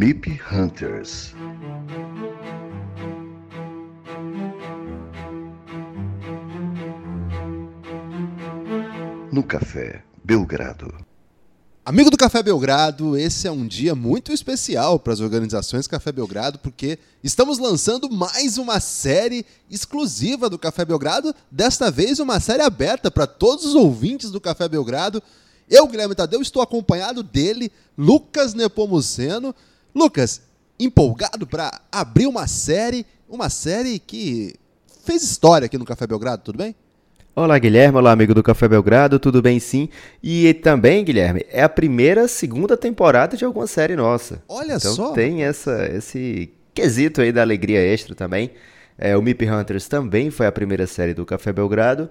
[0.00, 1.34] MIP Hunters.
[9.30, 10.90] No Café Belgrado.
[11.84, 16.58] Amigo do Café Belgrado, esse é um dia muito especial para as organizações Café Belgrado,
[16.60, 23.10] porque estamos lançando mais uma série exclusiva do Café Belgrado, desta vez uma série aberta
[23.10, 25.22] para todos os ouvintes do Café Belgrado.
[25.68, 29.54] Eu, Guilherme Tadeu, estou acompanhado dele, Lucas Nepomuceno.
[29.94, 30.42] Lucas,
[30.78, 34.54] empolgado para abrir uma série, uma série que
[35.04, 36.74] fez história aqui no Café Belgrado, tudo bem?
[37.34, 37.98] Olá, Guilherme.
[37.98, 39.18] Olá, amigo do Café Belgrado.
[39.18, 39.88] Tudo bem, sim?
[40.22, 44.42] E também, Guilherme, é a primeira, segunda temporada de alguma série nossa.
[44.48, 45.12] Olha então, só.
[45.12, 48.50] tem essa, esse quesito aí da alegria extra também.
[48.98, 52.10] É, o MIP Hunters também foi a primeira série do Café Belgrado.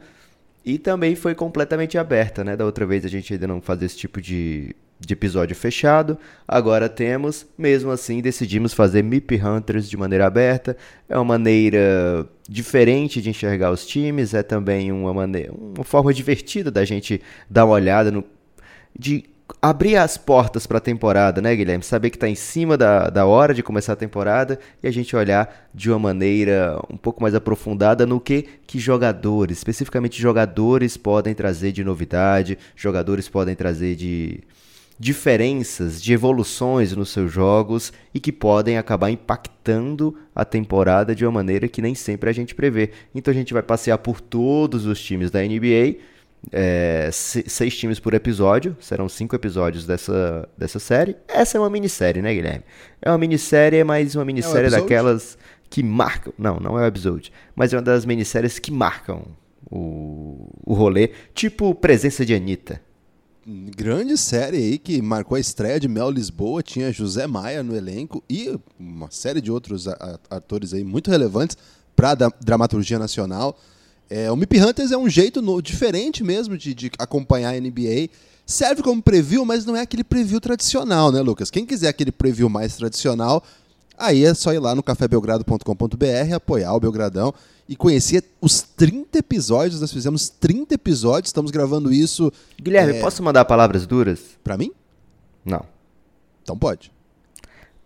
[0.66, 2.55] E também foi completamente aberta, né?
[2.55, 6.17] Da outra vez a gente ainda não fazia esse tipo de, de episódio fechado.
[6.47, 10.75] Agora temos, mesmo assim, decidimos fazer MIP Hunters de maneira aberta.
[11.08, 16.69] É uma maneira diferente de enxergar os times, é também uma maneira, uma forma divertida
[16.69, 18.23] da gente dar uma olhada no
[18.97, 19.23] de
[19.61, 21.84] abrir as portas para a temporada, né, Guilherme?
[21.84, 25.16] Saber que está em cima da, da hora de começar a temporada e a gente
[25.16, 31.34] olhar de uma maneira um pouco mais aprofundada no que, que jogadores, especificamente jogadores, podem
[31.34, 34.41] trazer de novidade, jogadores podem trazer de
[35.00, 41.31] diferenças, de evoluções nos seus jogos e que podem acabar impactando a temporada de uma
[41.31, 42.91] maneira que nem sempre a gente prevê.
[43.16, 45.97] Então a gente vai passear por todos os times da NBA
[46.52, 51.16] é, seis times por episódio, serão cinco episódios dessa, dessa série.
[51.28, 52.63] Essa é uma minissérie, né, Guilherme?
[53.02, 55.38] É uma minissérie, mas uma minissérie é daquelas
[55.69, 56.34] que marcam.
[56.38, 59.23] Não, não é o episódio, mas é uma das minisséries que marcam
[59.69, 62.81] o, o rolê, tipo Presença de Anitta.
[63.52, 68.23] Grande série aí que marcou a estreia de Mel Lisboa, tinha José Maia no elenco
[68.29, 69.88] e uma série de outros
[70.29, 71.57] atores aí muito relevantes
[71.96, 73.57] para a dramaturgia nacional.
[74.07, 78.09] É, o MIP Hunters é um jeito no, diferente mesmo de, de, acompanhar a NBA.
[78.46, 81.50] Serve como preview, mas não é aquele preview tradicional, né, Lucas?
[81.50, 83.44] Quem quiser aquele preview mais tradicional,
[83.99, 87.33] aí é só ir lá no cafébelgrado.com.br, apoiar o Belgradão
[87.67, 89.81] e conhecer os 30 episódios.
[89.81, 92.31] Nós fizemos 30 episódios, estamos gravando isso.
[92.61, 93.01] Guilherme, é...
[93.01, 94.19] posso mandar palavras duras?
[94.43, 94.71] Para mim?
[95.45, 95.65] Não.
[96.41, 96.91] Então pode.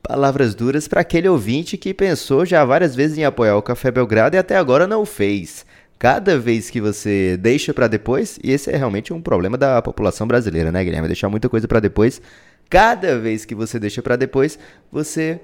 [0.01, 4.35] Palavras duras para aquele ouvinte que pensou já várias vezes em apoiar o Café Belgrado
[4.35, 5.65] e até agora não o fez
[6.03, 10.27] cada vez que você deixa para depois, e esse é realmente um problema da população
[10.27, 11.07] brasileira, né, Guilherme?
[11.07, 12.21] Deixar muita coisa para depois.
[12.69, 14.59] Cada vez que você deixa para depois,
[14.91, 15.39] você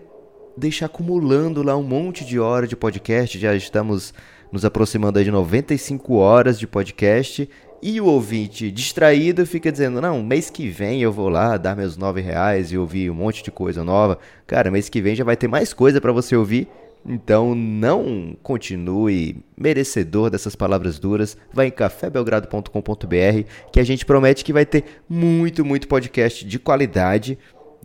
[0.57, 3.37] deixa acumulando lá um monte de horas de podcast.
[3.37, 4.13] Já estamos
[4.51, 7.49] nos aproximando de 95 horas de podcast.
[7.81, 11.95] E o ouvinte distraído fica dizendo: Não, mês que vem eu vou lá dar meus
[11.95, 14.19] 9 reais e ouvir um monte de coisa nova.
[14.45, 16.67] Cara, mês que vem já vai ter mais coisa para você ouvir
[17.05, 21.37] então não continue merecedor dessas palavras duras.
[21.51, 27.37] Vai em cafébelgrado.com.br que a gente promete que vai ter muito, muito podcast de qualidade.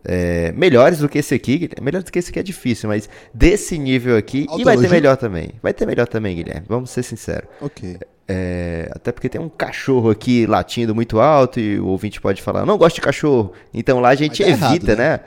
[0.05, 3.79] É, melhores do que esse aqui, melhor do que esse aqui é difícil, mas desse
[3.79, 5.53] nível aqui, e vai ter melhor também.
[5.63, 6.67] Vai ter melhor também, Guilherme.
[6.69, 7.49] Vamos ser sinceros.
[7.61, 7.99] Ok.
[8.27, 12.65] É, até porque tem um cachorro aqui latindo muito alto e o ouvinte pode falar,
[12.65, 13.53] não gosto de cachorro.
[13.73, 15.11] Então lá a gente tá evita, errado, né?
[15.11, 15.21] né?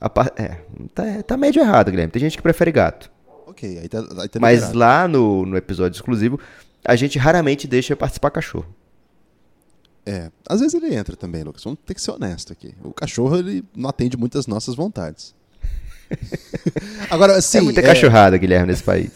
[0.00, 0.56] A, é,
[0.94, 2.10] tá, tá médio errado, Guilherme.
[2.10, 3.10] Tem gente que prefere gato.
[3.46, 6.38] Ok, aí tá, aí tá Mas lá no, no episódio exclusivo,
[6.84, 8.66] a gente raramente deixa participar cachorro.
[10.06, 11.64] É, às vezes ele entra também, Lucas.
[11.64, 12.72] Vamos ter que ser honesto aqui.
[12.82, 15.34] O cachorro, ele não atende muitas nossas vontades.
[17.10, 17.58] Agora, sim.
[17.58, 17.82] É muita é...
[17.82, 19.10] cachorrada, Guilherme, nesse país.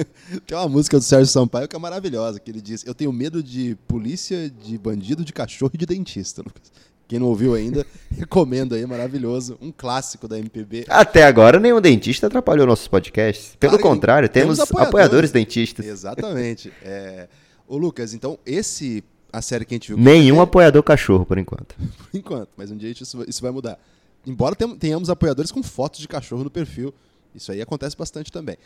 [0.46, 3.42] Tem uma música do Sérgio Sampaio que é maravilhosa, que ele diz: Eu tenho medo
[3.42, 6.72] de polícia, de bandido, de cachorro e de dentista, Lucas.
[7.06, 7.84] Quem não ouviu ainda,
[8.16, 9.58] recomendo aí, maravilhoso.
[9.60, 10.86] Um clássico da MPB.
[10.88, 13.56] Até agora, nenhum dentista atrapalhou nossos podcasts.
[13.58, 14.88] Pelo claro, contrário, temos, temos apoiadores.
[14.88, 15.32] apoiadores.
[15.32, 15.84] dentistas.
[15.84, 16.72] Exatamente.
[16.82, 17.28] É...
[17.66, 19.02] Ô, Lucas, então, esse.
[19.32, 19.96] A série que a gente viu.
[19.96, 21.74] Nenhum apoiador cachorro, por enquanto.
[21.98, 23.78] por enquanto, mas um dia isso, isso vai mudar.
[24.26, 26.92] Embora tenhamos apoiadores com fotos de cachorro no perfil,
[27.34, 28.56] isso aí acontece bastante também.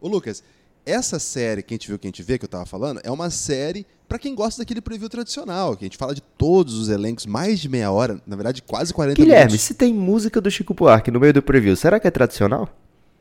[0.00, 0.42] Ô, Lucas,
[0.84, 3.10] essa série que a gente viu, que a gente vê, que eu estava falando, é
[3.10, 6.88] uma série para quem gosta daquele preview tradicional, que a gente fala de todos os
[6.88, 9.60] elencos, mais de meia hora, na verdade quase 40 Guilherme, minutos.
[9.60, 12.68] se tem música do Chico Buarque no meio do preview, será que é tradicional?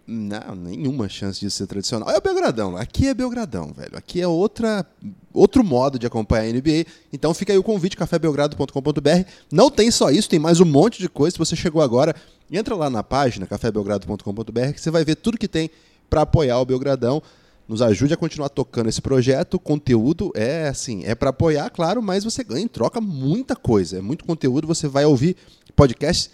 [0.09, 2.09] Não, nenhuma chance de ser tradicional.
[2.09, 3.98] É o Belgradão, aqui é Belgradão, velho.
[3.98, 4.86] Aqui é outra,
[5.33, 6.86] outro modo de acompanhar a NBA.
[7.12, 9.30] Então fica aí o convite, cafébelgrado.com.br.
[9.51, 11.33] Não tem só isso, tem mais um monte de coisa.
[11.33, 12.15] Se você chegou agora,
[12.50, 15.69] entra lá na página, cafébelgrado.com.br, que você vai ver tudo que tem
[16.10, 17.21] para apoiar o Belgradão
[17.68, 19.56] nos ajude a continuar tocando esse projeto.
[19.56, 23.98] O conteúdo é assim, é para apoiar, claro, mas você ganha em troca muita coisa.
[23.98, 25.36] É muito conteúdo, você vai ouvir
[25.75, 26.31] podcasts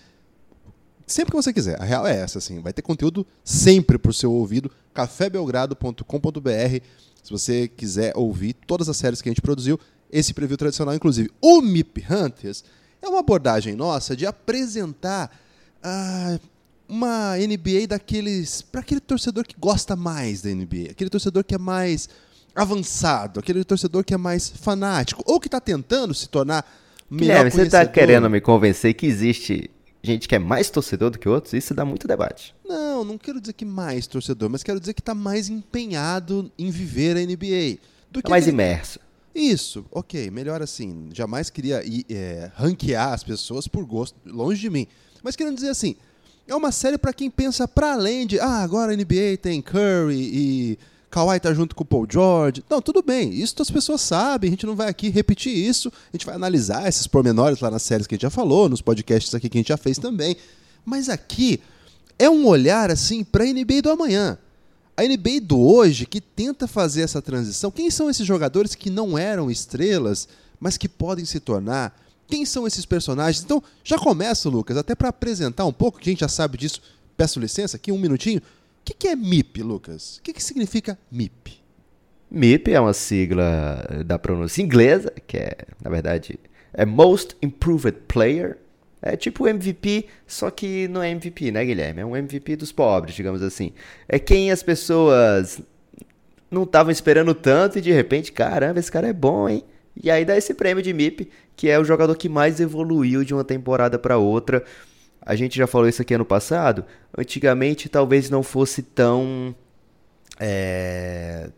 [1.13, 1.81] sempre que você quiser.
[1.81, 2.59] A real é essa, assim.
[2.61, 4.71] Vai ter conteúdo sempre pro seu ouvido.
[4.93, 6.79] cafébelgrado.com.br.
[7.23, 9.79] Se você quiser ouvir todas as séries que a gente produziu,
[10.11, 11.31] esse preview tradicional, inclusive.
[11.41, 12.63] O MIP Hunters
[13.01, 15.31] é uma abordagem nossa de apresentar
[15.81, 16.39] ah,
[16.87, 18.61] uma NBA daqueles.
[18.61, 22.09] para aquele torcedor que gosta mais da NBA, aquele torcedor que é mais
[22.55, 26.63] avançado, aquele torcedor que é mais fanático, ou que está tentando se tornar
[27.09, 29.71] melhor Guilherme, você está querendo me convencer que existe
[30.03, 31.53] gente que é mais torcedor do que outros?
[31.53, 32.53] Isso dá muito debate.
[32.67, 36.69] Não, não quero dizer que mais torcedor, mas quero dizer que está mais empenhado em
[36.69, 37.77] viver a NBA.
[38.11, 38.99] Do É mais aquele- imerso.
[39.33, 41.09] Isso, ok, melhor assim.
[41.11, 44.85] Jamais queria ir, é, ranquear as pessoas por gosto, longe de mim.
[45.23, 45.95] Mas querendo dizer assim,
[46.47, 50.15] é uma série pra quem pensa pra além de, ah, agora a NBA tem Curry
[50.33, 50.79] e
[51.13, 52.63] Kawhi tá junto com o Paul George.
[52.67, 56.17] Não, tudo bem, isso as pessoas sabem, a gente não vai aqui repetir isso, a
[56.17, 59.35] gente vai analisar esses pormenores lá nas séries que a gente já falou, nos podcasts
[59.35, 60.35] aqui que a gente já fez também.
[60.83, 61.61] Mas aqui
[62.17, 64.39] é um olhar assim pra NBA do amanhã.
[64.97, 69.15] A NBA do hoje que tenta fazer essa transição, quem são esses jogadores que não
[69.15, 70.27] eram estrelas,
[70.59, 71.95] mas que podem se tornar?
[72.27, 73.43] Quem são esses personagens?
[73.43, 76.81] Então, já começa, Lucas, até para apresentar um pouco, que a gente já sabe disso,
[77.15, 78.41] peço licença aqui, um minutinho.
[78.83, 80.17] O que, que é MIP, Lucas?
[80.17, 81.53] O que, que significa MIP?
[82.29, 86.37] MIP é uma sigla da pronúncia inglesa, que é, na verdade,
[86.73, 88.57] é Most Improved Player.
[89.01, 92.01] É tipo MVP, só que não é MVP, né, Guilherme?
[92.01, 93.71] É um MVP dos pobres, digamos assim.
[94.05, 95.61] É quem as pessoas
[96.51, 99.63] não estavam esperando tanto e de repente, caramba, esse cara é bom, hein?
[100.01, 103.33] E aí dá esse prêmio de MIP, que é o jogador que mais evoluiu de
[103.33, 104.61] uma temporada para outra.
[105.25, 106.85] A gente já falou isso aqui ano passado.
[107.17, 109.55] Antigamente talvez não fosse tão
[110.39, 111.49] é,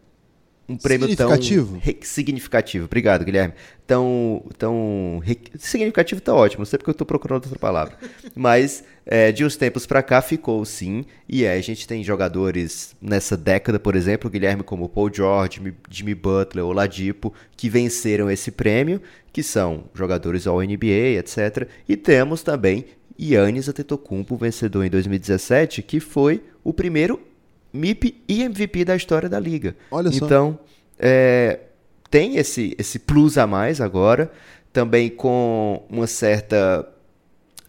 [0.68, 1.80] um prêmio Significativo.
[1.80, 2.86] tão significativo.
[2.86, 3.54] Obrigado, Guilherme.
[3.86, 5.22] Tão, tão
[5.58, 6.62] significativo tá ótimo.
[6.62, 7.96] Não sei porque eu tô procurando outra palavra.
[8.36, 11.06] Mas é, de uns tempos pra cá ficou sim.
[11.30, 16.16] E é, a gente tem jogadores nessa década, por exemplo, Guilherme como Paul George, Jimmy
[16.16, 19.00] Butler, Oladipo, que venceram esse prêmio,
[19.32, 21.68] que são jogadores ao NBA, etc.
[21.88, 22.86] E temos também
[23.20, 27.22] Yannis Antetokounmpo, vencedor em 2017, que foi o primeiro
[27.72, 29.76] MIP e MVP da história da liga.
[29.92, 30.26] Olha só.
[30.26, 30.60] Então,
[30.98, 31.60] é,
[32.10, 34.32] tem esse, esse plus a mais agora,
[34.72, 36.90] também com uma certa.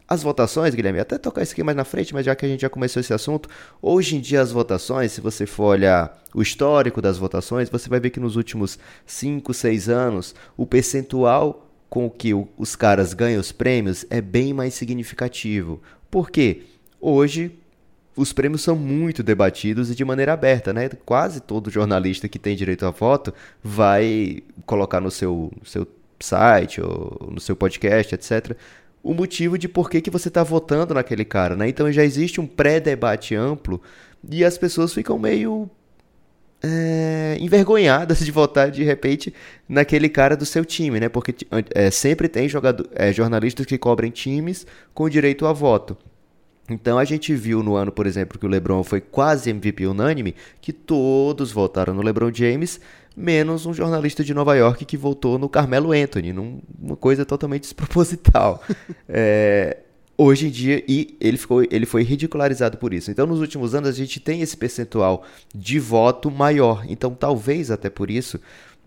[0.08, 2.60] As votações, Guilherme, até tocar isso aqui mais na frente, mas já que a gente
[2.60, 3.48] já começou esse assunto,
[3.82, 7.98] hoje em dia as votações, se você for olhar o histórico das votações, você vai
[7.98, 13.52] ver que nos últimos 5, 6 anos, o percentual com que os caras ganham os
[13.52, 15.80] prêmios é bem mais significativo.
[16.10, 16.62] Por quê?
[17.00, 17.52] Hoje,
[18.16, 20.88] os prêmios são muito debatidos e de maneira aberta, né?
[21.04, 25.86] Quase todo jornalista que tem direito a voto vai colocar no seu, seu
[26.18, 28.56] site ou no seu podcast, etc.,
[29.02, 31.68] o motivo de por que, que você está votando naquele cara, né?
[31.68, 33.80] Então já existe um pré-debate amplo
[34.28, 35.70] e as pessoas ficam meio
[36.68, 39.32] é, envergonhadas de votar de repente
[39.68, 41.08] naquele cara do seu time, né?
[41.08, 41.34] Porque
[41.74, 45.96] é, sempre tem jogador, é, jornalistas que cobrem times com direito a voto.
[46.68, 50.34] Então a gente viu no ano, por exemplo, que o LeBron foi quase MVP unânime,
[50.60, 52.80] que todos votaram no LeBron James,
[53.16, 57.62] menos um jornalista de Nova York que votou no Carmelo Anthony, num- uma coisa totalmente
[57.70, 58.60] desproposital.
[59.08, 59.76] É,
[60.16, 63.10] hoje em dia, e ele, ficou, ele foi ridicularizado por isso.
[63.10, 66.84] Então, nos últimos anos, a gente tem esse percentual de voto maior.
[66.88, 68.40] Então, talvez até por isso,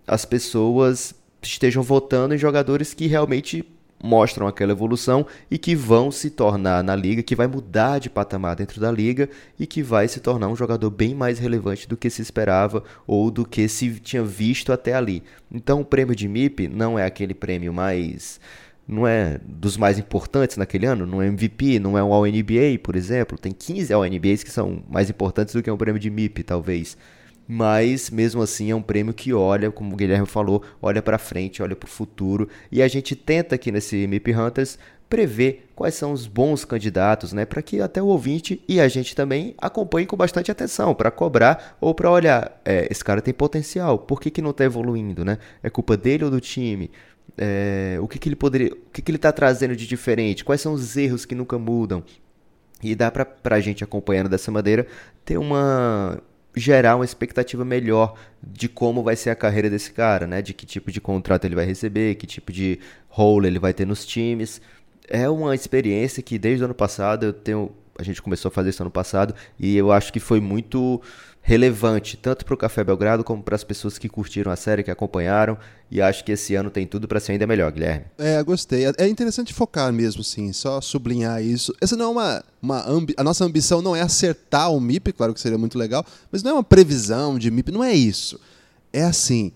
[0.07, 3.65] as pessoas estejam votando em jogadores que realmente
[4.01, 8.55] mostram aquela evolução e que vão se tornar na liga, que vai mudar de patamar
[8.55, 12.09] dentro da liga e que vai se tornar um jogador bem mais relevante do que
[12.09, 15.21] se esperava ou do que se tinha visto até ali.
[15.51, 18.39] Então o prêmio de MIP não é aquele prêmio mais
[18.89, 22.95] não é dos mais importantes naquele ano, não é MVP, não é um All-NBA, por
[22.95, 26.97] exemplo, tem 15 All-NBAs que são mais importantes do que um prêmio de MIP, talvez.
[27.47, 31.61] Mas mesmo assim é um prêmio que olha, como o Guilherme falou, olha para frente,
[31.61, 32.49] olha para o futuro.
[32.71, 37.45] E a gente tenta aqui nesse MIP Hunters prever quais são os bons candidatos, né,
[37.45, 41.77] para que até o ouvinte e a gente também acompanhe com bastante atenção, para cobrar
[41.81, 45.37] ou para olhar, é, esse cara tem potencial, por que, que não está evoluindo, né?
[45.63, 46.91] É culpa dele ou do time?
[47.37, 50.43] É, o que, que ele poderia, o que, que ele está trazendo de diferente?
[50.43, 52.03] Quais são os erros que nunca mudam?
[52.81, 54.87] E dá pra, pra gente acompanhando dessa maneira
[55.25, 56.21] ter uma.
[56.55, 60.41] gerar uma expectativa melhor de como vai ser a carreira desse cara, né?
[60.41, 63.85] De que tipo de contrato ele vai receber, que tipo de role ele vai ter
[63.85, 64.61] nos times.
[65.07, 68.69] É uma experiência que desde o ano passado eu tenho a gente começou a fazer
[68.69, 71.01] isso ano passado e eu acho que foi muito
[71.49, 74.91] relevante, tanto para o Café Belgrado como para as pessoas que curtiram a série, que
[74.91, 75.57] acompanharam.
[75.89, 78.05] E acho que esse ano tem tudo para ser ainda melhor, Guilherme.
[78.19, 78.85] É, gostei.
[78.99, 81.73] É interessante focar mesmo, sim, só sublinhar isso.
[81.81, 82.43] Essa não é uma.
[82.61, 83.15] uma ambi...
[83.17, 86.51] A nossa ambição não é acertar o MIP, claro que seria muito legal, mas não
[86.51, 88.39] é uma previsão de MIP, não é isso.
[88.93, 89.51] É assim: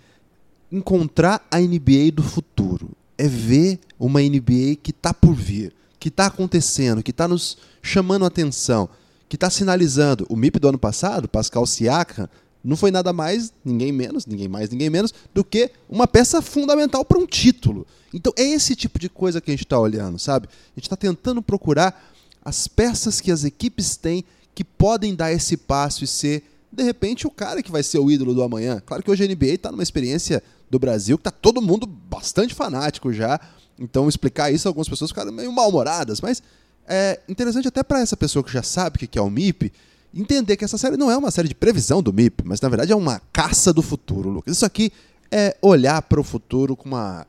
[0.72, 2.90] encontrar a NBA do futuro.
[3.16, 8.26] É ver uma NBA que está por vir, que está acontecendo, que está nos chamando
[8.26, 8.90] a atenção
[9.34, 12.30] que está sinalizando o MIP do ano passado, Pascal Siakam,
[12.64, 17.04] não foi nada mais, ninguém menos, ninguém mais, ninguém menos, do que uma peça fundamental
[17.04, 17.88] para um título.
[18.14, 20.48] Então é esse tipo de coisa que a gente está olhando, sabe?
[20.48, 22.14] A gente está tentando procurar
[22.46, 24.24] as peças que as equipes têm
[24.54, 28.12] que podem dar esse passo e ser, de repente, o cara que vai ser o
[28.12, 28.84] ídolo do amanhã.
[28.86, 32.54] Claro que hoje a NBA está numa experiência do Brasil que está todo mundo bastante
[32.54, 33.40] fanático já.
[33.80, 36.44] Então explicar isso, algumas pessoas ficaram meio mal-humoradas, mas
[36.88, 39.72] é interessante até para essa pessoa que já sabe o que é o MIP,
[40.14, 42.92] entender que essa série não é uma série de previsão do MIP, mas na verdade
[42.92, 44.56] é uma caça do futuro, Lucas.
[44.56, 44.92] Isso aqui
[45.32, 47.26] é olhar para o futuro com uma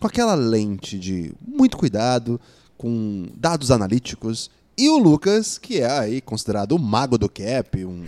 [0.00, 2.38] com aquela lente de muito cuidado,
[2.76, 4.50] com dados analíticos.
[4.76, 8.04] E o Lucas, que é aí considerado o mago do cap, um,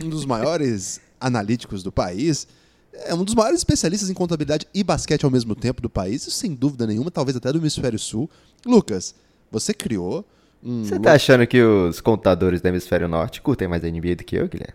[0.00, 2.46] um dos maiores analíticos do país,
[2.92, 6.54] é um dos maiores especialistas em contabilidade e basquete ao mesmo tempo do país, sem
[6.54, 8.28] dúvida nenhuma, talvez até do hemisfério sul.
[8.64, 9.14] Lucas,
[9.52, 10.24] você criou
[10.62, 10.84] um.
[10.84, 14.36] Você tá achando que os contadores do hemisfério norte curtem mais a NBA do que
[14.36, 14.74] eu, Guilherme?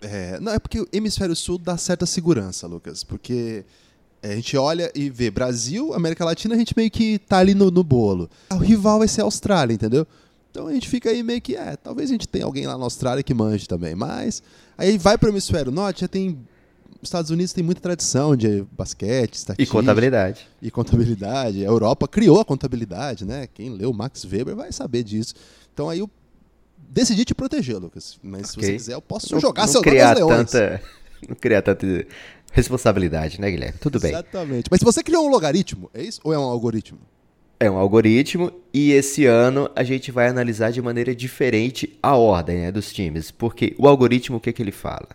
[0.00, 3.02] É, não, é porque o hemisfério sul dá certa segurança, Lucas.
[3.02, 3.64] Porque
[4.22, 7.70] a gente olha e vê Brasil, América Latina, a gente meio que tá ali no,
[7.70, 8.28] no bolo.
[8.50, 10.06] O rival vai ser a Austrália, entendeu?
[10.50, 12.84] Então a gente fica aí meio que, é, talvez a gente tenha alguém lá na
[12.84, 13.94] Austrália que manje também.
[13.94, 14.42] Mas
[14.76, 16.38] aí vai para o hemisfério norte, já tem
[17.02, 19.62] Estados Unidos tem muita tradição de basquete, estatística.
[19.62, 20.48] E contabilidade.
[20.60, 21.64] E contabilidade.
[21.64, 23.46] A Europa criou a contabilidade, né?
[23.46, 25.34] Quem leu Max Weber vai saber disso.
[25.72, 26.10] Então aí eu
[26.88, 28.18] decidi te proteger, Lucas.
[28.22, 28.50] Mas okay.
[28.50, 30.82] se você quiser, eu posso não, jogar não seu criar tanta,
[31.26, 32.06] Não criar tanta
[32.52, 33.78] responsabilidade, né, Guilherme?
[33.80, 34.10] Tudo bem.
[34.10, 34.68] Exatamente.
[34.70, 36.20] Mas se você criou um logaritmo, é isso?
[36.24, 36.98] Ou é um algoritmo?
[37.60, 42.58] É um algoritmo e esse ano a gente vai analisar de maneira diferente a ordem
[42.58, 43.32] né, dos times.
[43.32, 45.08] Porque o algoritmo, o que, que ele fala?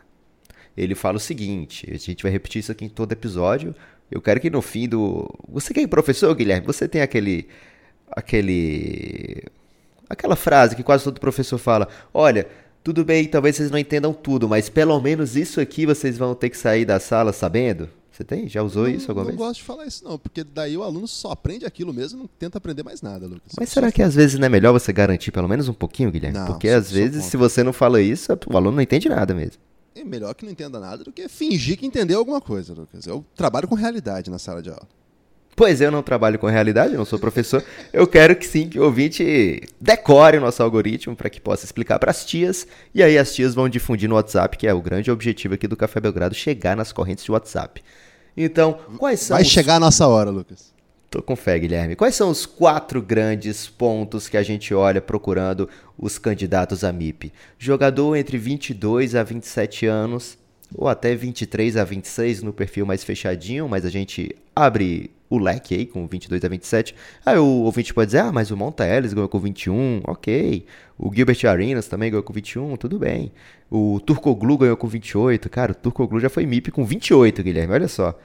[0.76, 3.76] Ele fala o seguinte: a gente vai repetir isso aqui em todo episódio.
[4.12, 5.30] Eu quero que no fim do.
[5.48, 7.48] Você que é professor, Guilherme, você tem aquele.
[8.12, 9.44] aquele.
[10.10, 12.48] aquela frase que quase todo professor fala: olha.
[12.84, 16.50] Tudo bem, talvez vocês não entendam tudo, mas pelo menos isso aqui vocês vão ter
[16.50, 17.88] que sair da sala sabendo.
[18.12, 18.50] Você tem?
[18.50, 19.40] Já usou não, isso alguma não vez?
[19.40, 22.22] Não gosto de falar isso não, porque daí o aluno só aprende aquilo mesmo e
[22.24, 23.54] não tenta aprender mais nada, Lucas.
[23.58, 26.38] Mas será que às vezes não é melhor você garantir pelo menos um pouquinho, Guilherme?
[26.38, 29.62] Não, porque às vezes se você não fala isso, o aluno não entende nada mesmo
[29.96, 33.06] é melhor que não entenda nada do que fingir que entendeu alguma coisa, Lucas.
[33.06, 34.88] Eu trabalho com realidade na sala de aula.
[35.56, 37.64] Pois eu não trabalho com realidade, eu não sou professor.
[37.92, 42.00] Eu quero que sim, que o ouvinte decore o nosso algoritmo para que possa explicar
[42.00, 42.68] para as tias.
[42.94, 45.78] E aí as tias vão difundir no WhatsApp, que é o grande objetivo aqui do
[45.78, 47.84] Café Belgrado, chegar nas correntes de WhatsApp.
[48.36, 49.50] Então, quais são Vai os...
[49.50, 50.73] chegar a nossa hora, Lucas.
[51.14, 51.96] Tô com fé, Guilherme.
[51.96, 57.32] Quais são os quatro grandes pontos que a gente olha procurando os candidatos a MIP?
[57.60, 60.40] Jogador entre 22 a 27 anos,
[60.74, 65.76] ou até 23 a 26 no perfil mais fechadinho, mas a gente abre o leque
[65.76, 66.96] aí com 22 a 27.
[67.24, 70.66] Aí o ouvinte pode dizer, ah, mas o Monta Ellis ganhou com 21, ok.
[70.98, 73.32] O Gilbert Arenas também ganhou com 21, tudo bem.
[73.70, 75.48] O Turcoglu ganhou com 28.
[75.48, 78.18] Cara, o Turcoglu já foi MIP com 28, Guilherme, olha só.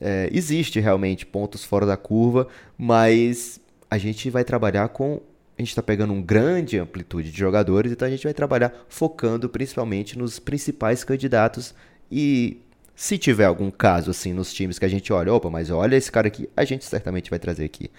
[0.00, 3.60] É, existe realmente pontos fora da curva, mas
[3.90, 5.20] a gente vai trabalhar com.
[5.58, 9.48] A gente está pegando uma grande amplitude de jogadores, então a gente vai trabalhar focando
[9.48, 11.74] principalmente nos principais candidatos
[12.12, 12.58] e
[12.94, 16.12] se tiver algum caso assim nos times que a gente olha, opa, mas olha esse
[16.12, 17.90] cara aqui, a gente certamente vai trazer aqui.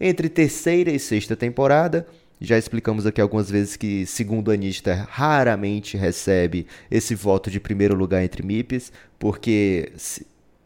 [0.00, 2.06] Entre terceira e sexta temporada,
[2.40, 8.24] já explicamos aqui algumas vezes que, segundo Anista, raramente recebe esse voto de primeiro lugar
[8.24, 9.92] entre MIPs, porque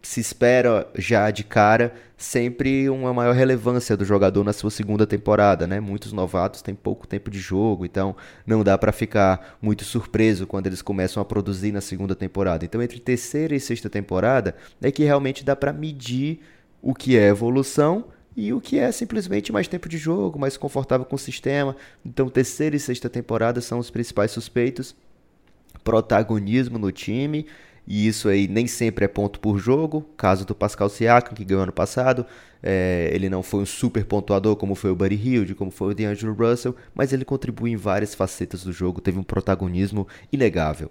[0.06, 5.66] se espera já de cara sempre uma maior relevância do jogador na sua segunda temporada,
[5.66, 5.80] né?
[5.80, 8.14] Muitos novatos têm pouco tempo de jogo, então
[8.46, 12.64] não dá para ficar muito surpreso quando eles começam a produzir na segunda temporada.
[12.64, 16.40] Então entre terceira e sexta temporada é que realmente dá para medir
[16.82, 18.06] o que é evolução
[18.36, 21.74] e o que é simplesmente mais tempo de jogo, mais confortável com o sistema.
[22.04, 24.94] Então terceira e sexta temporada são os principais suspeitos.
[25.82, 27.46] Protagonismo no time
[27.86, 30.06] e isso aí nem sempre é ponto por jogo.
[30.16, 32.26] Caso do Pascal Siakam, que ganhou ano passado,
[32.62, 35.94] é, ele não foi um super pontuador como foi o Buddy Hield, como foi o
[35.94, 40.90] DeAngelo Russell, mas ele contribui em várias facetas do jogo, teve um protagonismo inegável.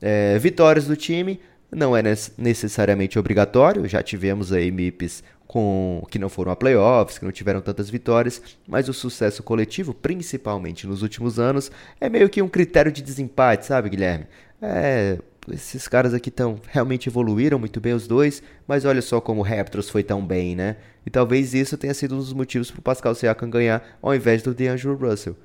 [0.00, 2.02] É, vitórias do time não é
[2.38, 7.60] necessariamente obrigatório, já tivemos aí MIPs com que não foram a playoffs, que não tiveram
[7.60, 12.92] tantas vitórias, mas o sucesso coletivo, principalmente nos últimos anos, é meio que um critério
[12.92, 14.26] de desempate, sabe, Guilherme?
[14.62, 15.18] É,
[15.50, 19.44] esses caras aqui tão realmente evoluíram muito bem os dois, mas olha só como o
[19.44, 20.76] Raptors foi tão bem, né?
[21.04, 24.42] E talvez isso tenha sido um dos motivos para o Pascal Siakam ganhar ao invés
[24.42, 25.36] do DeAngelo Russell.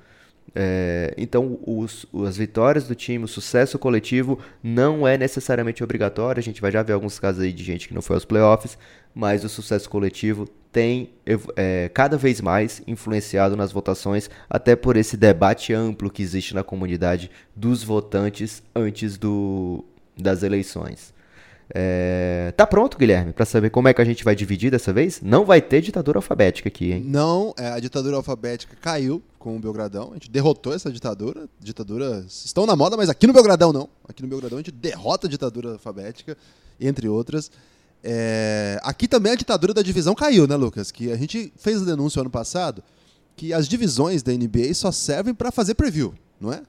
[0.54, 6.40] É, então, os, as vitórias do time, o sucesso coletivo não é necessariamente obrigatório.
[6.40, 8.78] A gente vai já ver alguns casos aí de gente que não foi aos playoffs,
[9.16, 11.08] mas o sucesso coletivo tem
[11.56, 16.62] é, cada vez mais influenciado nas votações, até por esse debate amplo que existe na
[16.62, 19.82] comunidade dos votantes antes do,
[20.18, 21.14] das eleições.
[21.74, 22.52] É...
[22.58, 25.22] Tá pronto, Guilherme, para saber como é que a gente vai dividir dessa vez?
[25.22, 27.02] Não vai ter ditadura alfabética aqui, hein?
[27.02, 30.10] Não, é, a ditadura alfabética caiu com o Belgradão.
[30.10, 31.48] A gente derrotou essa ditadura.
[31.58, 33.88] Ditaduras estão na moda, mas aqui no Belgradão não.
[34.06, 36.36] Aqui no Belgradão a gente derrota a ditadura alfabética,
[36.78, 37.50] entre outras.
[38.02, 38.78] É...
[38.82, 40.90] Aqui também a ditadura da divisão caiu, né, Lucas?
[40.90, 42.82] Que a gente fez a denúncia ano passado
[43.36, 46.62] que as divisões da NBA só servem para fazer preview, não é?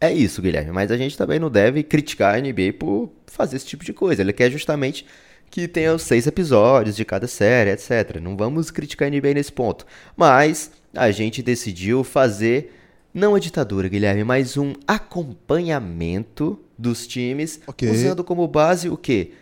[0.00, 3.66] É isso, Guilherme, mas a gente também não deve criticar a NBA por fazer esse
[3.66, 4.20] tipo de coisa.
[4.20, 5.06] Ele quer justamente
[5.48, 8.18] que tenha os seis episódios de cada série, etc.
[8.20, 9.86] Não vamos criticar a NBA nesse ponto.
[10.16, 12.74] Mas a gente decidiu fazer,
[13.14, 17.88] não a ditadura, Guilherme, mas um acompanhamento dos times, okay.
[17.88, 19.34] usando como base o quê?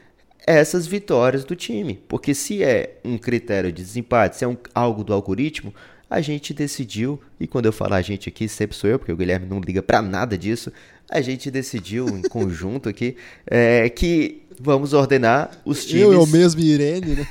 [0.51, 2.01] Essas vitórias do time.
[2.09, 5.73] Porque se é um critério de desempate, se é um, algo do algoritmo,
[6.09, 9.17] a gente decidiu, e quando eu falar a gente aqui, sempre sou eu, porque o
[9.17, 10.73] Guilherme não liga para nada disso,
[11.09, 13.17] a gente decidiu em conjunto aqui
[13.47, 16.03] é, que vamos ordenar os times.
[16.03, 17.27] Eu, eu mesmo e Irene, né?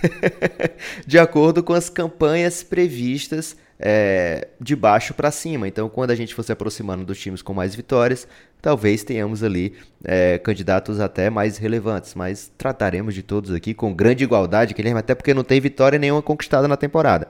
[1.05, 5.67] de acordo com as campanhas previstas é, de baixo para cima.
[5.67, 8.27] Então, quando a gente for se aproximando dos times com mais vitórias,
[8.61, 12.13] talvez tenhamos ali é, candidatos até mais relevantes.
[12.13, 16.21] Mas trataremos de todos aqui com grande igualdade, Guilherme, até porque não tem vitória nenhuma
[16.21, 17.29] conquistada na temporada.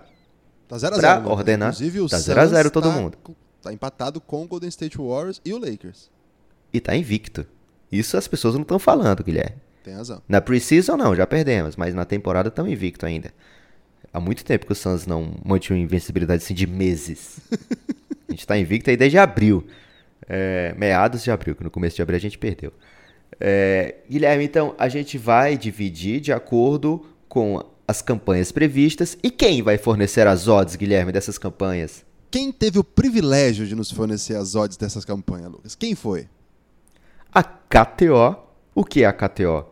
[0.68, 1.28] Tá 0 a 0 né?
[1.30, 1.70] ordenar.
[1.70, 3.18] Inclusive, o tá 0 a 0 todo tá, mundo.
[3.62, 6.10] Tá empatado com o Golden State Warriors e o Lakers.
[6.74, 7.46] E tá invicto.
[7.92, 9.58] Isso as pessoas não estão falando, Guilherme.
[9.84, 10.22] Tem razão.
[10.28, 13.34] Na preseason não, já perdemos, mas na temporada estamos invicto ainda.
[14.12, 17.40] Há muito tempo que o Suns não mantinha invencibilidade assim de meses.
[18.28, 19.66] a gente tá invicto aí desde abril.
[20.28, 22.72] É, meados de abril, que no começo de abril a gente perdeu.
[23.40, 29.18] É, Guilherme, então a gente vai dividir de acordo com as campanhas previstas.
[29.24, 32.06] E quem vai fornecer as odds, Guilherme, dessas campanhas?
[32.30, 35.76] Quem teve o privilégio de nos fornecer as odds dessas campanhas, Lucas?
[35.76, 36.28] Quem foi?
[37.34, 38.38] A KTO.
[38.76, 39.66] O que é a KTO?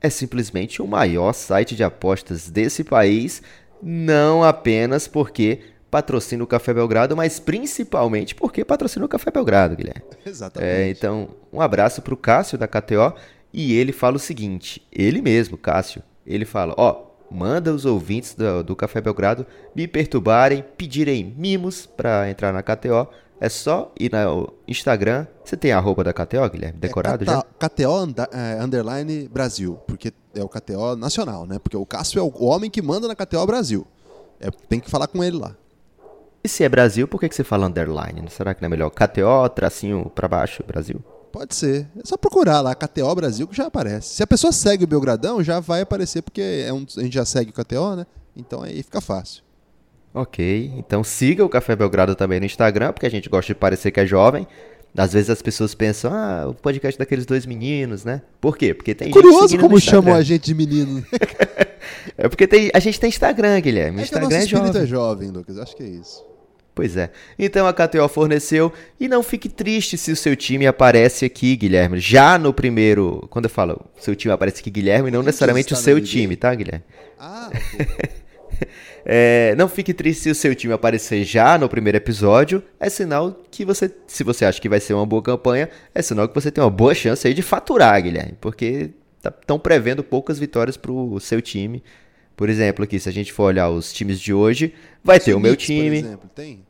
[0.00, 3.42] É simplesmente o maior site de apostas desse país,
[3.84, 10.02] não apenas porque patrocina o Café Belgrado, mas principalmente porque patrocina o Café Belgrado, Guilherme.
[10.26, 10.68] Exatamente.
[10.68, 13.14] É, então, um abraço para o Cássio da KTO
[13.52, 18.64] e ele fala o seguinte, ele mesmo, Cássio, ele fala, ó, manda os ouvintes do,
[18.64, 23.06] do Café Belgrado me perturbarem, pedirem mimos para entrar na KTO.
[23.40, 25.26] É só ir no Instagram.
[25.44, 26.78] Você tem a roupa da KTO, Guilherme?
[26.78, 27.42] Decorado é, já?
[27.58, 31.58] KTO é, Underline Brasil, porque é o KTO nacional, né?
[31.58, 33.86] Porque o Cássio é o homem que manda na KTO Brasil.
[34.40, 35.56] É, tem que falar com ele lá.
[36.42, 38.28] E se é Brasil, por que, que você fala underline?
[38.28, 41.02] Será que não é melhor KTO, tracinho para baixo, Brasil?
[41.32, 41.88] Pode ser.
[41.96, 44.14] É só procurar lá, KTO Brasil, que já aparece.
[44.14, 47.24] Se a pessoa segue o Belgradão, já vai aparecer, porque é um, a gente já
[47.24, 48.06] segue o KTO, né?
[48.36, 49.42] Então aí fica fácil.
[50.12, 53.90] Ok, então siga o Café Belgrado também no Instagram, porque a gente gosta de parecer
[53.90, 54.46] que é jovem.
[54.96, 58.22] Às vezes as pessoas pensam, ah, o podcast daqueles dois meninos, né?
[58.40, 58.72] Por quê?
[58.72, 61.04] Porque tem Curioso como chamam a gente de menino.
[62.16, 64.00] é porque tem, a gente tem Instagram, Guilherme.
[64.00, 64.82] É Instagram que é jovem.
[64.82, 65.58] é jovem, Lucas.
[65.58, 66.24] Acho que é isso.
[66.74, 67.10] Pois é.
[67.38, 68.72] Então a KTO forneceu.
[68.98, 71.98] E não fique triste se o seu time aparece aqui, Guilherme.
[71.98, 73.26] Já no primeiro.
[73.30, 76.84] Quando eu falo seu time aparece aqui, Guilherme, não necessariamente o seu time, tá, Guilherme?
[77.18, 77.50] Ah,
[79.04, 82.62] é, não fique triste se o seu time aparecer já no primeiro episódio.
[82.78, 83.90] É sinal que você.
[84.06, 86.70] Se você acha que vai ser uma boa campanha, é sinal que você tem uma
[86.70, 88.36] boa chance aí de faturar, Guilherme.
[88.40, 91.82] Porque estão tá, prevendo poucas vitórias pro seu time.
[92.36, 95.40] Por exemplo, aqui, se a gente for olhar os times de hoje, vai ter o
[95.40, 96.00] meu Knicks, time.
[96.00, 96.64] Por exemplo, tem?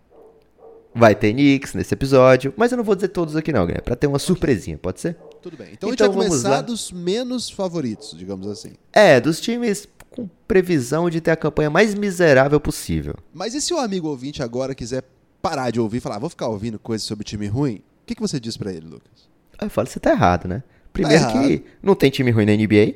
[0.94, 3.96] Vai ter Knicks nesse episódio, mas eu não vou dizer todos aqui não, Guilherme, para
[3.96, 5.16] ter uma surpresinha, pode ser?
[5.42, 5.70] Tudo bem.
[5.72, 6.61] Então, então a gente vai começar lá.
[6.61, 8.74] dos menos favoritos, digamos assim.
[8.92, 13.14] É, dos times com previsão de ter a campanha mais miserável possível.
[13.33, 15.03] Mas e se o amigo ouvinte agora quiser
[15.42, 17.83] parar de ouvir e falar, ah, vou ficar ouvindo coisas sobre time ruim?
[18.03, 19.29] O que, que você diz para ele, Lucas?
[19.61, 20.62] Eu falo, você tá errado, né?
[20.92, 22.94] Primeiro tá que não tem time ruim na NBA.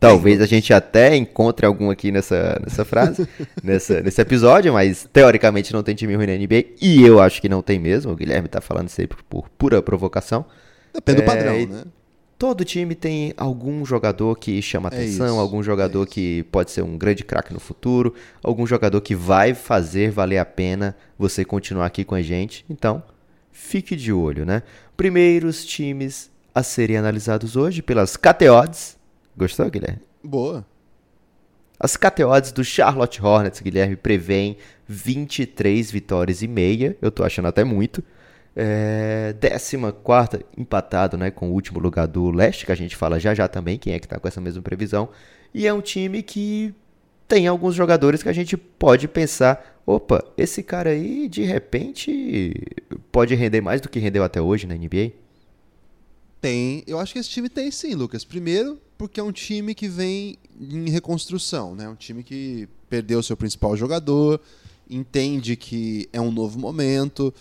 [0.00, 3.26] Talvez a gente até encontre algum aqui nessa, nessa frase,
[3.62, 6.76] nessa, nesse episódio, mas teoricamente não tem time ruim na NBA.
[6.80, 8.12] E eu acho que não tem mesmo.
[8.12, 10.44] O Guilherme tá falando isso aí por, por pura provocação.
[10.92, 11.84] Depende é, do padrão, né?
[12.38, 16.70] Todo time tem algum jogador que chama É atenção, isso, algum jogador é que pode
[16.70, 21.44] ser um grande craque no futuro, algum jogador que vai fazer valer a pena você
[21.44, 22.64] continuar aqui com a gente.
[22.70, 23.02] Então,
[23.50, 24.62] fique de olho, né?
[24.96, 28.96] Primeiros times a serem analisados hoje pelas KTODs.
[29.36, 30.00] Gostou, Guilherme?
[30.22, 30.64] Boa.
[31.78, 34.56] As KTODs do Charlotte Hornets, Guilherme, prevêem
[34.88, 36.96] 23 vitórias e meia.
[37.00, 38.02] Eu tô achando até muito.
[38.56, 39.76] É, 14
[40.56, 43.78] empatado né, com o último lugar do leste, que a gente fala já já também,
[43.78, 45.08] quem é que tá com essa mesma previsão.
[45.54, 46.74] E é um time que
[47.28, 52.54] tem alguns jogadores que a gente pode pensar: opa, esse cara aí de repente
[53.12, 55.12] pode render mais do que rendeu até hoje na NBA?
[56.40, 58.24] Tem, eu acho que esse time tem sim, Lucas.
[58.24, 61.88] Primeiro, porque é um time que vem em reconstrução, né?
[61.88, 64.40] Um time que perdeu seu principal jogador,
[64.88, 67.34] entende que é um novo momento,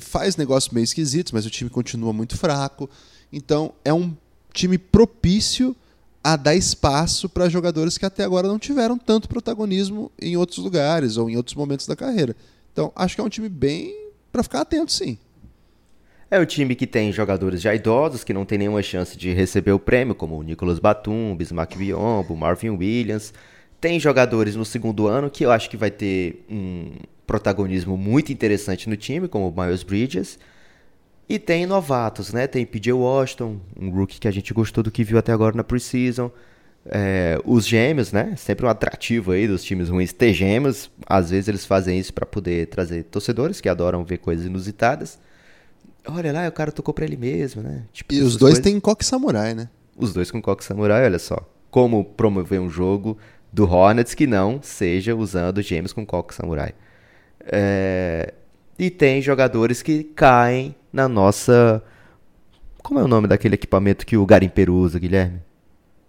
[0.00, 2.88] faz negócios meio esquisitos, mas o time continua muito fraco.
[3.32, 4.14] Então, é um
[4.52, 5.76] time propício
[6.22, 11.16] a dar espaço para jogadores que até agora não tiveram tanto protagonismo em outros lugares
[11.16, 12.34] ou em outros momentos da carreira.
[12.72, 15.16] Então, acho que é um time bem para ficar atento, sim.
[16.30, 19.72] É um time que tem jogadores já idosos que não tem nenhuma chance de receber
[19.72, 23.32] o prêmio, como o Nicolas Batum, Bismarck Biombo, Marvin Williams.
[23.80, 26.92] Tem jogadores no segundo ano que eu acho que vai ter um
[27.28, 30.38] protagonismo muito interessante no time, como o Miles Bridges.
[31.28, 32.46] E tem novatos, né?
[32.46, 35.62] Tem PJ Washington, um rookie que a gente gostou do que viu até agora na
[35.62, 36.30] preseason.
[36.90, 38.34] É, os gêmeos, né?
[38.36, 40.90] Sempre um atrativo aí dos times ruins ter gêmeos.
[41.06, 45.18] Às vezes eles fazem isso para poder trazer torcedores que adoram ver coisas inusitadas.
[46.06, 47.82] Olha lá, o cara tocou pra ele mesmo, né?
[47.92, 48.58] Tipo, E os dois coisas.
[48.60, 49.68] têm coque samurai, né?
[49.94, 51.36] Os dois com Coque Samurai, olha só.
[51.72, 53.18] Como promover um jogo
[53.52, 56.72] do Hornets que não seja usando gêmeos com Coque Samurai.
[57.50, 58.34] É,
[58.78, 61.82] E tem jogadores que caem na nossa.
[62.82, 65.40] Como é o nome daquele equipamento que o garimpeiro usa, Guilherme?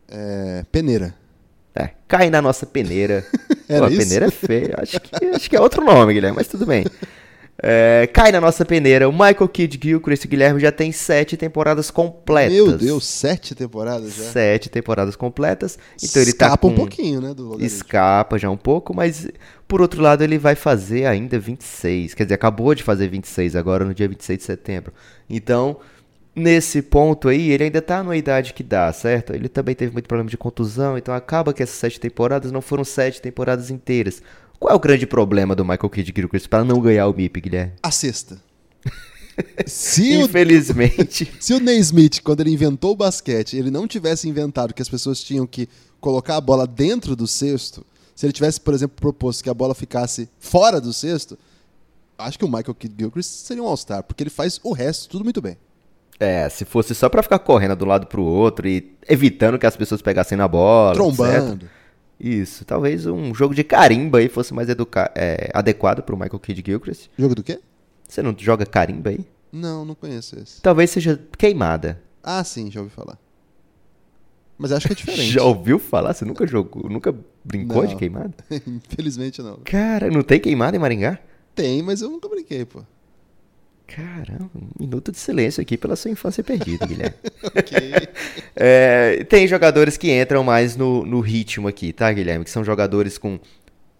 [0.08, 1.14] É, peneira.
[1.76, 3.26] É, cai na nossa peneira.
[3.68, 4.76] Era Pô, a peneira é feia.
[4.78, 6.86] Acho que, acho que é outro nome, Guilherme, mas tudo bem.
[7.62, 9.10] É, cai na nossa peneira.
[9.10, 12.54] O Michael Kidd Gilchrist Guilherme já tem sete temporadas completas.
[12.54, 14.24] Meu Deus, sete temporadas já.
[14.24, 15.78] Sete temporadas completas.
[16.02, 16.70] Então ele tá Escapa com...
[16.70, 17.62] um pouquinho, né, do.
[17.62, 19.28] Escapa já um pouco, mas
[19.68, 22.14] por outro lado ele vai fazer ainda 26.
[22.14, 24.94] Quer dizer, acabou de fazer 26 agora no dia 26 de setembro.
[25.30, 25.78] Então,
[26.34, 29.34] nesse ponto aí, ele ainda tá numa idade que dá, certo?
[29.34, 32.86] Ele também teve muito problema de contusão, então acaba que essas sete temporadas não foram
[32.86, 34.22] sete temporadas inteiras.
[34.60, 37.74] Qual é o grande problema do Michael Kidd Gilchrist para não ganhar o MIP, Guilherme?
[37.82, 38.38] A sexta.
[39.66, 41.32] se, o, Infelizmente.
[41.40, 45.24] se o Naismith, quando ele inventou o basquete, ele não tivesse inventado que as pessoas
[45.24, 45.70] tinham que
[46.02, 49.74] colocar a bola dentro do cesto, se ele tivesse, por exemplo, proposto que a bola
[49.74, 51.40] ficasse fora do cesto,
[52.18, 55.24] acho que o Michael Kidd Gilchrist seria um All-Star, porque ele faz o resto tudo
[55.24, 55.58] muito bem.
[56.20, 59.78] É, se fosse só pra ficar correndo do lado pro outro e evitando que as
[59.78, 60.94] pessoas pegassem na bola.
[61.56, 61.70] etc.
[62.20, 66.64] Isso, talvez um jogo de carimba aí fosse mais educa é, adequado pro Michael Kidd
[66.66, 67.10] Gilchrist.
[67.18, 67.60] Jogo do quê?
[68.08, 69.26] Você não joga carimba aí?
[69.52, 70.62] Não, não conheço esse.
[70.62, 72.02] Talvez seja queimada.
[72.22, 73.18] Ah, sim, já ouvi falar.
[74.58, 75.32] Mas acho que é diferente.
[75.32, 76.14] Já ouviu falar?
[76.14, 77.98] Você nunca jogou, nunca brincou de Não.
[77.98, 78.34] queimada?
[78.68, 79.60] Infelizmente não.
[79.64, 81.18] Cara, não tem queimada em Maringá?
[81.56, 82.84] Tem, mas eu nunca brinquei, pô.
[83.96, 87.16] Caramba, um minuto de silêncio aqui pela sua infância perdida, Guilherme.
[87.56, 87.78] Ok.
[88.56, 92.46] É, tem jogadores que entram mais no, no ritmo aqui, tá, Guilherme?
[92.46, 93.40] Que são jogadores com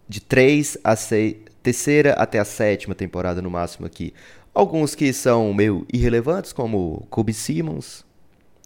[0.08, 4.12] de 3 a 6, terceira até a sétima temporada no máximo aqui.
[4.54, 8.04] Alguns que são meio irrelevantes, como Kobe Simmons,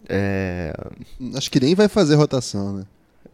[0.08, 0.74] é,
[1.34, 2.84] Acho que nem vai fazer rotação, né?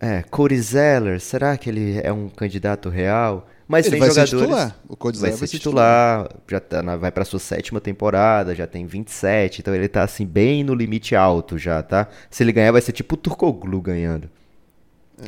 [0.01, 3.47] é, Cody Zeller, será que ele é um candidato real?
[3.71, 4.31] Mas Ele tem vai jogadores...
[4.31, 4.77] ser titular.
[4.89, 8.67] O Cody vai Zeller ser titular, já tá na- vai pra sua sétima temporada, já
[8.67, 12.09] tem 27, então ele tá assim bem no limite alto já, tá?
[12.29, 14.29] Se ele ganhar vai ser tipo o Turkoglu ganhando.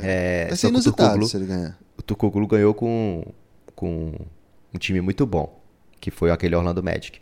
[0.03, 1.79] É, Vai só ser inusitado Turkoglu, se ele ganhar.
[1.97, 3.25] o Turkoglu ganhou com,
[3.77, 4.13] com
[4.75, 5.63] um time muito bom,
[6.01, 7.21] que foi aquele Orlando Magic.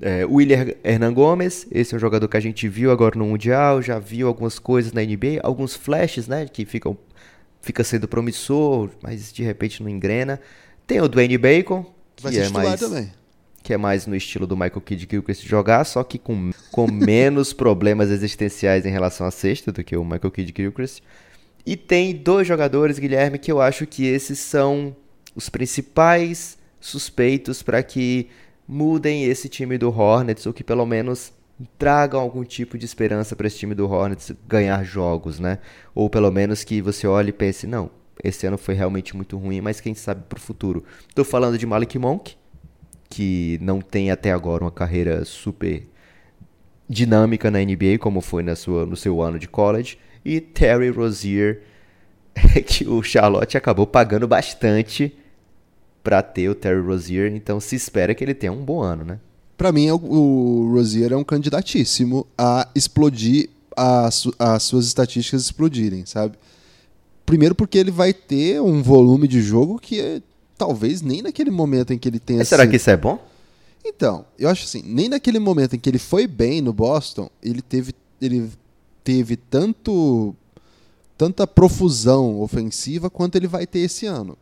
[0.00, 3.26] É, o William Hernan Gomes, esse é um jogador que a gente viu agora no
[3.26, 6.96] Mundial, já viu algumas coisas na NBA, alguns flashes, né, que ficam
[7.62, 10.40] fica sendo promissor, mas de repente não engrena.
[10.86, 11.84] Tem o Dwayne Bacon,
[12.16, 13.12] que Vai é mais também.
[13.62, 17.52] que é mais no estilo do Michael Kidd Gilchrist jogar, só que com, com menos
[17.52, 21.02] problemas existenciais em relação à cesta do que o Michael Kidd Gilchrist.
[21.66, 24.96] E tem dois jogadores, Guilherme, que eu acho que esses são
[25.34, 28.28] os principais suspeitos para que
[28.66, 31.32] mudem esse time do Hornets, ou que pelo menos
[31.78, 35.58] tragam algum tipo de esperança para esse time do Hornets ganhar jogos, né?
[35.94, 37.90] Ou pelo menos que você olhe e pense, não,
[38.22, 40.84] esse ano foi realmente muito ruim, mas quem sabe pro futuro.
[41.14, 42.36] Tô falando de Malik Monk,
[43.08, 45.86] que não tem até agora uma carreira super
[46.88, 49.98] dinâmica na NBA, como foi na sua, no seu ano de college.
[50.24, 51.62] E Terry Rozier,
[52.66, 55.16] que o Charlotte acabou pagando bastante
[56.02, 59.20] para ter o Terry Rozier, então se espera que ele tenha um bom ano, né?
[59.58, 66.06] Para mim, o, o Rozier é um candidatíssimo a explodir, a, as suas estatísticas explodirem,
[66.06, 66.38] sabe?
[67.26, 70.22] Primeiro porque ele vai ter um volume de jogo que é,
[70.56, 72.38] talvez nem naquele momento em que ele tenha...
[72.38, 73.18] Mas será que isso é bom?
[73.84, 77.60] Então, eu acho assim, nem naquele momento em que ele foi bem no Boston, ele
[77.60, 78.48] teve, ele
[79.02, 80.36] teve tanto
[81.16, 84.38] tanta profusão ofensiva quanto ele vai ter esse ano.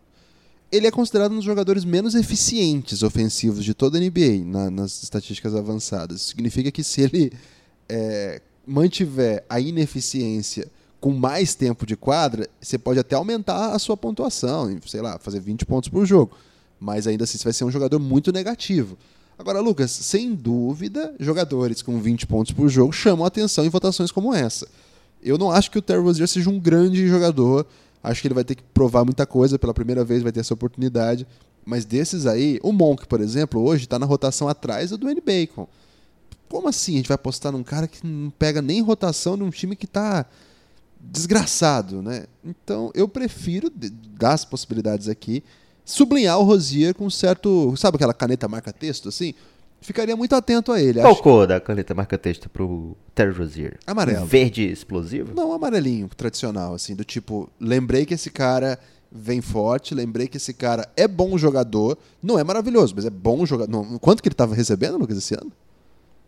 [0.71, 5.03] Ele é considerado um dos jogadores menos eficientes ofensivos de toda a NBA na, nas
[5.03, 6.23] estatísticas avançadas.
[6.23, 7.33] Significa que se ele
[7.89, 10.67] é, mantiver a ineficiência
[11.01, 15.41] com mais tempo de quadra, você pode até aumentar a sua pontuação, sei lá, fazer
[15.41, 16.37] 20 pontos por jogo.
[16.81, 18.99] Mas ainda assim você vai ser um jogador muito negativo.
[19.39, 24.35] Agora, Lucas, sem dúvida, jogadores com 20 pontos por jogo chamam atenção em votações como
[24.35, 24.67] essa.
[25.23, 27.67] Eu não acho que o Terry Rozier seja um grande jogador.
[28.07, 30.55] Acho que ele vai ter que provar muita coisa pela primeira vez, vai ter essa
[30.55, 31.27] oportunidade.
[31.65, 35.67] Mas desses aí, o Monk, por exemplo, hoje está na rotação atrás do Dwayne Bacon.
[36.49, 39.75] Como assim a gente vai apostar num cara que não pega nem rotação num time
[39.75, 40.25] que está
[41.01, 42.27] desgraçado, né?
[42.45, 43.73] Então eu prefiro,
[44.17, 45.43] das possibilidades aqui,
[45.85, 47.75] sublinhar o Rosier com certo.
[47.77, 49.35] Sabe aquela caneta marca-texto assim?
[49.87, 51.01] Ficaria muito atento a ele.
[51.01, 51.23] Qual acho...
[51.23, 53.79] cor da caneta marca-texto pro Terry Rosier?
[53.87, 54.27] Amarelo.
[54.27, 55.33] Verde explosivo?
[55.33, 58.81] Não, amarelinho, tradicional, assim, do tipo, lembrei que esse cara
[59.13, 63.47] vem forte, lembrei que esse cara é bom jogador, não é maravilhoso, mas é bom
[63.47, 64.01] jogador.
[64.01, 65.53] Quanto que ele estava recebendo, Lucas, esse ano?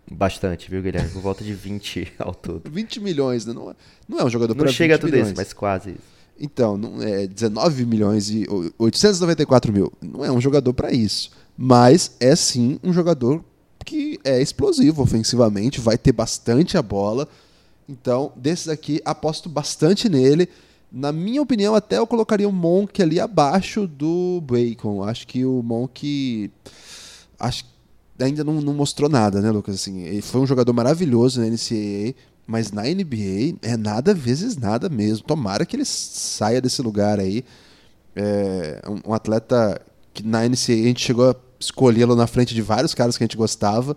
[0.09, 1.11] Bastante, viu, Guilherme?
[1.11, 2.71] Por volta de 20 ao todo.
[2.71, 3.53] 20 milhões, né?
[3.53, 3.75] Não é,
[4.09, 5.31] não é um jogador para Não chega a tudo milhões.
[5.31, 6.19] isso, mas quase isso.
[6.39, 8.47] Então, não é 19 milhões e
[8.79, 9.93] 894 mil.
[10.01, 11.33] Não é um jogador para isso.
[11.57, 13.43] Mas é sim um jogador
[13.89, 17.27] que é explosivo ofensivamente, vai ter bastante a bola.
[17.89, 20.47] Então, desses aqui, aposto bastante nele.
[20.93, 25.03] Na minha opinião, até eu colocaria o Monk ali abaixo do Bacon.
[25.03, 26.51] Acho que o Monk.
[27.39, 27.65] Acho
[28.21, 29.77] ainda não, não mostrou nada, né, Lucas?
[29.77, 32.15] Assim, ele foi um jogador maravilhoso na NCAA
[32.47, 35.27] mas na NBA é nada vezes nada mesmo.
[35.27, 37.45] Tomara que ele saia desse lugar aí.
[38.17, 39.79] É um, um atleta
[40.15, 43.27] que na NCAA a gente chegou a escolhê-lo na frente de vários caras que a
[43.27, 43.97] gente gostava.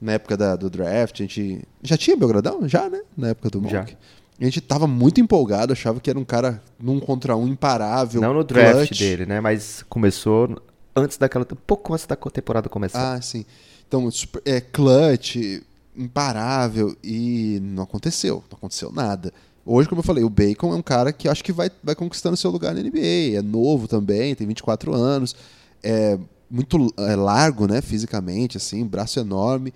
[0.00, 1.62] Na época da, do draft, a gente.
[1.82, 2.68] Já tinha Belgradão?
[2.68, 3.00] Já, né?
[3.16, 3.96] Na época do Monk.
[4.40, 8.20] A gente tava muito empolgado, achava que era um cara num contra um imparável.
[8.20, 8.98] Não no draft clutch.
[8.98, 9.40] dele, né?
[9.40, 10.62] Mas começou
[10.94, 11.44] antes daquela.
[11.44, 13.14] pouco antes da temporada começar.
[13.14, 13.44] Ah, sim.
[13.88, 14.08] Então,
[14.44, 15.60] é, clutch,
[15.96, 19.32] imparável e não aconteceu, não aconteceu nada.
[19.66, 22.36] Hoje, como eu falei, o Bacon é um cara que acho que vai, vai conquistando
[22.36, 23.36] seu lugar na NBA.
[23.36, 25.34] É novo também, tem 24 anos,
[25.82, 26.18] é
[26.50, 29.72] muito é largo, né, fisicamente, assim, braço enorme.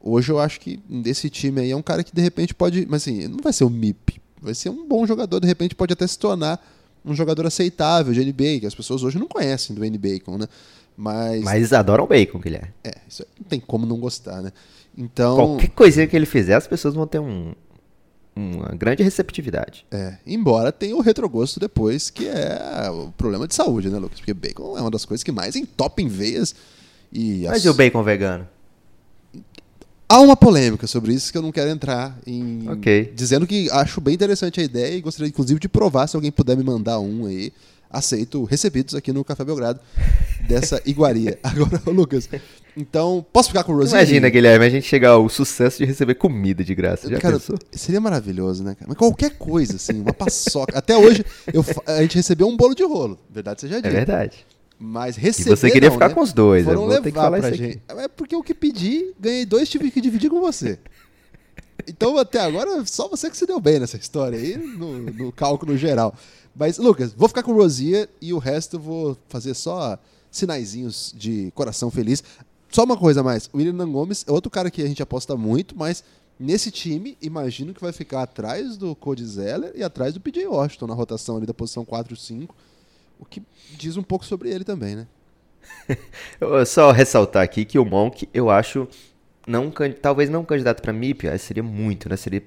[0.00, 3.02] Hoje eu acho que desse time aí é um cara que de repente pode, mas
[3.02, 6.06] assim, não vai ser um MIP, vai ser um bom jogador, de repente pode até
[6.06, 6.60] se tornar
[7.04, 10.46] um jogador aceitável de NBA, que as pessoas hoje não conhecem do NBA Bacon, né?
[10.96, 12.72] Mas Mas adoram o Bacon, Guilherme.
[12.84, 14.52] É, isso não tem como não gostar, né?
[14.96, 15.36] Então.
[15.36, 17.54] Qualquer coisinha que ele fizer, as pessoas vão ter um,
[18.34, 19.84] uma grande receptividade.
[19.90, 24.18] É, embora tenha o retrogosto depois, que é o problema de saúde, né, Lucas?
[24.18, 26.54] Porque bacon é uma das coisas que mais entope em veias.
[27.12, 27.64] E Mas as...
[27.64, 28.46] e o bacon vegano?
[30.08, 32.68] Há uma polêmica sobre isso que eu não quero entrar em.
[32.68, 33.12] Ok.
[33.14, 36.56] Dizendo que acho bem interessante a ideia e gostaria, inclusive, de provar se alguém puder
[36.56, 37.52] me mandar um aí
[37.90, 39.80] aceito recebidos aqui no Café Belgrado
[40.46, 41.38] dessa iguaria.
[41.42, 42.28] Agora, Lucas,
[42.76, 44.00] então, posso ficar com o Rosinha?
[44.00, 47.08] Imagina, Guilherme, a gente chegar ao sucesso de receber comida de graça.
[47.08, 47.58] Já cara, pensou?
[47.72, 48.86] Seria maravilhoso, né, cara?
[48.88, 50.78] Mas qualquer coisa, assim, uma paçoca.
[50.78, 53.18] Até hoje, eu, a gente recebeu um bolo de rolo.
[53.28, 53.88] Verdade seja dita.
[53.88, 54.46] É verdade.
[54.78, 55.50] Mas receber.
[55.50, 56.14] E você queria não, ficar né?
[56.14, 57.82] com os dois, Foram eu vou ter que falar pra isso gente.
[57.86, 58.00] aqui.
[58.00, 60.78] É porque o que pedi, ganhei dois, tive que dividir com você.
[61.86, 65.76] Então, até agora, só você que se deu bem nessa história aí, no, no cálculo
[65.76, 66.14] geral.
[66.54, 69.98] Mas, Lucas, vou ficar com o Rosia e o resto eu vou fazer só
[70.30, 72.22] sinaizinhos de coração feliz.
[72.70, 75.76] Só uma coisa mais, o William Gomes é outro cara que a gente aposta muito,
[75.76, 76.04] mas
[76.38, 80.86] nesse time, imagino que vai ficar atrás do Cody Zeller e atrás do PJ Washington
[80.86, 82.54] na rotação ali da posição 4 5,
[83.18, 83.42] o que
[83.76, 85.06] diz um pouco sobre ele também, né?
[86.66, 88.88] só ressaltar aqui que o Monk, eu acho,
[89.46, 92.16] não talvez não candidato para MIP, seria muito, né?
[92.16, 92.42] Seria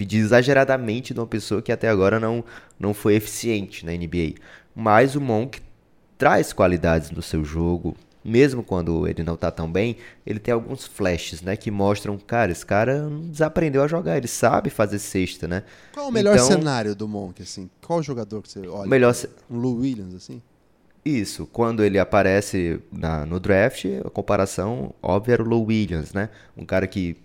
[0.00, 2.42] pedir exageradamente de uma pessoa que até agora não,
[2.78, 4.32] não foi eficiente na NBA.
[4.74, 5.60] Mas o Monk
[6.16, 10.86] traz qualidades no seu jogo, mesmo quando ele não tá tão bem, ele tem alguns
[10.86, 15.64] flashes, né, que mostram, cara, esse cara desaprendeu a jogar, ele sabe fazer cesta, né?
[15.92, 17.68] Qual o melhor então, cenário do Monk, assim?
[17.86, 18.88] Qual jogador que você olha?
[18.88, 19.14] Melhor
[19.50, 20.40] um Lou Williams, assim?
[21.04, 26.30] Isso, quando ele aparece na, no draft, a comparação óbvia era o Lou Williams, né?
[26.56, 27.18] Um cara que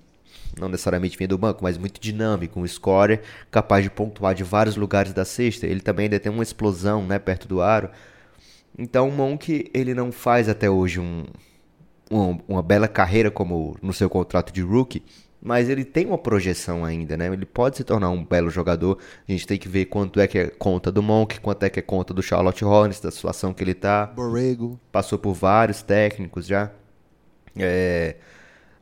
[0.60, 4.76] não necessariamente vinha do banco, mas muito dinâmico, um scorer capaz de pontuar de vários
[4.76, 5.66] lugares da cesta.
[5.66, 7.90] Ele também ainda tem uma explosão, né, perto do aro.
[8.78, 11.26] Então o Monk, ele não faz até hoje um,
[12.12, 15.04] um, uma bela carreira como no seu contrato de rookie,
[15.42, 17.28] mas ele tem uma projeção ainda, né?
[17.28, 18.98] Ele pode se tornar um belo jogador.
[19.30, 21.78] A gente tem que ver quanto é que é conta do Monk, quanto é que
[21.78, 24.08] é conta do Charlotte Hornets, da situação que ele tá.
[24.08, 24.80] Borrego.
[24.92, 26.72] Passou por vários técnicos já.
[27.56, 28.16] É,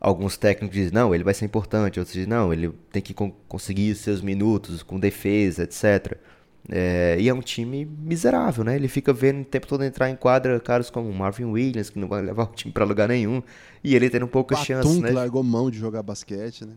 [0.03, 1.97] alguns técnicos dizem, não, ele vai ser importante.
[1.97, 3.15] Outros dizem, não, ele tem que
[3.47, 6.17] conseguir seus minutos com defesa, etc.
[6.69, 8.75] É, e é um time miserável, né?
[8.75, 12.07] Ele fica vendo o tempo todo entrar em quadra caras como Marvin Williams, que não
[12.09, 13.41] vai levar o time para lugar nenhum.
[13.81, 15.11] E ele tendo poucas Batum, chances, né?
[15.11, 16.73] largou mão de jogar basquete, né?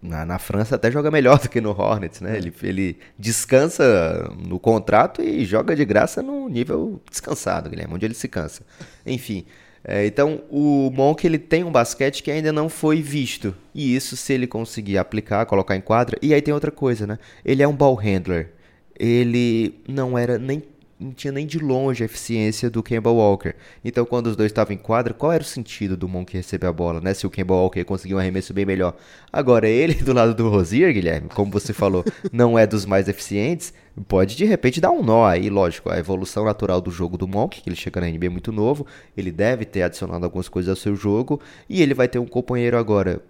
[0.00, 2.34] Na, na França até joga melhor do que no Hornets, né?
[2.34, 2.38] É.
[2.38, 8.14] Ele, ele descansa no contrato e joga de graça no nível descansado, Guilherme, onde ele
[8.14, 8.62] se cansa.
[9.04, 9.44] Enfim,
[9.88, 13.54] é, então o Monk ele tem um basquete que ainda não foi visto.
[13.74, 16.18] E isso se ele conseguir aplicar, colocar em quadra.
[16.20, 17.18] E aí tem outra coisa, né?
[17.44, 18.52] Ele é um ball handler
[18.98, 20.62] ele não era nem
[20.98, 23.54] não tinha nem de longe a eficiência do Kemba Walker.
[23.84, 26.72] Então, quando os dois estavam em quadra, qual era o sentido do Monk receber a
[26.72, 27.14] bola, né?
[27.14, 28.96] Se o Kemba Walker conseguiu um arremesso bem melhor.
[29.32, 33.72] Agora, ele do lado do Rosier, Guilherme, como você falou, não é dos mais eficientes,
[34.08, 35.88] pode de repente dar um nó aí, lógico.
[35.88, 38.84] A evolução natural do jogo do Monk, que ele chega na NBA muito novo,
[39.16, 42.76] ele deve ter adicionado algumas coisas ao seu jogo, e ele vai ter um companheiro
[42.76, 43.22] agora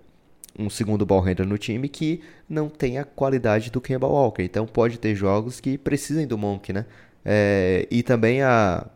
[0.58, 4.42] um segundo ball handler no time que não tem a qualidade do Kemba Walker.
[4.42, 6.84] Então pode ter jogos que precisem do Monk, né?
[7.30, 8.86] É, e também a,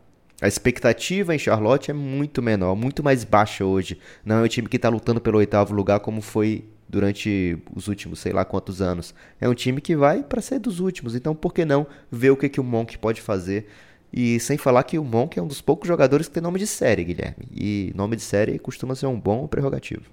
[0.40, 3.98] a expectativa em Charlotte é muito menor, muito mais baixa hoje.
[4.24, 8.20] Não é um time que está lutando pelo oitavo lugar como foi durante os últimos
[8.20, 9.14] sei lá quantos anos.
[9.38, 11.14] É um time que vai para ser dos últimos.
[11.14, 13.68] Então por que não ver o que, que o Monk pode fazer?
[14.10, 16.66] E sem falar que o Monk é um dos poucos jogadores que tem nome de
[16.66, 17.46] série, Guilherme.
[17.54, 20.04] E nome de série costuma ser um bom prerrogativo.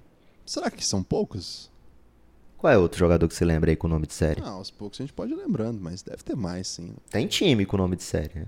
[0.44, 1.69] Será que são poucos?
[2.60, 4.42] Qual é outro jogador que você lembra aí com o nome de série?
[4.44, 6.92] Ah, aos poucos a gente pode ir lembrando, mas deve ter mais, sim.
[7.08, 8.46] Tem time com nome de série, né?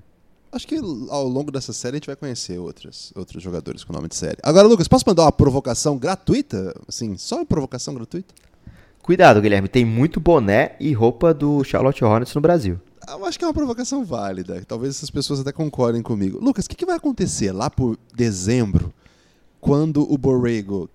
[0.53, 0.77] Acho que
[1.09, 4.37] ao longo dessa série a gente vai conhecer outros, outros jogadores com nome de série.
[4.43, 6.79] Agora, Lucas, posso mandar uma provocação gratuita?
[6.87, 8.35] Assim, só uma provocação gratuita?
[9.03, 12.79] Cuidado, Guilherme, tem muito boné e roupa do Charlotte Hornets no Brasil.
[13.09, 14.63] Eu acho que é uma provocação válida.
[14.69, 16.39] Talvez essas pessoas até concordem comigo.
[16.39, 18.93] Lucas, o que, que, vai acontecer lá por dezembro,
[19.59, 20.91] quando o Borrego,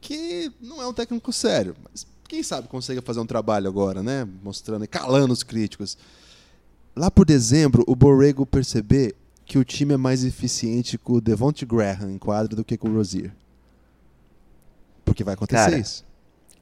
[0.00, 4.26] que não é um técnico sério, mas quem sabe consiga fazer um trabalho agora, né?
[4.42, 5.98] Mostrando e calando os críticos.
[6.96, 9.14] Lá por dezembro, o Borrego perceber
[9.44, 12.88] que o time é mais eficiente com o Devonte Graham em quadra do que com
[12.88, 13.30] o Rozier.
[15.04, 16.06] Porque vai acontecer Cara, isso.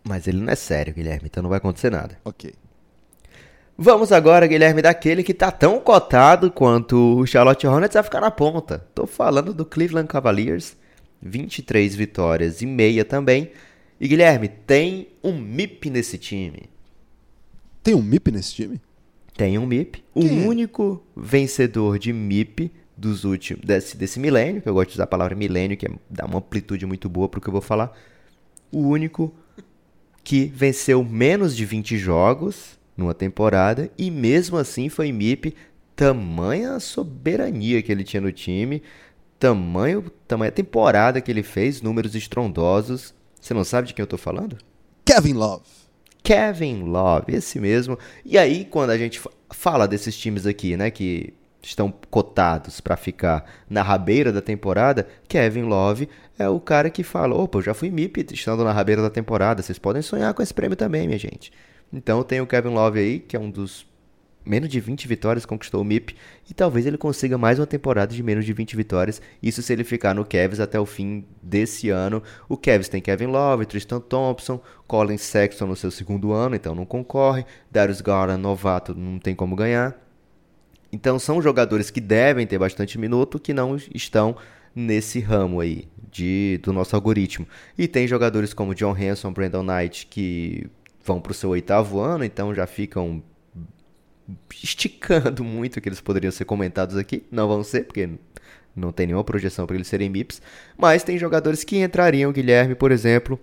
[0.03, 2.19] Mas ele não é sério, Guilherme, então não vai acontecer nada.
[2.25, 2.53] Ok.
[3.79, 8.31] Vamos agora, Guilherme, daquele que tá tão cotado quanto o Charlotte Hornets vai ficar na
[8.33, 8.85] ponta.
[8.93, 10.77] Tô falando do Cleveland Cavaliers,
[11.23, 13.53] 23 vitórias e meia também.
[14.01, 16.63] E Guilherme, tem um MIP nesse time.
[17.83, 18.81] Tem um MIP nesse time?
[19.37, 20.03] Tem um MIP.
[20.15, 20.47] O é?
[20.47, 25.07] único vencedor de MIP dos últimos desse, desse milênio, que eu gosto de usar a
[25.07, 27.93] palavra milênio, que é, dá uma amplitude muito boa para o que eu vou falar.
[28.73, 29.35] O único
[30.25, 35.55] que venceu menos de 20 jogos numa temporada e mesmo assim foi MIP.
[35.95, 38.83] Tamanha soberania que ele tinha no time
[39.41, 43.15] tamanho, tamanha temporada que ele fez, números estrondosos.
[43.41, 44.59] Você não sabe de quem eu tô falando?
[45.05, 45.65] Kevin Love.
[46.23, 47.99] Kevin Love, esse mesmo.
[48.25, 53.45] E aí, quando a gente fala desses times aqui, né, que estão cotados para ficar
[53.69, 57.91] na rabeira da temporada, Kevin Love é o cara que fala: opa, eu já fui
[57.91, 61.53] MIP estando na rabeira da temporada, vocês podem sonhar com esse prêmio também, minha gente.
[61.93, 63.87] Então tem o Kevin Love aí, que é um dos
[64.45, 66.17] menos de 20 vitórias conquistou o MIP
[66.49, 69.21] e talvez ele consiga mais uma temporada de menos de 20 vitórias.
[69.43, 72.23] Isso se ele ficar no Cavs até o fim desse ano.
[72.49, 76.85] O Cavs tem Kevin Love, Tristan Thompson, Colin Sexton no seu segundo ano, então não
[76.85, 77.45] concorre.
[77.71, 79.97] Darius Garland, novato, não tem como ganhar.
[80.93, 84.37] Então são jogadores que devem ter bastante minuto que não estão
[84.75, 87.47] nesse ramo aí de, do nosso algoritmo.
[87.79, 90.67] E tem jogadores como John Hanson, Brandon Knight que
[91.05, 93.23] vão para o seu oitavo ano, então já ficam
[94.63, 97.25] esticando muito que eles poderiam ser comentados aqui.
[97.31, 98.09] Não vão ser, porque
[98.75, 100.41] não tem nenhuma projeção para eles serem MIPs.
[100.77, 103.39] Mas tem jogadores que entrariam, Guilherme, por exemplo.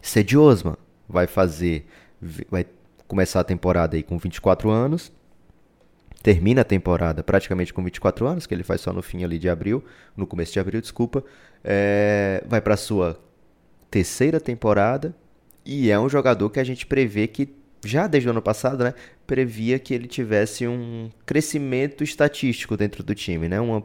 [0.00, 0.76] Cedi Osman
[1.08, 1.86] vai fazer.
[2.50, 2.66] Vai
[3.06, 5.12] começar a temporada aí com 24 anos.
[6.22, 9.48] Termina a temporada praticamente com 24 anos, que ele faz só no fim ali de
[9.48, 9.82] abril,
[10.14, 11.24] no começo de abril, desculpa.
[11.64, 13.18] É, vai para sua
[13.90, 15.14] terceira temporada
[15.64, 17.46] e é um jogador que a gente prevê que
[17.84, 18.94] já desde o ano passado, né,
[19.26, 23.84] previa que ele tivesse um crescimento estatístico dentro do time, né, uma,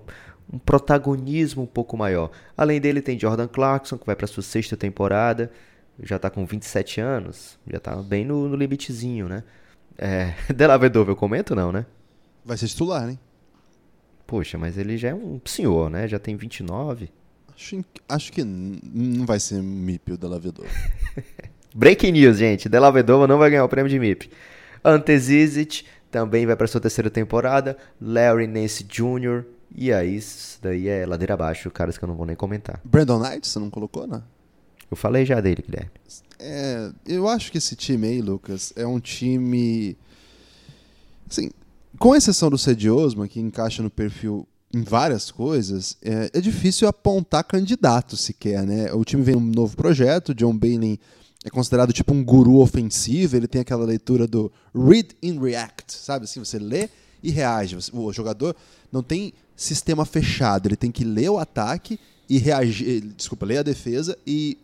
[0.51, 2.31] um protagonismo um pouco maior.
[2.57, 5.51] Além dele tem Jordan Clarkson, que vai para sua sexta temporada.
[6.01, 9.43] já tá com 27 anos, já tá bem no, no limitezinho, né?
[9.97, 11.85] É, Della Vedova eu comento não, né?
[12.43, 13.19] Vai ser titular, hein?
[14.27, 16.07] Poxa, mas ele já é um senhor, né?
[16.07, 17.09] Já tem 29.
[17.55, 20.67] Acho, acho que não vai ser MIP o Della Vedova.
[21.77, 22.69] Breaking news, gente.
[22.69, 24.31] Della Vedova não vai ganhar o prêmio de MIP.
[24.81, 27.75] Ante Zizic também vai para sua terceira temporada.
[27.99, 29.43] Larry Nance Jr.
[29.75, 32.79] E aí, isso daí é ladeira abaixo, caras que eu não vou nem comentar.
[32.85, 34.23] Brandon Knight, você não colocou, né?
[34.89, 35.91] Eu falei já dele, Guilherme.
[36.39, 39.97] É, eu acho que esse time aí, Lucas, é um time.
[41.29, 41.51] Assim,
[41.99, 46.87] com exceção do Cedi Osman, que encaixa no perfil em várias coisas, é, é, difícil
[46.87, 48.93] apontar candidato sequer, né?
[48.93, 51.01] O time vem um novo projeto, John Bailey
[51.45, 56.25] é considerado tipo um guru ofensivo, ele tem aquela leitura do read and react, sabe?
[56.25, 56.89] Assim, você lê
[57.21, 57.77] e reage.
[57.93, 58.55] O jogador
[58.91, 63.63] não tem sistema fechado, ele tem que ler o ataque e reagir, desculpa, ler a
[63.63, 64.57] defesa e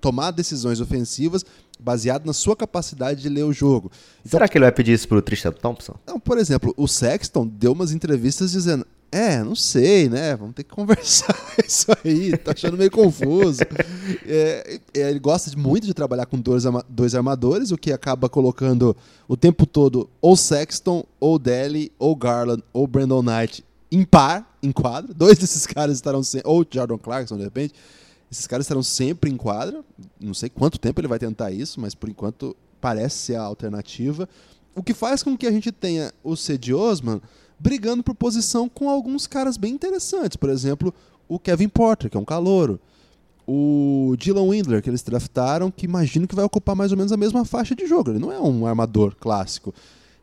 [0.00, 1.44] tomar decisões ofensivas
[1.80, 3.90] baseado na sua capacidade de ler o jogo.
[4.20, 5.96] Então, Será que ele vai pedir isso pro Tristan Thompson?
[6.06, 10.36] Não, por exemplo, o Sexton deu umas entrevistas dizendo: é, não sei, né?
[10.36, 11.34] Vamos ter que conversar
[11.66, 12.36] isso aí.
[12.36, 13.60] Tá achando meio confuso.
[14.26, 18.96] É, é, ele gosta muito de trabalhar com dois, dois armadores, o que acaba colocando
[19.28, 24.70] o tempo todo ou Sexton, ou Deli, ou Garland, ou Brandon Knight em par, em
[24.72, 25.12] quadra.
[25.14, 26.40] Dois desses caras estarão sem.
[26.44, 27.74] Ou Jordan Clarkson, de repente.
[28.30, 29.82] Esses caras estarão sempre em quadra.
[30.20, 34.28] Não sei quanto tempo ele vai tentar isso, mas por enquanto parece ser a alternativa.
[34.74, 37.20] O que faz com que a gente tenha o Cedi Osman
[37.60, 40.36] brigando por posição com alguns caras bem interessantes.
[40.36, 40.92] Por exemplo,
[41.28, 42.80] o Kevin Porter, que é um calouro.
[43.46, 47.16] O Dylan Windler, que eles draftaram, que imagino que vai ocupar mais ou menos a
[47.16, 48.10] mesma faixa de jogo.
[48.10, 49.74] Ele não é um armador clássico.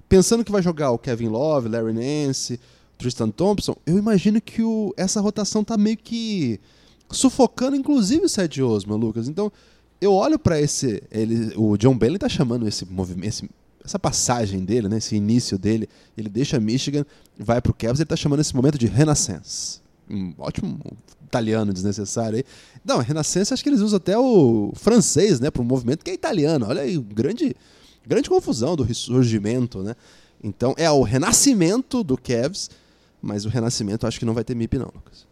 [0.10, 2.60] Pensando que vai jogar o Kevin Love, Larry Nance,
[2.98, 6.60] Tristan Thompson, eu imagino que o, essa rotação tá meio que
[7.12, 9.28] sufocando, inclusive, o Seth Osman, Lucas.
[9.28, 9.52] Então,
[10.00, 11.04] eu olho para esse.
[11.12, 13.50] Ele, o John Bailey tá chamando esse movimento, esse
[13.88, 17.06] essa passagem dele, né, esse início dele, ele deixa Michigan,
[17.40, 19.80] vai para o Cavs, ele está chamando esse momento de Renaissance.
[20.10, 20.80] Um ótimo
[21.26, 22.44] italiano desnecessário aí.
[22.84, 26.14] Não, Renaissance acho que eles usam até o francês, né, para um movimento que é
[26.14, 26.66] italiano.
[26.68, 27.56] Olha aí, grande,
[28.06, 29.96] grande confusão do ressurgimento, né?
[30.44, 32.70] Então é o renascimento do Cavs,
[33.22, 35.27] mas o renascimento acho que não vai ter MIP não, Lucas.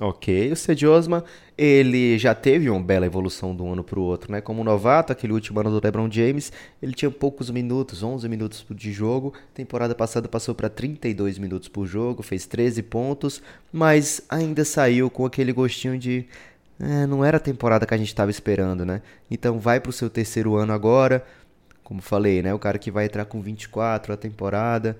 [0.00, 1.22] Ok, o Cedi Osman,
[1.56, 4.40] ele já teve uma bela evolução de um ano para o outro, né?
[4.40, 6.50] Como novato, aquele último ano do LeBron James,
[6.82, 9.34] ele tinha poucos minutos, 11 minutos de jogo.
[9.52, 15.26] Temporada passada passou para 32 minutos por jogo, fez 13 pontos, mas ainda saiu com
[15.26, 16.26] aquele gostinho de
[16.80, 19.02] é, não era a temporada que a gente estava esperando, né?
[19.30, 21.24] Então vai para o seu terceiro ano agora,
[21.84, 22.54] como falei, né?
[22.54, 24.96] O cara que vai entrar com 24 a temporada,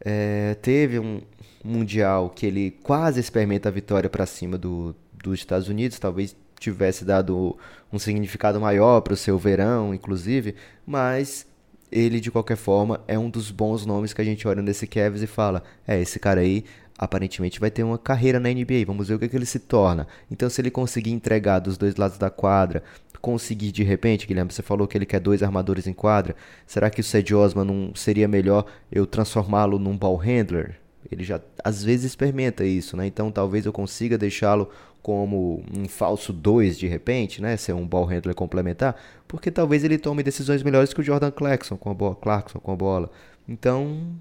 [0.00, 1.20] é, teve um,
[1.66, 7.04] mundial que ele quase experimenta a vitória para cima do, dos Estados Unidos, talvez tivesse
[7.04, 7.56] dado
[7.92, 10.54] um significado maior para o seu verão, inclusive,
[10.86, 11.46] mas
[11.90, 15.22] ele de qualquer forma é um dos bons nomes que a gente olha nesse Cavs
[15.22, 16.64] e fala, é esse cara aí
[16.98, 19.58] aparentemente vai ter uma carreira na NBA, vamos ver o que, é que ele se
[19.58, 20.06] torna.
[20.30, 22.82] Então se ele conseguir entregar dos dois lados da quadra,
[23.20, 26.34] conseguir de repente, Guilherme, você falou que ele quer dois armadores em quadra,
[26.66, 30.76] será que o Ced Osman não seria melhor eu transformá-lo num ball handler?
[31.10, 33.06] Ele já às vezes experimenta isso, né?
[33.06, 34.70] Então talvez eu consiga deixá-lo
[35.02, 37.56] como um falso 2 de repente, né?
[37.56, 38.96] Ser um ball handler complementar,
[39.28, 42.72] porque talvez ele tome decisões melhores que o Jordan Clarkson com a bola, Clarkson com
[42.72, 43.10] a bola.
[43.48, 44.16] Então,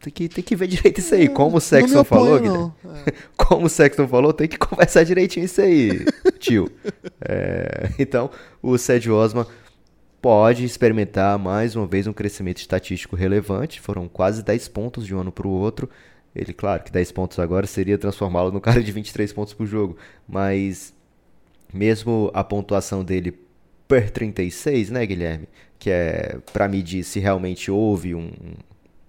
[0.00, 1.24] tem que, tem que ver direito isso aí.
[1.24, 2.72] É, Como o Sexton falou, Guilherme.
[3.06, 3.12] É.
[3.36, 6.04] Como o Sexton falou, tem que conversar direitinho isso aí,
[6.38, 6.70] tio.
[7.20, 8.30] É, então,
[8.62, 9.46] o Sérgio Osman
[10.20, 13.80] pode experimentar mais uma vez um crescimento estatístico relevante.
[13.80, 15.88] Foram quase 10 pontos de um ano para o outro.
[16.34, 19.96] Ele, claro, que 10 pontos agora seria transformá-lo no cara de 23 pontos por jogo,
[20.28, 20.94] mas
[21.72, 23.38] mesmo a pontuação dele
[23.86, 25.48] per 36, né, Guilherme,
[25.78, 28.30] que é para medir se realmente houve um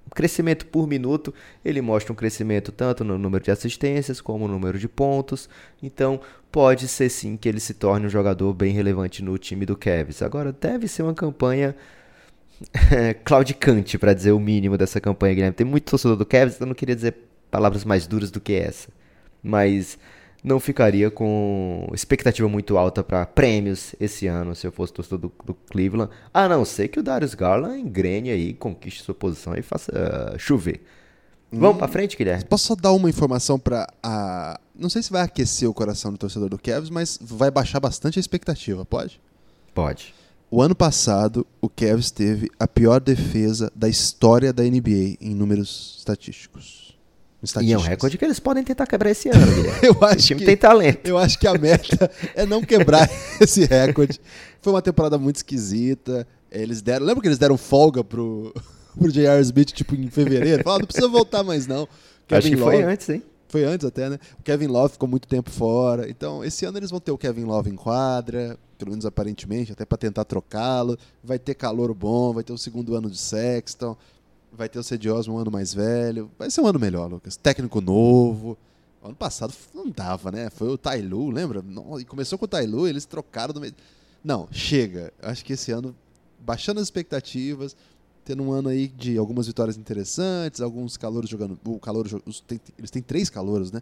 [0.10, 4.78] crescimento por minuto, ele mostra um crescimento tanto no número de assistências como no número
[4.80, 5.50] de pontos.
[5.82, 6.20] Então,
[6.52, 10.22] pode ser sim que ele se torne um jogador bem relevante no time do Cavs.
[10.22, 11.76] Agora, deve ser uma campanha
[13.24, 15.56] claudicante, para dizer o mínimo dessa campanha, Guilherme.
[15.56, 17.16] Tem muito torcedor do Cavs, então eu não queria dizer
[17.50, 18.90] palavras mais duras do que essa.
[19.42, 19.98] Mas
[20.44, 25.32] não ficaria com expectativa muito alta para prêmios esse ano se eu fosse torcedor do,
[25.46, 26.12] do, Cleveland.
[26.34, 30.40] A não ser que o Darius Garland engrene aí, conquiste sua posição e faça uh,
[30.40, 30.82] chover.
[31.52, 32.46] Vamos hum, para frente, Guilherme?
[32.46, 34.60] Posso só dar uma informação para a.
[34.76, 38.20] Não sei se vai aquecer o coração do torcedor do Cavs, mas vai baixar bastante
[38.20, 39.20] a expectativa, pode?
[39.74, 40.14] Pode.
[40.52, 45.96] O ano passado, o Cavs teve a pior defesa da história da NBA em números
[46.00, 46.98] estatísticos.
[47.62, 49.40] E é um recorde que eles podem tentar quebrar esse ano.
[49.82, 51.06] Eu o acho time que- tem talento.
[51.08, 54.20] Eu acho que a meta é não quebrar esse recorde.
[54.62, 56.28] Foi uma temporada muito esquisita.
[56.52, 57.06] Eles deram.
[57.06, 58.54] Lembra que eles deram folga pro,
[58.98, 59.42] pro J.R.
[59.42, 60.64] Smith, tipo, em fevereiro?
[60.64, 61.84] Falaram, não precisa voltar mais, não.
[61.84, 63.24] Acho que Kevin foi Love- antes, hein?
[63.50, 64.20] Foi antes até, né?
[64.40, 66.10] O Kevin Love ficou muito tempo fora.
[66.10, 69.86] Então, esse ano eles vão ter o Kevin Love em quadra, pelo menos aparentemente, até
[69.86, 70.98] pra tentar trocá-lo.
[71.24, 73.98] Vai ter calor bom, vai ter o segundo ano de Sexton,
[74.54, 76.30] vai ter o Cedi um ano mais velho.
[76.38, 77.36] Vai ser um ano melhor, Lucas.
[77.36, 78.56] Técnico novo.
[79.04, 80.50] Ano passado não dava, né?
[80.50, 81.64] Foi o Tailu, lembra?
[82.00, 83.74] E começou com o Tailu, eles trocaram no meio.
[84.24, 85.12] Não, chega.
[85.22, 85.96] Acho que esse ano,
[86.40, 87.76] baixando as expectativas,
[88.30, 91.60] tendo um ano aí de algumas vitórias interessantes, alguns calouros jogando.
[91.66, 93.82] O calor, os- tem- eles têm três calouros, né?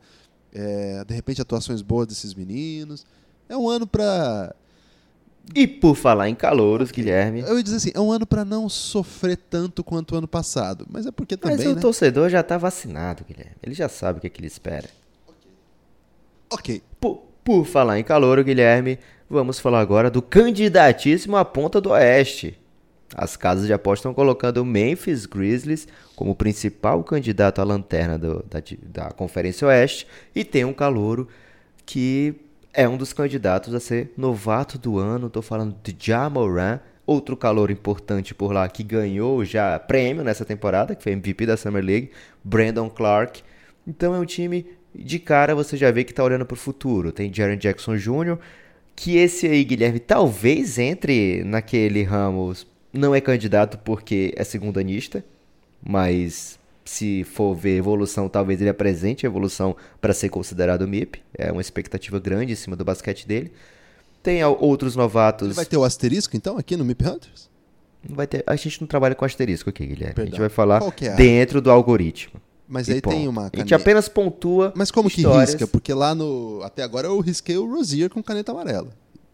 [0.53, 3.05] É, de repente, atuações boas desses meninos.
[3.49, 4.55] É um ano pra.
[5.53, 7.41] E por falar em calouros, Guilherme.
[7.41, 10.85] Eu ia dizer assim, é um ano pra não sofrer tanto quanto o ano passado.
[10.89, 11.73] Mas é porque Mas também.
[11.73, 11.81] o né?
[11.81, 13.55] torcedor já tá vacinado, Guilherme.
[13.61, 14.89] Ele já sabe o que, é que ele espera.
[16.49, 16.81] Ok.
[17.01, 18.97] Por, por falar em calor, Guilherme,
[19.29, 22.57] vamos falar agora do candidatíssimo à ponta do Oeste.
[23.15, 28.43] As casas de aposta estão colocando o Memphis Grizzlies como principal candidato à lanterna do-
[28.49, 28.61] da,
[29.05, 30.05] da Conferência Oeste
[30.35, 31.27] e tem um calouro
[31.85, 32.35] que
[32.73, 35.27] é um dos candidatos a ser novato do ano.
[35.27, 40.93] Estou falando de Jamoran, outro calor importante por lá que ganhou já prêmio nessa temporada,
[40.93, 42.11] que foi MVP da Summer League,
[42.43, 43.41] Brandon Clark.
[43.87, 47.11] Então é um time de cara, você já vê que está olhando para o futuro.
[47.13, 48.37] Tem Jaren Jackson Jr.,
[48.95, 52.67] que esse aí, Guilherme, talvez entre naquele ramos.
[52.97, 55.23] Não é candidato porque é segundanista,
[55.83, 61.21] mas se for ver evolução, talvez ele apresente evolução para ser considerado MIP.
[61.37, 63.51] É uma expectativa grande em cima do basquete dele.
[64.23, 65.47] Tem outros novatos.
[65.49, 67.49] Ele vai ter o asterisco, então, aqui no MIP Hunters?
[68.07, 70.13] Não vai ter- A gente não trabalha com asterisco aqui, Guilherme.
[70.15, 70.39] A gente Perdão.
[70.39, 72.39] vai falar que é dentro do algoritmo.
[72.69, 73.29] Mas aí tem ponto.
[73.29, 73.75] uma A gente caneta.
[73.77, 74.73] apenas pontua.
[74.75, 75.51] Mas como que histórias.
[75.53, 75.67] risca?
[75.67, 76.61] Porque lá no.
[76.63, 78.89] Até agora eu risquei o Rosier com caneta amarela.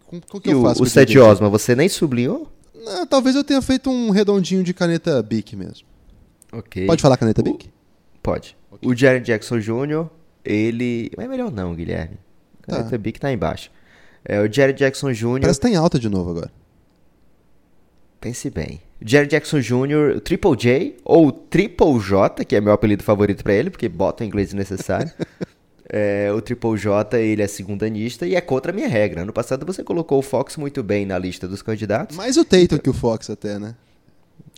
[0.05, 1.18] Com, com que E eu o, faço o JJ?
[1.20, 2.47] Osman, você nem sublinhou?
[2.84, 5.88] Não, talvez eu tenha feito um redondinho de caneta Bic mesmo.
[6.51, 6.86] Ok.
[6.86, 7.69] Pode falar caneta O- Bic?
[8.21, 8.55] Pode.
[8.81, 10.07] O Jaren Jackson Jr.,
[10.43, 11.09] ele.
[11.15, 12.17] Mas é melhor não, Guilherme.
[12.67, 12.77] Tá.
[12.77, 13.71] Caneta Bic tá embaixo.
[14.25, 15.41] É, o Jaren Jackson Jr.
[15.41, 16.51] Parece que tá em alta de novo agora.
[18.21, 18.81] Pense bem.
[19.05, 23.69] Jaren Jackson Jr., Triple J, ou Triple J, que é meu apelido favorito pra ele,
[23.69, 25.11] porque bota o inglês necessário.
[25.95, 29.21] É, o Triple J, ele é segundanista e é contra a minha regra.
[29.21, 32.79] Ano passado você colocou o Fox muito bem na lista dos candidatos, Mais o Tatum
[32.79, 33.75] que o Fox até, né?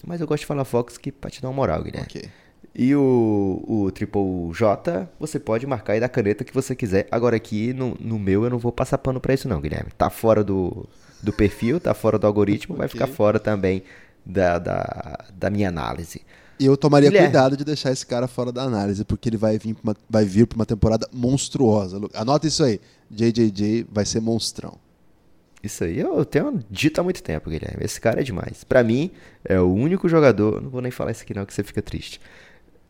[0.05, 2.07] mas eu gosto de falar Fox que pra te dar uma moral, Guilherme.
[2.09, 2.29] Ok.
[2.73, 7.07] E o, o Triple J, você pode marcar aí da caneta que você quiser.
[7.11, 9.89] Agora aqui, no, no meu, eu não vou passar pano pra isso não, Guilherme.
[9.97, 10.87] Tá fora do,
[11.21, 12.99] do perfil, tá fora do algoritmo, vai Ok.
[12.99, 13.83] ficar fora também
[14.25, 16.21] da, da, da minha análise.
[16.59, 17.29] E eu tomaria Guilherme.
[17.29, 20.25] cuidado de deixar esse cara fora da análise, porque ele vai vir pra uma, vai
[20.25, 21.99] vir pra uma temporada monstruosa.
[22.13, 22.79] Anota isso aí.
[23.11, 24.77] JJJ vai ser monstrão.
[25.61, 27.83] Isso aí eu tenho dito há muito tempo, Guilherme.
[27.83, 28.63] Esse cara é demais.
[28.63, 29.11] Pra mim,
[29.43, 30.61] é o único jogador.
[30.61, 32.21] Não vou nem falar isso aqui, não, que você fica triste.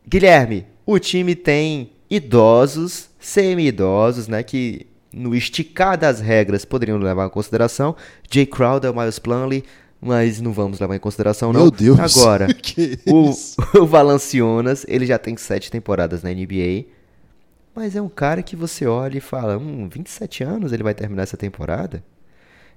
[0.06, 4.42] Guilherme, o time tem idosos, semi-idosos, né?
[4.42, 7.96] Que no esticar das regras poderiam levar em consideração.
[8.30, 9.64] Jay Crowder, Miles Plumlee,
[10.00, 11.62] mas não vamos levar em consideração, não.
[11.62, 11.98] Meu Deus.
[12.16, 13.32] Agora, que o,
[13.80, 16.86] o Valanciunas, ele já tem sete temporadas na NBA.
[17.74, 21.24] Mas é um cara que você olha e fala, hum, 27 anos ele vai terminar
[21.24, 22.02] essa temporada?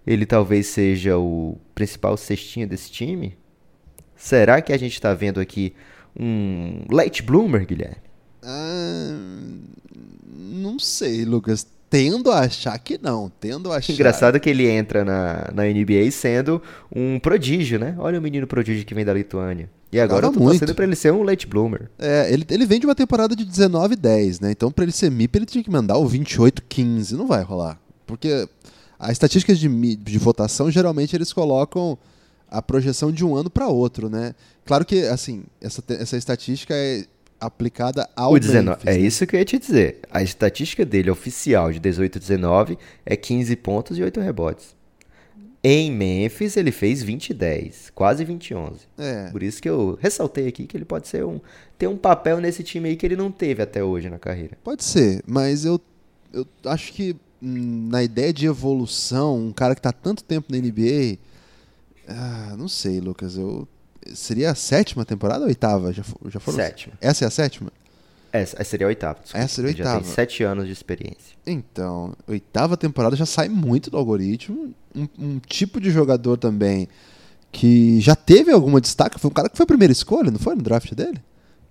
[0.06, 3.38] Ele talvez seja o principal cestinha desse time?
[4.16, 5.74] Será que a gente tá vendo aqui
[6.20, 7.96] um late bloomer, Guilherme?
[8.44, 9.18] Ah,
[10.36, 11.66] não sei, Lucas.
[11.90, 13.32] Tendo a achar que não.
[13.40, 13.94] Tendo a achar.
[13.94, 16.62] Engraçado que ele entra na, na NBA sendo
[16.94, 17.96] um prodígio, né?
[17.98, 19.70] Olha o menino prodígio que vem da Lituânia.
[19.92, 20.76] E agora eu tô torcendo muito.
[20.76, 21.90] pra ele ser um late bloomer.
[21.98, 24.52] É, ele, ele vem de uma temporada de 19 e 10, né?
[24.52, 27.16] Então, pra ele ser MIP, ele tinha que mandar o 28 15.
[27.16, 27.80] Não vai rolar.
[28.06, 28.48] Porque
[29.00, 31.98] as estatísticas de, de votação, geralmente, eles colocam
[32.52, 34.36] a projeção de um ano para outro, né?
[34.64, 37.06] Claro que, assim, essa, essa estatística é
[37.40, 39.06] aplicada ao O 19, Memphis, é né?
[39.06, 40.00] isso que eu ia te dizer.
[40.12, 44.76] A estatística dele oficial de 18 e 19 é 15 pontos e 8 rebotes.
[45.64, 48.80] Em Memphis ele fez 20 e 10, quase 20 e 11.
[48.98, 49.30] É.
[49.30, 51.42] Por isso que eu ressaltei aqui que ele pode ser um
[51.78, 54.58] ter um papel nesse time aí que ele não teve até hoje na carreira.
[54.64, 55.80] Pode ser, mas eu,
[56.34, 60.58] eu acho que hum, na ideia de evolução, um cara que tá tanto tempo na
[60.58, 61.18] NBA,
[62.08, 63.68] ah, não sei, Lucas, eu
[64.14, 65.92] seria a sétima temporada ou oitava?
[65.94, 66.58] Já, já foram?
[66.58, 66.94] Sétima.
[67.02, 67.72] Essa é a sétima?
[68.32, 69.20] Essa, essa seria a oitava.
[69.22, 69.44] desculpa.
[69.44, 70.14] Essa seria a Ele Já tem oitava.
[70.14, 71.36] 7 anos de experiência.
[71.48, 74.74] Então, oitava temporada já sai muito do algoritmo.
[74.96, 76.88] Um, um tipo de jogador também
[77.52, 79.20] que já teve alguma destaque.
[79.20, 80.54] Foi um cara que foi a primeira escolha, não foi?
[80.56, 81.20] No draft dele?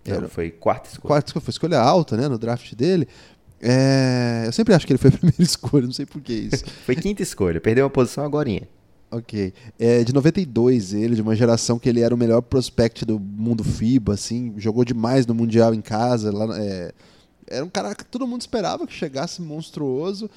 [0.04, 1.08] Era- foi quarta escolha.
[1.08, 3.06] Quarta escolha, foi escolha alta, né, no draft dele.
[3.60, 6.64] É, eu sempre acho que ele foi a primeira escolha, não sei por que isso.
[6.86, 8.68] Foi quinta escolha, perdeu uma posição agorinha.
[9.10, 9.52] Ok.
[9.78, 13.64] É de 92 ele, de uma geração que ele era o melhor prospect do mundo
[13.64, 16.32] FIBA, assim, jogou demais no Mundial em casa.
[16.32, 16.92] Lá, é,
[17.46, 20.30] era um cara que todo mundo esperava que chegasse monstruoso.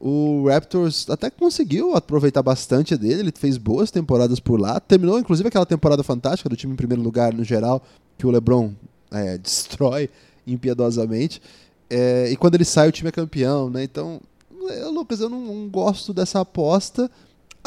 [0.00, 4.78] O Raptors até conseguiu aproveitar bastante dele, ele fez boas temporadas por lá.
[4.78, 7.82] Terminou, inclusive, aquela temporada fantástica do time em primeiro lugar no geral,
[8.16, 8.72] que o LeBron
[9.10, 10.08] é, destrói
[10.46, 11.42] impiedosamente.
[11.90, 13.82] É, e quando ele sai, o time é campeão, né?
[13.82, 14.20] Então,
[14.68, 17.10] é, Lucas, eu não, não gosto dessa aposta.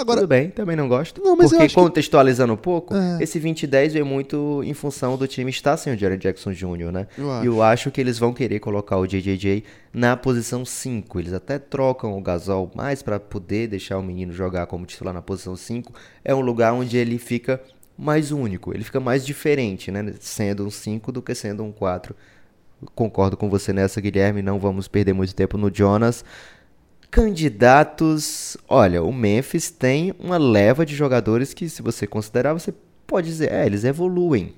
[0.02, 1.22] Agora, Tudo bem, também não gosto.
[1.24, 3.20] Não, mas porque acho que- contextualizando um pouco, É.
[3.22, 6.52] esse 20 e 10 veio muito em função do time estar sem o Jared Jackson
[6.52, 7.08] Jr., né?
[7.18, 11.20] Eu E eu acho que eles vão querer colocar o JJJ na posição 5.
[11.20, 15.22] Eles até trocam o Gasol mais para poder deixar o menino jogar como titular na
[15.22, 15.94] posição 5.
[16.26, 17.62] É um lugar onde ele fica
[17.98, 20.14] mais único, ele fica mais diferente, né?
[20.20, 22.16] Sendo um 5 do que sendo um 4.
[22.96, 24.42] Concordo com você nessa, Guilherme.
[24.42, 26.26] Não vamos perder muito tempo no Jonas.
[27.12, 28.56] Candidatos.
[28.68, 32.74] Olha, o Memphis tem uma leva de jogadores que, se você considerar, você
[33.06, 34.56] pode dizer, é, eles evoluem.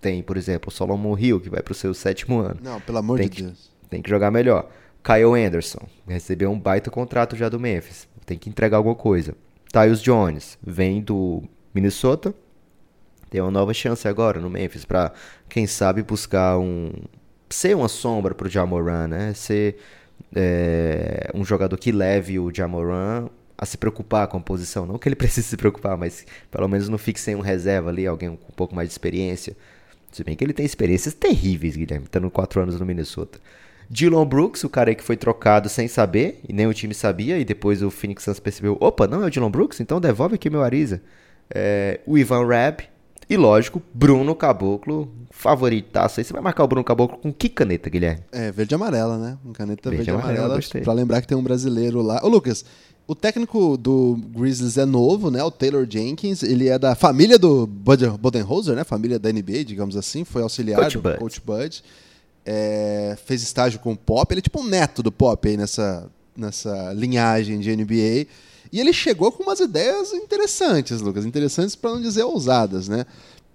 [0.00, 2.60] Tem, por exemplo, o Solomon Hill, que vai para o seu sétimo ano.
[2.62, 3.70] não, pelo amor Tem de que- Deus.
[3.88, 4.68] Tem que jogar melhor.
[5.02, 8.08] Kyle Anderson, recebeu um baita contrato já do Memphis.
[8.24, 9.34] Tem que entregar alguma coisa.
[9.72, 11.42] Tyus Jones, vem do
[11.74, 12.34] Minnesota.
[13.30, 15.12] Tem uma nova chance agora no Memphis para
[15.48, 16.92] quem sabe buscar um
[17.48, 19.32] ser uma sombra pro Jamoran, né?
[19.34, 19.76] Ser
[20.34, 24.86] é, um jogador que leve o Jamoran a se preocupar com a posição.
[24.86, 28.06] Não que ele precise se preocupar, mas pelo menos não fique sem um reserva ali,
[28.06, 29.56] alguém com um pouco mais de experiência.
[30.12, 33.38] Se bem que ele tem experiências terríveis, Guilherme, estando 4 anos no Minnesota.
[33.88, 37.44] Dylan Brooks, o cara que foi trocado sem saber, e nem o time sabia, e
[37.44, 39.80] depois o Phoenix Suns percebeu, opa, não é o Dylan Brooks?
[39.80, 41.02] Então devolve aqui meu Ariza.
[41.48, 42.80] É, o Ivan Rabb,
[43.28, 46.20] e lógico, Bruno Caboclo, favoritaço.
[46.20, 48.22] Aí você vai marcar o Bruno Caboclo com que caneta, Guilherme?
[48.32, 49.38] É, verde e amarela, né?
[49.42, 50.84] Com caneta Verde e amarela, amarela.
[50.84, 52.20] Pra lembrar que tem um brasileiro lá.
[52.22, 52.64] Ô, Lucas,
[53.06, 55.42] o técnico do Grizzlies é novo, né?
[55.42, 56.42] O Taylor Jenkins.
[56.42, 58.82] Ele é da família do Budenholzer, né?
[58.82, 60.24] Família da NBA, digamos assim.
[60.24, 61.18] Foi auxiliar Coach do Bud.
[61.18, 61.84] Coach Bud.
[62.44, 64.32] É, fez estágio com o Pop.
[64.32, 68.26] Ele é tipo um neto do Pop aí nessa, nessa linhagem de NBA.
[68.72, 71.24] E ele chegou com umas ideias interessantes, Lucas.
[71.24, 73.06] Interessantes para não dizer ousadas, né?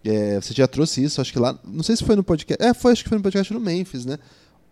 [0.04, 1.58] É, você já trouxe isso, acho que lá.
[1.64, 2.64] Não sei se foi no podcast.
[2.64, 4.18] É, foi, acho que foi no podcast no Memphis, né?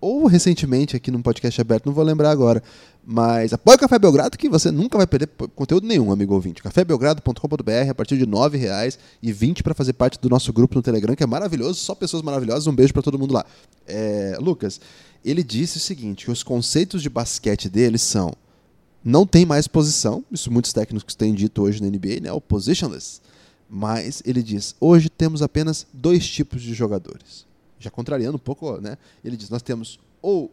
[0.02, 2.64] Ou recentemente aqui num podcast aberto, não vou lembrar agora.
[3.06, 6.64] Mas apoie o Café Belgrado que você nunca vai perder conteúdo nenhum, amigo ouvinte.
[6.64, 10.82] cafébelgrado.com.br a partir de 9 reais e 20 para fazer parte do nosso grupo no
[10.82, 12.68] Telegram, que é maravilhoso, só pessoas maravilhosas.
[12.68, 13.46] Um beijo para todo mundo lá.
[13.86, 14.80] É, Lucas,
[15.24, 18.34] ele disse o seguinte: que os conceitos de basquete dele são
[19.04, 22.32] não tem mais posição, isso muitos técnicos têm dito hoje na NBA, né?
[22.32, 23.22] O positionless.
[23.70, 27.46] Mas ele diz: hoje temos apenas dois tipos de jogadores.
[27.80, 28.98] Já contrariando um pouco, né?
[29.24, 30.52] Ele diz: nós temos ou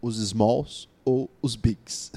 [0.00, 2.12] os smalls ou os bigs.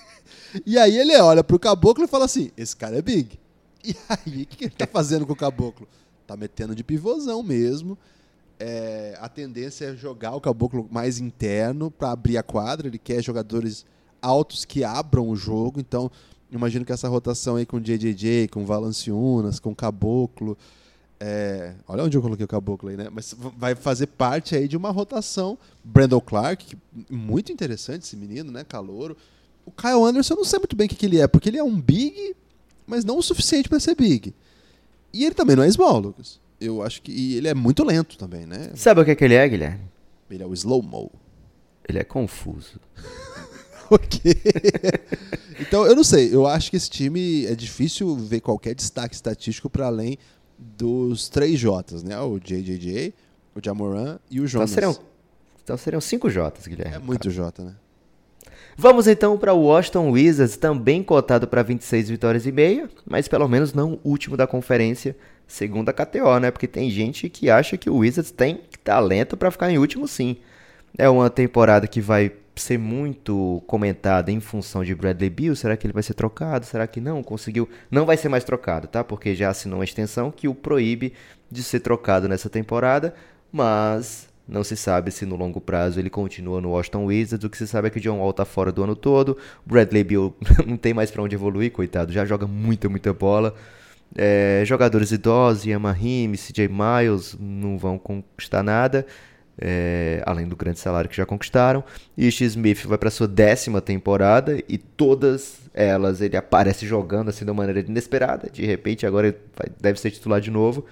[0.66, 3.38] e aí ele olha pro caboclo e fala assim: esse cara é big.
[3.84, 5.88] E aí, o que, ele tá fazendo com o caboclo?
[6.26, 7.98] Tá metendo de pivôzão mesmo.
[8.58, 12.86] É, a tendência é jogar o caboclo mais interno para abrir a quadra.
[12.86, 13.84] Ele quer jogadores
[14.22, 15.80] altos que abram o jogo.
[15.80, 16.10] Então,
[16.50, 20.56] imagino que essa rotação aí com JJJ, com Valanciunas, com Caboclo.
[21.20, 23.08] é, olha onde eu coloquei o Caboclo aí, né?
[23.10, 25.58] Mas vai fazer parte aí de uma rotação.
[25.82, 26.76] Brandon Clark,
[27.10, 28.64] muito interessante esse menino, né?
[28.64, 29.16] Calouro.
[29.66, 31.58] O Kyle Anderson eu não sei muito bem o que, que ele é, porque ele
[31.58, 32.34] é um big,
[32.86, 34.34] mas não o suficiente para ser big.
[35.12, 36.40] E ele também não é small, Lucas.
[36.60, 37.12] Eu acho que.
[37.12, 38.72] E ele é muito lento também, né?
[38.74, 39.84] Sabe o que, é que ele é, Guilherme?
[40.30, 41.10] Ele é o slow-mo.
[41.88, 42.80] Ele é confuso.
[43.92, 44.20] Ok.
[45.60, 46.34] então, eu não sei.
[46.34, 50.16] Eu acho que esse time é difícil ver qualquer destaque estatístico para além
[50.58, 52.18] dos três Js, né?
[52.20, 53.12] O JJJ,
[53.54, 54.70] o Jamoran e o Então Jonas.
[54.70, 54.96] seriam,
[55.62, 56.96] então seriam cinco Jotas, Guilherme.
[56.96, 57.74] É muito J, né?
[58.76, 63.46] Vamos então para o Washington Wizards, também cotado para 26 vitórias e meia, mas pelo
[63.46, 65.14] menos não o último da conferência,
[65.46, 66.50] segundo a KTO, né?
[66.50, 70.38] Porque tem gente que acha que o Wizards tem talento para ficar em último sim.
[70.96, 75.86] É uma temporada que vai ser muito comentada em função de Bradley Beal, será que
[75.86, 76.66] ele vai ser trocado?
[76.66, 77.22] Será que não?
[77.22, 77.68] Conseguiu?
[77.90, 79.02] Não vai ser mais trocado, tá?
[79.02, 81.14] Porque já assinou uma extensão que o proíbe
[81.50, 83.14] de ser trocado nessa temporada,
[83.50, 87.44] mas não se sabe se no longo prazo ele continua no Washington Wizards.
[87.44, 89.38] O que se sabe é que o John Wall tá fora do ano todo.
[89.64, 90.34] Bradley Beal
[90.66, 92.12] não tem mais pra onde evoluir, coitado.
[92.12, 93.54] Já joga muita, muita bola.
[94.14, 99.06] É, jogadores idosos, Yamahim, CJ Miles não vão conquistar nada.
[99.58, 101.84] É, além do grande salário que já conquistaram.
[102.16, 107.50] Ish Smith vai para sua décima temporada e todas elas ele aparece jogando assim de
[107.50, 108.48] uma maneira inesperada.
[108.50, 110.84] De repente agora vai- deve ser titular de novo.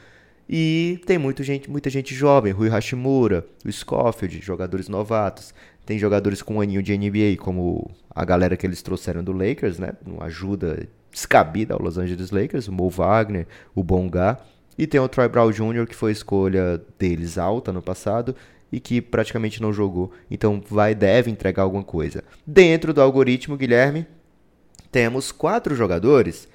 [0.48, 5.54] E tem muita gente, muita gente jovem, Rui Hashimura, o Scofield, jogadores novatos.
[5.86, 9.78] Tem jogadores com um aninho de NBA, como a galera que eles trouxeram do Lakers,
[9.78, 9.92] né?
[10.04, 14.38] Uma ajuda descabida ao Los Angeles Lakers, o Mo Wagner, o Bonga.
[14.80, 18.34] E tem o Troy Brown Jr., que foi escolha deles alta no passado
[18.72, 20.10] e que praticamente não jogou.
[20.30, 22.24] Então vai deve entregar alguma coisa.
[22.46, 24.06] Dentro do algoritmo, Guilherme,
[24.90, 26.48] temos quatro jogadores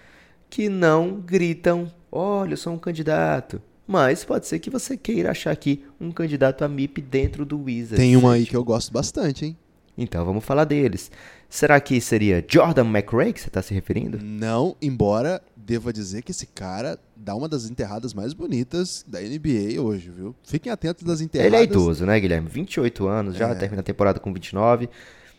[0.50, 3.62] que não gritam: olha, eu sou um candidato.
[3.86, 8.04] Mas pode ser que você queira achar aqui um candidato a MIP dentro do Wizards.
[8.04, 9.58] Tem um aí que eu gosto bastante, hein?
[9.96, 11.12] Então vamos falar deles.
[11.56, 14.20] Será que seria Jordan McRae que você está se referindo?
[14.22, 19.82] Não, embora deva dizer que esse cara dá uma das enterradas mais bonitas da NBA
[19.82, 20.36] hoje, viu?
[20.44, 21.54] Fiquem atentos das enterradas.
[21.54, 22.50] Ele é idoso, né, Guilherme?
[22.50, 23.56] 28 anos, já é.
[23.56, 24.90] termina a temporada com 29.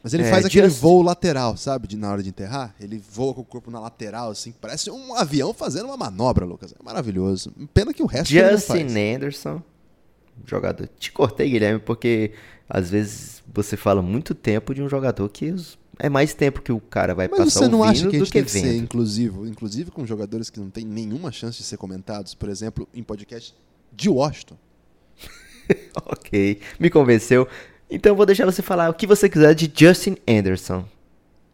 [0.03, 0.81] Mas ele é, faz aquele just...
[0.81, 1.87] voo lateral, sabe?
[1.87, 2.75] De, na hora de enterrar.
[2.81, 4.55] Ele voa com o corpo na lateral, assim.
[4.59, 6.73] Parece um avião fazendo uma manobra, Lucas.
[6.73, 7.53] É maravilhoso.
[7.75, 9.17] Pena que o resto Justin não faz.
[9.17, 9.63] Anderson,
[10.47, 10.89] jogador.
[10.99, 12.33] Te cortei, Guilherme, porque
[12.67, 15.45] às vezes você fala muito tempo de um jogador que
[15.99, 18.33] é mais tempo que o cara vai Mas passar você não acha que a gente
[18.33, 22.35] tem que ser inclusivo, inclusive com jogadores que não têm nenhuma chance de ser comentados,
[22.35, 23.55] por exemplo, em podcast
[23.93, 24.57] de Washington.
[26.07, 27.49] ok, me convenceu.
[27.91, 30.85] Então vou deixar você falar o que você quiser de Justin Anderson.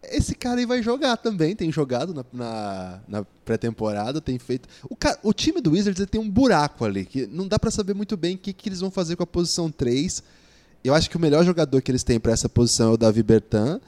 [0.02, 4.68] Esse cara aí vai jogar também, tem jogado na, na, na pré-temporada, tem feito.
[4.90, 7.94] O, cara, o time do Wizards tem um buraco ali, que não dá para saber
[7.94, 10.22] muito bem o que, que eles vão fazer com a posição 3.
[10.82, 13.22] Eu acho que o melhor jogador que eles têm para essa posição é o Davi
[13.22, 13.80] Bertan.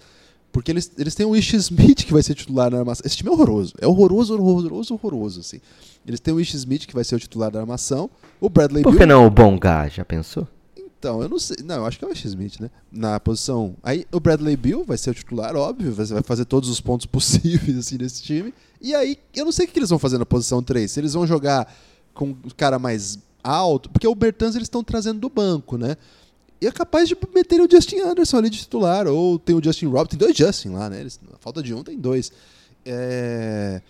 [0.55, 3.03] Porque eles, eles têm o Ish Smith que vai ser titular na armação.
[3.05, 3.75] Esse time é horroroso.
[3.81, 5.61] É horroroso, horroroso, horroroso, assim.
[6.07, 8.09] Eles têm o Ish Smith que vai ser o titular da armação.
[8.41, 9.09] O Bradley Por que Bill...
[9.09, 9.89] não o Bonga?
[9.89, 10.47] Já pensou?
[10.77, 11.57] Então, eu não sei.
[11.65, 12.71] Não, eu acho que é o Ish Smith, né?
[12.93, 13.75] Na posição.
[13.83, 15.93] Aí o Bradley Bill vai ser o titular, óbvio.
[15.93, 18.55] Vai fazer todos os pontos possíveis, assim, nesse time.
[18.81, 20.89] E aí, eu não sei o que eles vão fazer na posição 3.
[20.89, 21.67] Se eles vão jogar
[22.15, 23.91] com um cara mais alto.
[23.91, 25.97] Porque o Bertans eles estão trazendo do banco, né?
[26.61, 29.87] E é capaz de meter o Justin Anderson ali de titular, ou tem o Justin
[29.87, 31.01] Robert, tem dois Justin lá, né?
[31.01, 32.33] Eles, falta de um, tem dois.
[32.85, 33.81] É...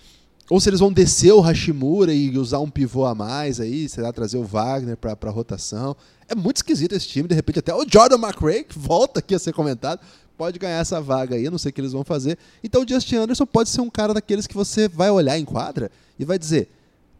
[0.50, 4.12] Ou se eles vão descer o Hashimura e usar um pivô a mais aí, será
[4.12, 5.96] trazer o Wagner para pra rotação.
[6.28, 9.38] É muito esquisito esse time, de repente até o Jordan McRae, que volta aqui a
[9.38, 10.00] ser comentado,
[10.36, 12.36] pode ganhar essa vaga aí, eu não sei o que eles vão fazer.
[12.62, 15.90] Então o Justin Anderson pode ser um cara daqueles que você vai olhar em quadra
[16.18, 16.68] e vai dizer: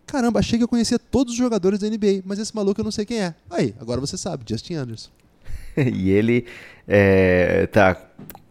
[0.07, 2.93] caramba, achei que eu conhecia todos os jogadores da NBA, mas esse maluco eu não
[2.93, 3.35] sei quem é.
[3.49, 5.11] Aí, agora você sabe, Justin Anderson.
[5.95, 6.47] e ele
[6.87, 7.97] é, tá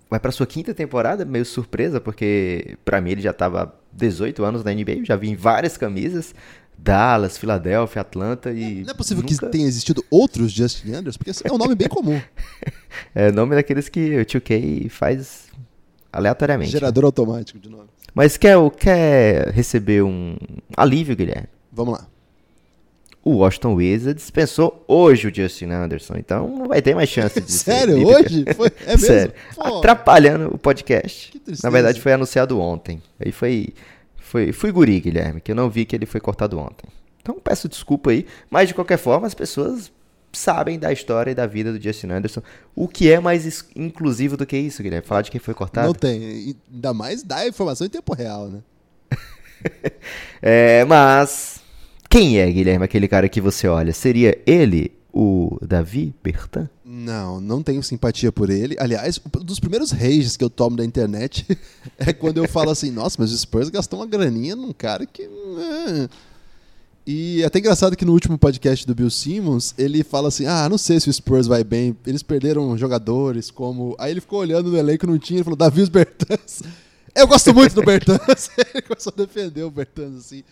[0.09, 4.63] vai para sua quinta temporada, meio surpresa, porque para mim ele já estava 18 anos
[4.63, 6.35] na NBA, já vi em várias camisas,
[6.77, 9.35] Dallas, Filadélfia, Atlanta e Não é possível nunca...
[9.35, 12.21] que tenha existido outros Justin Anderson, porque é um nome bem comum.
[13.15, 15.47] é nome daqueles que o 2K faz
[16.11, 16.71] aleatoriamente.
[16.71, 17.07] Gerador né?
[17.07, 17.89] automático de nome.
[18.13, 20.37] Mas quer, quer receber um
[20.77, 21.47] alívio, Guilherme?
[21.71, 22.12] Vamos lá
[23.23, 26.15] o Washington Wizards dispensou hoje o Justin Anderson.
[26.17, 27.95] Então não vai ter mais chance de Sério?
[27.95, 28.45] Ser hoje?
[28.53, 29.07] Foi, é mesmo?
[29.07, 29.33] Sério.
[29.55, 29.77] Pô.
[29.77, 31.41] Atrapalhando o podcast.
[31.63, 33.01] Na verdade, foi anunciado ontem.
[33.23, 33.69] Aí foi.
[34.17, 36.87] Foi, fui guri, Guilherme, que eu não vi que ele foi cortado ontem.
[37.21, 38.25] Então peço desculpa aí.
[38.49, 39.91] Mas de qualquer forma, as pessoas
[40.33, 42.41] sabem da história e da vida do Justin Anderson.
[42.75, 45.05] O que é mais inclusivo do que isso, Guilherme?
[45.05, 45.87] Falar de quem foi cortado?
[45.87, 46.55] Não tem.
[46.73, 48.59] Ainda mais dar informação em tempo real, né?
[50.41, 51.62] é, mas
[52.13, 53.91] quem é, Guilherme, aquele cara que você olha?
[53.91, 56.69] Seria ele o Davi Bertan?
[56.85, 58.75] Não, não tenho simpatia por ele.
[58.79, 61.43] Aliás, um dos primeiros rages que eu tomo da internet
[61.97, 65.23] é quando eu falo assim: nossa, mas o Spurs gastou uma graninha num cara que.
[65.23, 66.09] É.
[67.07, 70.69] E é até engraçado que no último podcast do Bill Simmons, ele fala assim: ah,
[70.69, 73.95] não sei se o Spurs vai bem, eles perderam jogadores como.
[73.97, 76.61] Aí ele ficou olhando no elenco não tinha, ele falou: Davi os Bertans.
[77.15, 78.51] Eu gosto muito do Bertans.
[78.71, 80.43] ele começou a defender o Bertans assim.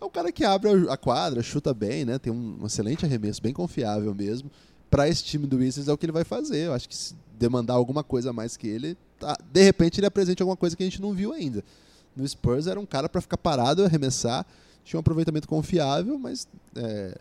[0.00, 2.18] É um cara que abre a quadra, chuta bem, né?
[2.18, 4.50] Tem um excelente arremesso, bem confiável mesmo.
[4.90, 6.66] Para esse time do Wizards é o que ele vai fazer.
[6.66, 10.06] Eu acho que se demandar alguma coisa a mais que ele, tá, de repente ele
[10.06, 11.64] apresente alguma coisa que a gente não viu ainda.
[12.14, 14.46] No Spurs era um cara para ficar parado, arremessar,
[14.84, 17.18] tinha um aproveitamento confiável, mas é,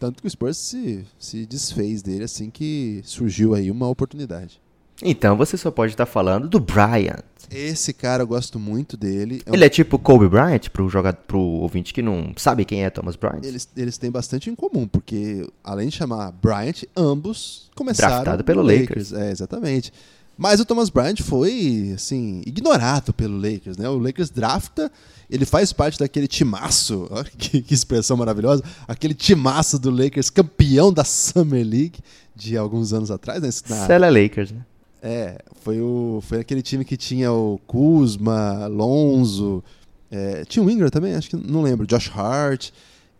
[0.00, 4.60] tanto que o Spurs se, se desfez dele assim que surgiu aí uma oportunidade.
[5.02, 7.22] Então você só pode estar falando do Bryant.
[7.50, 9.42] Esse cara eu gosto muito dele.
[9.44, 9.54] É um...
[9.54, 13.14] Ele é tipo Kobe Bryant, pro, jogador, pro ouvinte que não sabe quem é Thomas
[13.14, 13.44] Bryant?
[13.44, 18.14] Eles, eles têm bastante em comum, porque além de chamar Bryant, ambos começaram.
[18.14, 19.10] Draftado pelo Lakers.
[19.10, 19.12] Lakers.
[19.12, 19.92] É, exatamente.
[20.36, 23.88] Mas o Thomas Bryant foi, assim, ignorado pelo Lakers, né?
[23.88, 24.90] O Lakers drafta,
[25.28, 30.92] ele faz parte daquele timaço, ó, que, que, expressão maravilhosa, aquele timaço do Lakers, campeão
[30.92, 32.00] da Summer League
[32.34, 33.50] de alguns anos atrás, né?
[33.68, 33.86] Na...
[33.86, 34.64] Cela Lakers, né?
[35.02, 39.64] É, foi, o, foi aquele time que tinha o Kuzma, Lonzo,
[40.08, 42.70] é, tinha o Ingram também, acho que não lembro, Josh Hart.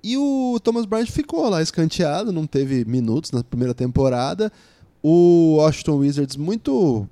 [0.05, 4.53] E o Thomas Bryant ficou lá escanteado, não teve minutos na primeira temporada.
[5.03, 7.09] O Washington Wizards muito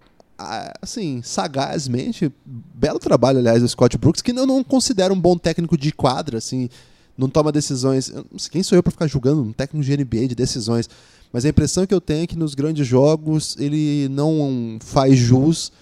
[0.80, 5.76] assim, sagazmente, belo trabalho, aliás, do Scott Brooks, que eu não considero um bom técnico
[5.76, 6.68] de quadra, assim,
[7.16, 8.10] não toma decisões.
[8.50, 10.88] Quem sou eu para ficar julgando um técnico de NBA de decisões?
[11.32, 15.72] Mas a impressão que eu tenho é que nos grandes jogos ele não faz jus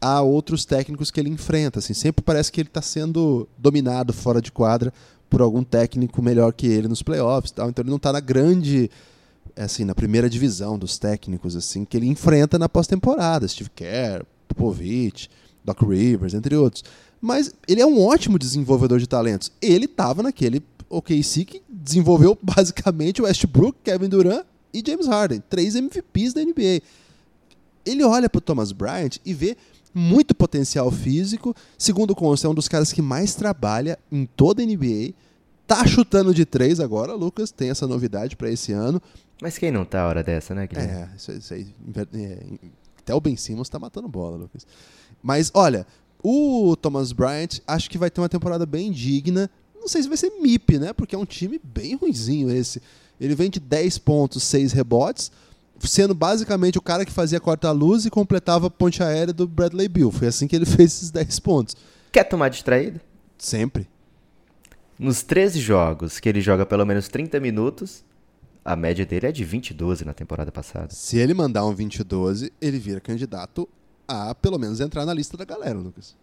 [0.00, 1.78] a outros técnicos que ele enfrenta.
[1.78, 4.92] Assim, sempre parece que ele está sendo dominado fora de quadra
[5.30, 7.52] por algum técnico melhor que ele nos playoffs.
[7.52, 7.70] Tal.
[7.70, 8.90] Então ele não está na grande,
[9.54, 13.46] assim, na primeira divisão dos técnicos assim que ele enfrenta na pós-temporada.
[13.46, 15.30] Steve Kerr, Popovich,
[15.64, 16.82] Doc Rivers, entre outros.
[17.20, 19.52] Mas ele é um ótimo desenvolvedor de talentos.
[19.62, 26.34] Ele estava naquele OKC que desenvolveu basicamente Westbrook, Kevin Durant e James Harden, três MVPs
[26.34, 26.82] da NBA.
[27.84, 29.56] Ele olha para o Thomas Bryant e vê
[29.94, 31.54] muito potencial físico.
[31.78, 35.14] Segundo consta, é um dos caras que mais trabalha em toda a NBA.
[35.66, 37.50] Tá chutando de três agora, Lucas.
[37.50, 39.00] Tem essa novidade para esse ano.
[39.40, 40.92] Mas quem não tá a hora dessa, né, Guilherme?
[40.92, 41.66] É, isso, isso aí.
[42.14, 42.38] É,
[42.98, 44.66] até o Ben Simmons tá matando bola, Lucas.
[45.22, 45.86] Mas, olha,
[46.22, 49.50] o Thomas Bryant acho que vai ter uma temporada bem digna.
[49.86, 50.92] Não sei se vai ser MIP, né?
[50.92, 52.82] Porque é um time bem ruizinho esse.
[53.20, 55.30] Ele vem de 10 pontos, 6 rebotes,
[55.78, 60.10] sendo basicamente o cara que fazia corta-luz e completava a ponte aérea do Bradley Bill.
[60.10, 61.76] Foi assim que ele fez esses 10 pontos.
[62.10, 63.00] Quer tomar distraído?
[63.38, 63.86] Sempre.
[64.98, 68.02] Nos 13 jogos que ele joga pelo menos 30 minutos,
[68.64, 70.88] a média dele é de 20-12 na temporada passada.
[70.90, 73.68] Se ele mandar um 20-12, ele vira candidato
[74.08, 76.16] a pelo menos entrar na lista da galera, Lucas.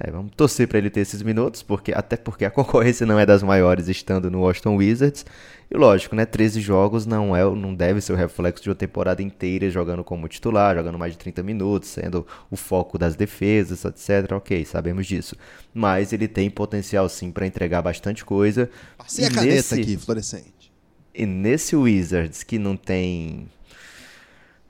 [0.00, 3.26] É, vamos torcer para ele ter esses minutos, porque até porque a concorrência não é
[3.26, 5.24] das maiores estando no Washington Wizards.
[5.70, 9.22] E lógico, né, 13 jogos não é, não deve ser o reflexo de uma temporada
[9.22, 14.32] inteira jogando como titular, jogando mais de 30 minutos, sendo o foco das defesas, etc.
[14.32, 15.36] OK, sabemos disso.
[15.72, 18.70] Mas ele tem potencial sim para entregar bastante coisa.
[18.96, 20.72] Passei a caneta nesse, aqui, fluorescente.
[21.14, 23.48] E nesse Wizards que não tem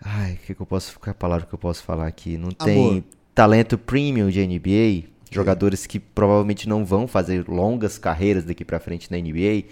[0.04, 0.98] Ai, o que, que eu posso.
[0.98, 2.36] Qual é a palavra que eu posso falar aqui?
[2.36, 2.64] Não Amor.
[2.64, 3.04] tem
[3.34, 9.10] talento premium de NBA, jogadores que provavelmente não vão fazer longas carreiras daqui para frente
[9.10, 9.64] na NBA.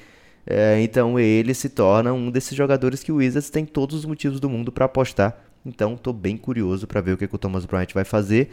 [0.46, 4.40] É, então ele se torna um desses jogadores que o Wizards tem todos os motivos
[4.40, 5.38] do mundo para apostar.
[5.64, 8.50] Então estou bem curioso para ver o que, que o Thomas Bryant vai fazer.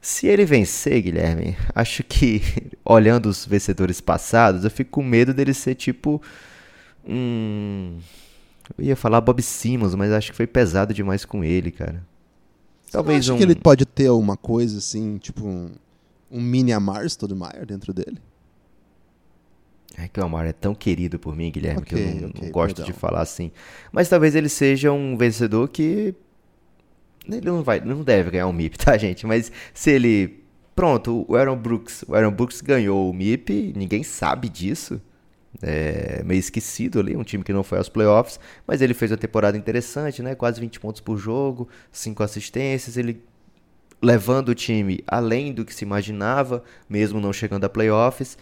[0.00, 2.42] Se ele vencer, Guilherme, acho que
[2.84, 6.20] olhando os vencedores passados, eu fico com medo dele ser tipo
[7.06, 7.98] um
[8.78, 12.02] eu ia falar Bob Simmons, mas acho que foi pesado demais com ele, cara.
[12.92, 13.36] Talvez um...
[13.36, 15.70] que ele pode ter uma coisa assim, tipo um,
[16.30, 18.18] um mini Amar Stoudemire dentro dele?
[19.96, 22.44] É que o Amar é tão querido por mim, Guilherme, okay, que eu não, okay,
[22.44, 22.92] não gosto perdão.
[22.92, 23.50] de falar assim.
[23.90, 26.14] Mas talvez ele seja um vencedor que
[27.26, 29.26] ele não vai, não deve ganhar um MIP, tá, gente?
[29.26, 30.42] Mas se ele
[30.74, 35.00] pronto, o Aaron Brooks, o Aaron Brooks ganhou o MIP, ninguém sabe disso
[35.60, 39.16] é, meio esquecido ali, um time que não foi aos playoffs, mas ele fez uma
[39.16, 40.34] temporada interessante, né?
[40.34, 43.22] Quase 20 pontos por jogo, 5 assistências, ele
[44.00, 48.36] levando o time além do que se imaginava, mesmo não chegando a playoffs.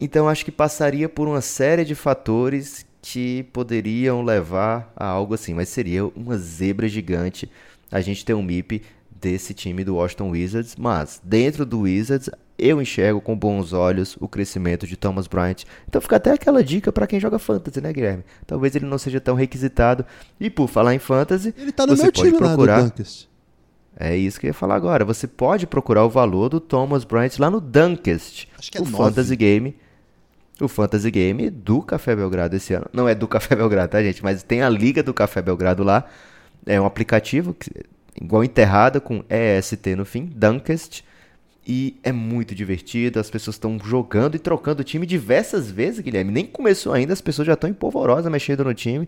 [0.00, 5.54] Então acho que passaria por uma série de fatores que poderiam levar a algo assim,
[5.54, 7.50] mas seria uma zebra gigante
[7.90, 8.82] a gente ter um MIP
[9.20, 14.26] desse time do Washington Wizards, mas dentro do Wizards eu enxergo com bons olhos o
[14.26, 15.64] crescimento de Thomas Bryant.
[15.88, 18.24] Então fica até aquela dica para quem joga fantasy, né, Guilherme?
[18.46, 20.04] Talvez ele não seja tão requisitado.
[20.40, 22.82] E por falar em fantasy, ele tá no você meu pode time procurar.
[22.82, 22.92] Lá
[24.00, 25.04] é isso que eu ia falar agora.
[25.04, 28.84] Você pode procurar o valor do Thomas Bryant lá no Dunkest, Acho que é o
[28.84, 28.96] 9.
[28.96, 29.76] fantasy game.
[30.60, 32.86] O fantasy game do Café Belgrado esse ano.
[32.92, 34.22] Não é do Café Belgrado, tá, gente?
[34.22, 36.04] Mas tem a liga do Café Belgrado lá.
[36.66, 37.70] É um aplicativo que
[38.20, 41.04] igual enterrada com EST no fim, Dunkest.
[41.66, 46.32] E é muito divertido, as pessoas estão jogando e trocando o time diversas vezes, Guilherme.
[46.32, 49.06] Nem começou ainda, as pessoas já estão empolvorosas mexendo no time.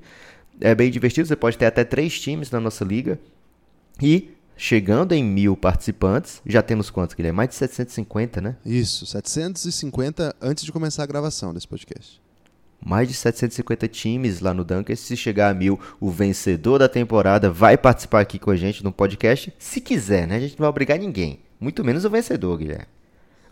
[0.61, 3.18] É bem divertido, você pode ter até três times na nossa liga.
[4.02, 7.36] E chegando em mil participantes, já temos quantos, Guilherme?
[7.36, 8.56] Mais de 750, né?
[8.64, 12.20] Isso, 750 antes de começar a gravação desse podcast
[12.85, 14.97] mais de 750 times lá no Dunker.
[14.97, 18.93] Se chegar a mil, o vencedor da temporada vai participar aqui com a gente no
[18.93, 20.37] podcast, se quiser, né?
[20.37, 22.87] A gente não vai obrigar ninguém, muito menos o vencedor, Guilherme.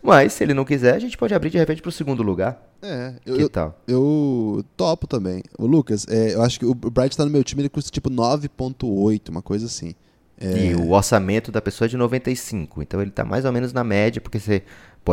[0.01, 2.61] Mas, se ele não quiser, a gente pode abrir de repente para o segundo lugar.
[2.81, 3.77] É, eu, que tal?
[3.85, 5.43] Eu, topo também.
[5.57, 8.09] O Lucas, é, eu acho que o Bright está no meu time, ele custa tipo
[8.09, 9.93] 9,8, uma coisa assim.
[10.39, 10.67] É...
[10.67, 13.83] E o orçamento da pessoa é de 95, então ele está mais ou menos na
[13.83, 14.63] média, porque você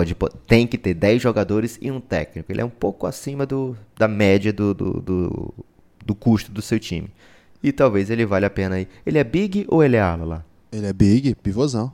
[0.05, 2.51] pode tem que ter 10 jogadores e um técnico.
[2.53, 5.55] Ele é um pouco acima do, da média do, do, do,
[6.05, 7.09] do custo do seu time.
[7.62, 8.86] E talvez ele valha a pena aí.
[9.05, 10.44] Ele é big ou ele é ala lá?
[10.70, 11.92] Ele é big, pivôzão.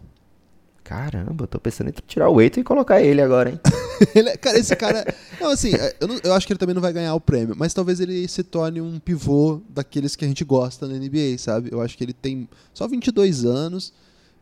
[0.84, 3.60] Caramba, eu tô pensando em tirar o Eiton e colocar ele agora, hein?
[4.16, 5.14] Ele é- cara, esse cara.
[5.40, 7.54] Não, assim, é, eu, não- eu acho que ele também não vai ganhar o prêmio,
[7.56, 11.68] mas talvez ele se torne um pivô daqueles que a gente gosta na NBA, sabe?
[11.70, 13.92] Eu acho que ele tem só 22 anos,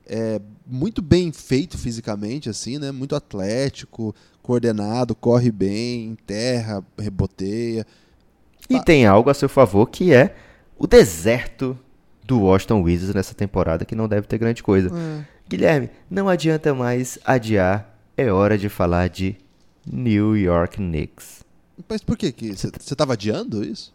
[0.07, 2.91] é muito bem feito fisicamente, assim, né?
[2.91, 7.87] Muito atlético, coordenado, corre bem, enterra, reboteia.
[8.69, 10.35] E tem algo a seu favor que é
[10.79, 11.79] o deserto
[12.25, 14.91] do Washington Wizards nessa temporada, que não deve ter grande coisa.
[15.49, 19.37] Guilherme, não adianta mais adiar, é hora de falar de
[19.85, 21.45] New York Knicks.
[21.89, 23.93] Mas por que que você tava adiando isso?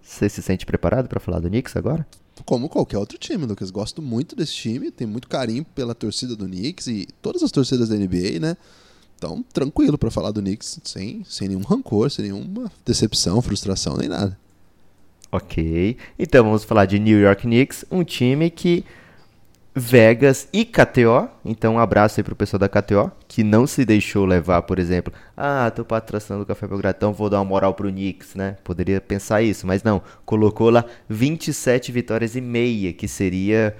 [0.00, 2.06] Você se sente preparado para falar do Knicks agora?
[2.44, 3.70] Como qualquer outro time, Lucas.
[3.70, 7.88] Gosto muito desse time, tenho muito carinho pela torcida do Knicks e todas as torcidas
[7.88, 8.56] da NBA, né?
[9.16, 14.08] Então, tranquilo pra falar do Knicks, sem, sem nenhum rancor, sem nenhuma decepção, frustração, nem
[14.08, 14.36] nada.
[15.30, 15.96] Ok.
[16.18, 18.84] Então vamos falar de New York Knicks, um time que
[19.74, 24.26] Vegas e KTO, então um abraço aí pro pessoal da KTO, que não se deixou
[24.26, 28.34] levar, por exemplo, ah, tô patrocinando o Café Belgradão, vou dar uma moral pro Knicks,
[28.34, 28.58] né?
[28.62, 33.74] Poderia pensar isso, mas não, colocou lá 27 vitórias e meia, que seria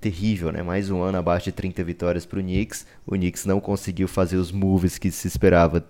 [0.00, 0.62] terrível, né?
[0.64, 2.84] Mais um ano abaixo de 30 vitórias pro Knicks.
[3.06, 5.84] O Knicks não conseguiu fazer os moves que se esperava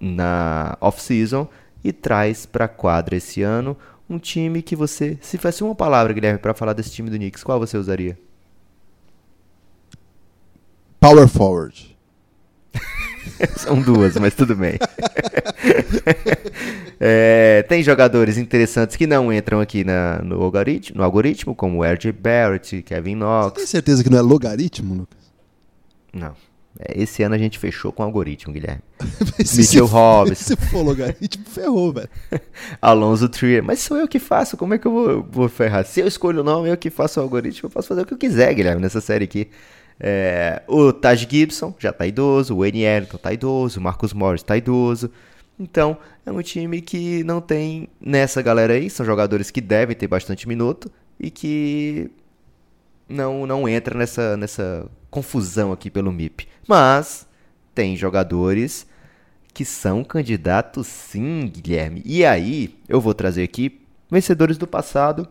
[0.00, 1.46] na off-season
[1.84, 3.76] e traz pra quadra esse ano
[4.08, 7.44] um time que você, se fosse uma palavra, Guilherme, pra falar desse time do Knicks,
[7.44, 8.16] qual você usaria?
[11.00, 11.96] Power forward.
[13.56, 14.74] São duas, mas tudo bem.
[17.02, 22.12] É, tem jogadores interessantes que não entram aqui na- no, algoritmo, no algoritmo, como R.J.
[22.12, 23.52] Barrett, Kevin Você Knox.
[23.56, 25.18] tem certeza que não é logaritmo, Lucas?
[26.12, 26.34] Não.
[26.78, 28.82] É, esse ano a gente fechou com algoritmo, Guilherme.
[29.56, 30.44] Mitchell Robinson.
[30.44, 32.10] Se for logaritmo, ferrou, velho.
[32.82, 33.62] Alonso Trier.
[33.62, 35.86] Mas sou eu que faço, como é que eu vou, vou ferrar?
[35.86, 38.12] Se eu escolho o nome, eu que faço o algoritmo, eu posso fazer o que
[38.12, 39.48] eu quiser, Guilherme, nessa série aqui.
[40.02, 44.56] É, o Taj Gibson já tá idoso, o Wayne tá idoso, o Marcus Morris tá
[44.56, 45.10] idoso.
[45.58, 50.08] Então, é um time que não tem nessa galera aí, são jogadores que devem ter
[50.08, 52.10] bastante minuto e que
[53.06, 56.48] não não entra nessa, nessa confusão aqui pelo MIP.
[56.66, 57.28] Mas
[57.74, 58.86] tem jogadores
[59.52, 62.02] que são candidatos sim, Guilherme.
[62.06, 65.28] E aí, eu vou trazer aqui vencedores do passado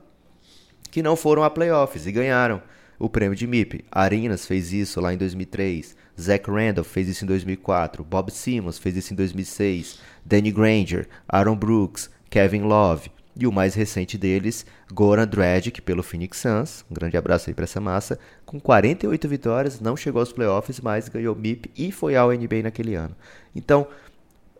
[0.91, 2.61] que não foram a playoffs e ganharam
[2.99, 3.85] o prêmio de MIP.
[3.89, 8.97] Arinas fez isso lá em 2003, Zach Randolph fez isso em 2004, Bob Simmons fez
[8.97, 15.25] isso em 2006, Danny Granger, Aaron Brooks, Kevin Love e o mais recente deles, Goran
[15.25, 16.83] Dragic pelo Phoenix Suns.
[16.91, 18.19] Um grande abraço aí para essa massa.
[18.45, 22.95] Com 48 vitórias, não chegou aos playoffs, mas ganhou MIP e foi ao NBA naquele
[22.95, 23.15] ano.
[23.55, 23.87] Então,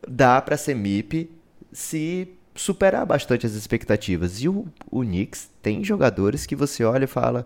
[0.07, 1.29] dá para ser MIP
[1.73, 4.41] se superar bastante as expectativas.
[4.41, 7.45] E o, o Knicks tem jogadores que você olha e fala: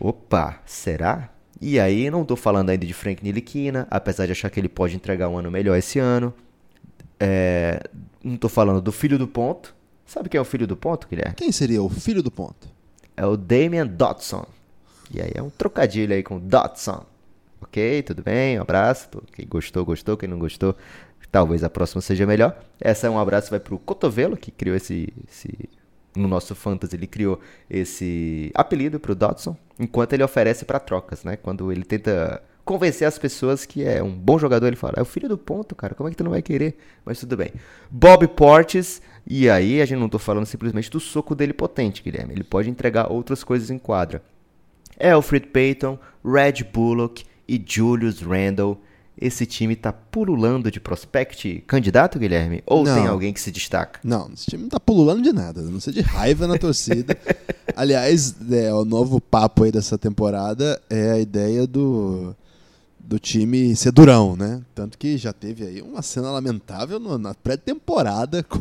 [0.00, 1.30] opa, será?
[1.60, 4.94] E aí, não tô falando ainda de Frank Ntilikina, apesar de achar que ele pode
[4.94, 6.32] entregar um ano melhor esse ano.
[7.18, 7.82] É,
[8.22, 9.74] não tô falando do filho do ponto.
[10.06, 11.34] Sabe quem é o filho do ponto, Guilherme?
[11.34, 12.68] Quem seria o filho do ponto?
[13.16, 14.46] É o Damian Dotson.
[15.12, 17.04] E aí é um trocadilho aí com Dotson.
[17.60, 19.08] Ok, tudo bem, um abraço.
[19.32, 20.16] Quem gostou, gostou.
[20.16, 20.76] Quem não gostou,
[21.32, 22.56] talvez a próxima seja melhor.
[22.80, 25.68] Essa é um abraço, vai pro Cotovelo, que criou esse, esse-
[26.18, 27.40] No nosso Fantasy, ele criou
[27.70, 31.36] esse apelido pro Dotson, enquanto ele oferece pra trocas, né?
[31.36, 35.04] Quando ele tenta convencer as pessoas que é um bom jogador, ele fala: é o
[35.04, 36.76] filho do ponto, cara, como é que tu não vai querer?
[37.04, 37.52] Mas tudo bem.
[37.90, 42.34] Bob Portes, e aí a gente não tô falando simplesmente do soco dele potente, Guilherme.
[42.34, 44.22] Ele pode entregar outras coisas em quadra.
[45.00, 48.80] Alfred Payton, Red Bullock e Julius Randle.
[49.20, 52.62] Esse time tá pululando de prospect candidato, Guilherme?
[52.64, 52.94] Ou Não.
[52.94, 53.98] tem alguém que se destaca?
[54.04, 57.16] Não, esse time não tá pululando de nada, não ser de raiva na torcida.
[57.74, 62.34] Aliás, é, o novo papo aí dessa temporada é a ideia do,
[63.00, 64.60] do time ser durão, né?
[64.74, 68.60] Tanto que já teve aí uma cena lamentável no- na pré-temporada com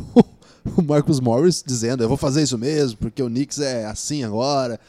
[0.75, 4.79] o Marcus Morris dizendo: Eu vou fazer isso mesmo, porque o Knicks é assim agora.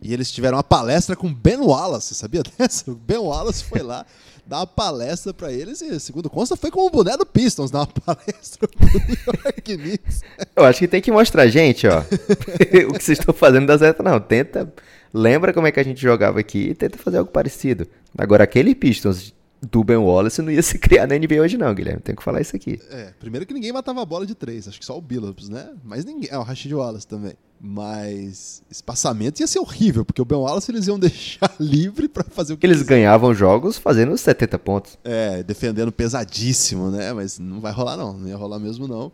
[0.00, 2.90] E eles tiveram uma palestra com Ben Wallace, sabia dessa?
[2.90, 4.04] O Ben Wallace foi lá
[4.46, 7.80] dar uma palestra pra eles e, segundo consta, foi com o boné do Pistons dar
[7.80, 10.22] uma palestra pro New York Knicks.
[10.54, 12.00] Eu acho que tem que mostrar, gente, ó.
[12.88, 14.20] o que vocês estão fazendo dá certo, não.
[14.20, 14.72] Tenta.
[15.12, 17.88] Lembra como é que a gente jogava aqui e tenta fazer algo parecido.
[18.16, 19.34] Agora, aquele Pistons
[19.70, 22.00] do Ben Wallace não ia se criar na NBA hoje, não, Guilherme.
[22.00, 22.80] Tenho que falar isso aqui.
[22.90, 25.70] É, primeiro que ninguém matava a bola de três, acho que só o Billups, né?
[25.84, 26.28] Mas ninguém.
[26.30, 27.34] É, o Rashid Wallace também.
[27.60, 32.52] Mas espaçamento ia ser horrível, porque o Ben Wallace eles iam deixar livre pra fazer
[32.52, 32.88] o que Eles quiser.
[32.90, 34.98] ganhavam jogos fazendo 70 pontos.
[35.02, 37.12] É, defendendo pesadíssimo, né?
[37.12, 39.10] Mas não vai rolar não, não ia rolar mesmo não.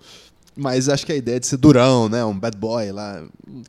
[0.55, 2.25] Mas acho que a ideia de ser durão, né?
[2.25, 3.25] Um bad boy lá.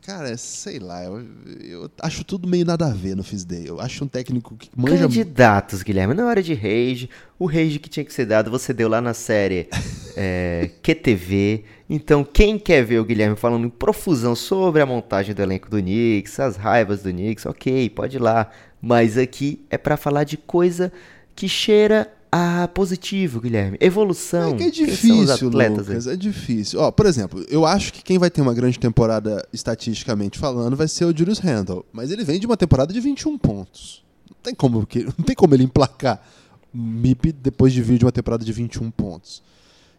[0.05, 1.03] Cara, sei lá.
[1.03, 1.25] Eu,
[1.61, 3.65] eu acho tudo meio nada a ver no Fisday.
[3.65, 4.97] Eu acho um técnico que manja.
[4.97, 6.13] Candidatos, Guilherme.
[6.13, 7.09] Na hora de rage,
[7.39, 9.69] o rage que tinha que ser dado, você deu lá na série
[10.17, 11.63] é, QTV.
[11.89, 15.81] Então, quem quer ver o Guilherme falando em profusão sobre a montagem do elenco do
[15.81, 18.49] Knicks, as raivas do Knicks, ok, pode ir lá.
[18.81, 20.91] Mas aqui é para falar de coisa
[21.35, 23.77] que cheira ah, positivo, Guilherme.
[23.79, 24.55] Evolução.
[24.55, 26.13] É que é difícil, Lucas, aí?
[26.15, 26.79] é difícil.
[26.79, 30.87] Ó, por exemplo, eu acho que quem vai ter uma grande temporada estatisticamente falando vai
[30.87, 34.03] ser o Julius Randle, mas ele vem de uma temporada de 21 pontos.
[34.27, 34.79] Não tem como,
[35.15, 36.25] não tem como ele emplacar
[36.73, 39.43] MIP depois de vir de uma temporada de 21 pontos.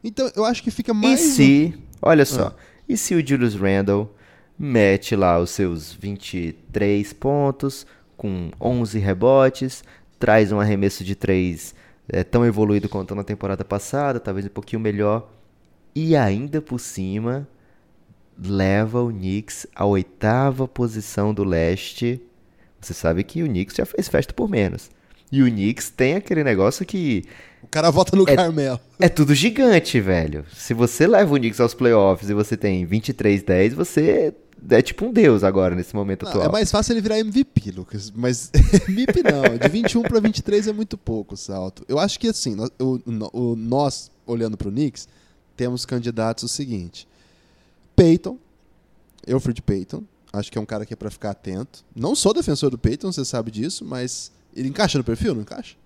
[0.02, 2.54] Então, eu acho que fica mais E se, olha só, ah.
[2.88, 4.12] e se o Julius Randle
[4.58, 9.84] mete lá os seus 23 pontos com 11 rebotes,
[10.18, 14.80] traz um arremesso de 3 é, tão evoluído quanto na temporada passada, talvez um pouquinho
[14.80, 15.30] melhor.
[15.94, 17.48] E ainda por cima,
[18.42, 22.20] leva o Knicks à oitava posição do leste.
[22.80, 24.90] Você sabe que o Knicks já fez festa por menos.
[25.30, 27.24] E o Knicks tem aquele negócio que.
[27.62, 28.78] O cara volta no é, Carmel.
[29.00, 30.44] É tudo gigante, velho.
[30.52, 34.34] Se você leva o Knicks aos playoffs e você tem 23-10, você
[34.70, 36.46] é tipo um deus agora, nesse momento não, atual.
[36.46, 38.10] É mais fácil ele virar MVP, Lucas.
[38.10, 38.50] Mas
[38.88, 39.58] MVP não.
[39.58, 41.84] De 21 para 23 é muito pouco o salto.
[41.88, 45.08] Eu acho que assim, o, o, o nós, olhando para o Knicks,
[45.56, 47.08] temos candidatos o seguinte:
[47.94, 48.38] Peyton,
[49.30, 50.02] Alfred Peyton.
[50.32, 51.84] Acho que é um cara que é para ficar atento.
[51.94, 55.76] Não sou defensor do Peyton, você sabe disso, mas ele encaixa no perfil, não encaixa?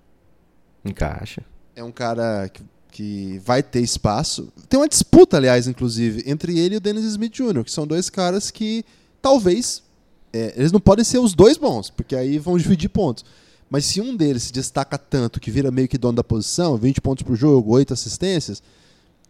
[0.83, 1.45] Encaixa.
[1.77, 4.53] É um cara que que vai ter espaço.
[4.69, 8.11] Tem uma disputa, aliás, inclusive, entre ele e o Dennis Smith Jr., que são dois
[8.11, 8.85] caras que
[9.21, 9.83] talvez.
[10.31, 13.25] É, eles não podem ser os dois bons, porque aí vão dividir pontos.
[13.71, 17.01] Mas se um deles se destaca tanto que vira meio que dono da posição, 20
[17.01, 18.63] pontos por jogo, 8 assistências,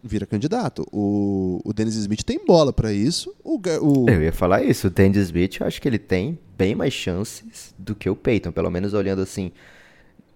[0.03, 0.85] vira candidato.
[0.91, 3.33] O, o Dennis Smith tem bola para isso.
[3.43, 4.09] O, o...
[4.09, 4.87] Eu ia falar isso.
[4.87, 8.51] O Dennis Smith, eu acho que ele tem bem mais chances do que o Peyton,
[8.51, 9.51] pelo menos olhando assim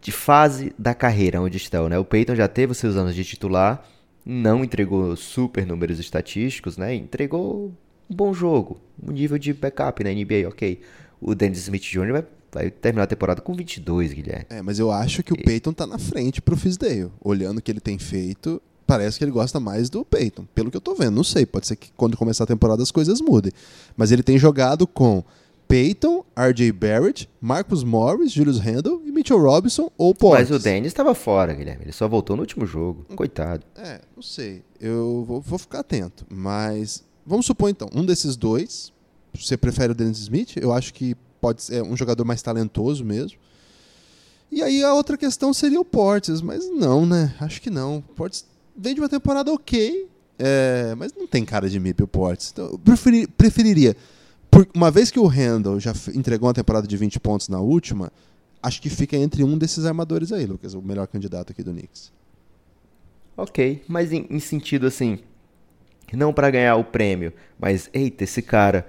[0.03, 1.97] de fase da carreira onde estão, né?
[1.97, 3.83] O Peyton já teve os seus anos de titular,
[4.25, 6.93] não entregou super números estatísticos, né?
[6.93, 7.73] Entregou
[8.09, 10.81] um bom jogo, um nível de backup na NBA, ok.
[11.21, 12.11] O Dennis Smith Jr.
[12.11, 14.45] vai, vai terminar a temporada com 22, Guilherme.
[14.49, 17.09] É, mas eu acho que o Peyton tá na frente pro Fisdale.
[17.21, 20.45] Olhando o que ele tem feito, parece que ele gosta mais do Peyton.
[20.53, 22.91] Pelo que eu tô vendo, não sei, pode ser que quando começar a temporada as
[22.91, 23.53] coisas mudem.
[23.95, 25.23] Mas ele tem jogado com
[25.73, 30.51] Peyton, RJ Barrett, Marcus Morris, Julius Randle e Mitchell Robinson ou Portis.
[30.51, 31.85] Mas o Dennis estava fora, Guilherme.
[31.85, 33.07] Ele só voltou no último jogo.
[33.15, 33.65] Coitado.
[33.75, 34.61] É, não sei.
[34.79, 36.27] Eu vou, vou, ficar atento.
[36.29, 38.93] Mas vamos supor então, um desses dois.
[39.33, 40.57] Você prefere o Dennis Smith?
[40.57, 43.39] Eu acho que pode ser um jogador mais talentoso mesmo.
[44.51, 47.33] E aí a outra questão seria o Portis, mas não, né?
[47.39, 47.97] Acho que não.
[47.97, 48.45] O Portis
[48.77, 50.07] vem de uma temporada ok,
[50.37, 52.51] é, mas não tem cara de MIP o Portis.
[52.53, 53.97] Então eu preferi, preferiria
[54.53, 58.11] por, uma vez que o Randall já entregou uma temporada de 20 pontos na última,
[58.61, 62.11] acho que fica entre um desses armadores aí, Lucas, o melhor candidato aqui do Knicks.
[63.35, 65.19] Ok, mas em, em sentido assim,
[66.13, 68.85] não para ganhar o prêmio, mas eita, esse cara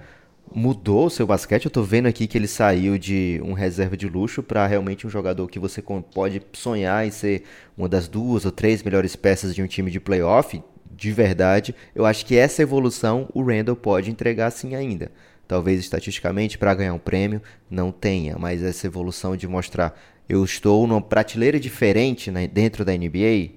[0.53, 1.65] mudou o seu basquete.
[1.65, 5.09] Eu tô vendo aqui que ele saiu de um reserva de luxo para realmente um
[5.09, 5.81] jogador que você
[6.13, 7.43] pode sonhar em ser
[7.75, 10.61] uma das duas ou três melhores peças de um time de playoff.
[10.91, 15.11] De verdade, eu acho que essa evolução o Randall pode entregar sim ainda.
[15.47, 19.95] Talvez estatisticamente para ganhar um prêmio não tenha, mas essa evolução de mostrar
[20.27, 23.51] eu estou numa prateleira diferente né, dentro da NBA,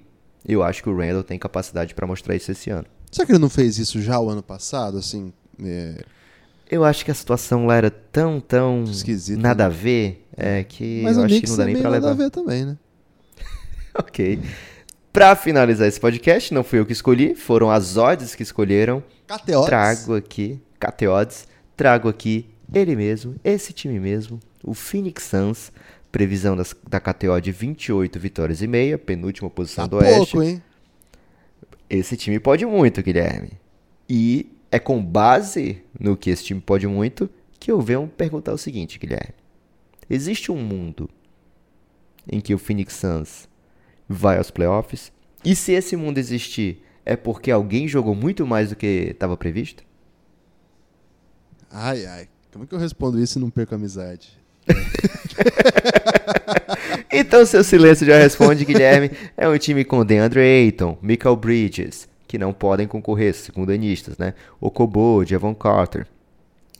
[0.47, 2.85] eu acho que o Randall tem capacidade para mostrar isso esse ano.
[3.11, 5.33] Será que ele não fez isso já o ano passado, assim?
[5.63, 6.03] É...
[6.69, 9.65] Eu acho que a situação lá era tão, tão Esquisito, nada né?
[9.65, 12.09] a ver, é que Mas eu acho que não dá nem para levar.
[12.09, 12.77] Nada a ver também, né?
[13.97, 14.39] ok.
[15.11, 19.03] Para finalizar esse podcast, não fui eu que escolhi, foram as odds que escolheram.
[19.25, 19.65] Cateodes.
[19.67, 21.48] Trago aqui, Cateodes
[21.79, 25.71] trago aqui ele mesmo, esse time mesmo, o Phoenix Suns,
[26.11, 30.33] previsão das, da KTO de 28 vitórias e meia, penúltima posição tá do Oeste.
[30.33, 30.61] Pouco, hein?
[31.89, 33.53] Esse time pode muito, Guilherme.
[34.09, 38.57] E é com base no que esse time pode muito que eu venho perguntar o
[38.57, 39.33] seguinte, Guilherme.
[40.09, 41.09] Existe um mundo
[42.29, 43.47] em que o Phoenix Suns
[44.07, 45.13] vai aos playoffs?
[45.45, 49.87] E se esse mundo existir, é porque alguém jogou muito mais do que estava previsto?
[51.71, 52.27] Ai, ai.
[52.51, 54.39] Como é que eu respondo isso e não perco a amizade?
[57.11, 59.11] então seu silêncio já responde, Guilherme.
[59.37, 64.33] É um time com DeAndre Ayton, Michael Bridges, que não podem concorrer, segundo anistas, né?
[64.59, 66.07] Okobo, Javon Carter.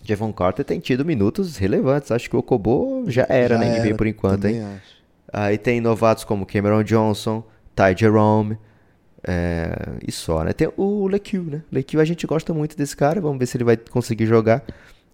[0.03, 2.11] Javon Carter tem tido minutos relevantes.
[2.11, 4.64] Acho que o Okobo já era já na NBA era, por enquanto, hein?
[4.64, 4.99] Acho.
[5.32, 7.44] Aí tem novatos como Cameron Johnson,
[7.76, 8.57] Ty Jerome.
[9.28, 9.74] É,
[10.08, 10.54] e só, né?
[10.54, 11.62] Tem o Lequiu, né?
[11.72, 14.64] Lequiu a gente gosta muito desse cara, vamos ver se ele vai conseguir jogar.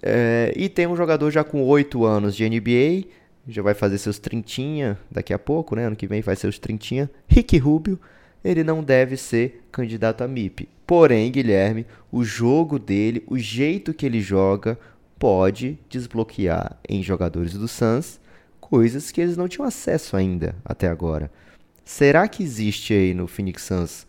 [0.01, 3.07] É, e tem um jogador já com 8 anos de NBA,
[3.47, 5.85] já vai fazer seus trintinha daqui a pouco, né?
[5.85, 7.09] Ano que vem vai ser os trintinha.
[7.27, 7.99] Rick Rubio,
[8.43, 10.69] ele não deve ser candidato a MIP.
[10.85, 14.77] Porém, Guilherme, o jogo dele, o jeito que ele joga,
[15.17, 18.19] pode desbloquear em jogadores do Suns
[18.59, 21.31] coisas que eles não tinham acesso ainda até agora.
[21.85, 24.07] Será que existe aí no Phoenix Suns,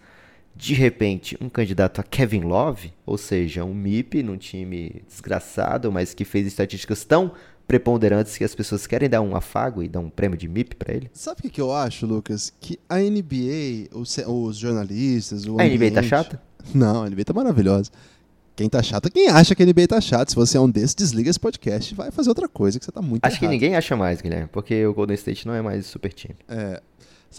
[0.54, 2.90] de repente, um candidato a Kevin Love?
[3.04, 7.32] Ou seja, um MIP num time desgraçado, mas que fez estatísticas tão
[7.68, 10.94] preponderantes que as pessoas querem dar um afago e dar um prêmio de MIP para
[10.94, 11.10] ele?
[11.12, 12.52] Sabe o que, que eu acho, Lucas?
[12.60, 15.78] Que a NBA, os, os jornalistas, o A ambiente...
[15.78, 16.40] NBA tá chata?
[16.74, 17.90] Não, a NBA tá maravilhosa.
[18.56, 20.30] Quem tá chato quem acha que a NBA tá chato.
[20.30, 22.90] Se você é um desses, desliga esse podcast e vai fazer outra coisa, que você
[22.90, 23.52] tá muito Acho que errado.
[23.52, 26.36] ninguém acha mais, Guilherme, porque o Golden State não é mais super time.
[26.48, 26.80] É,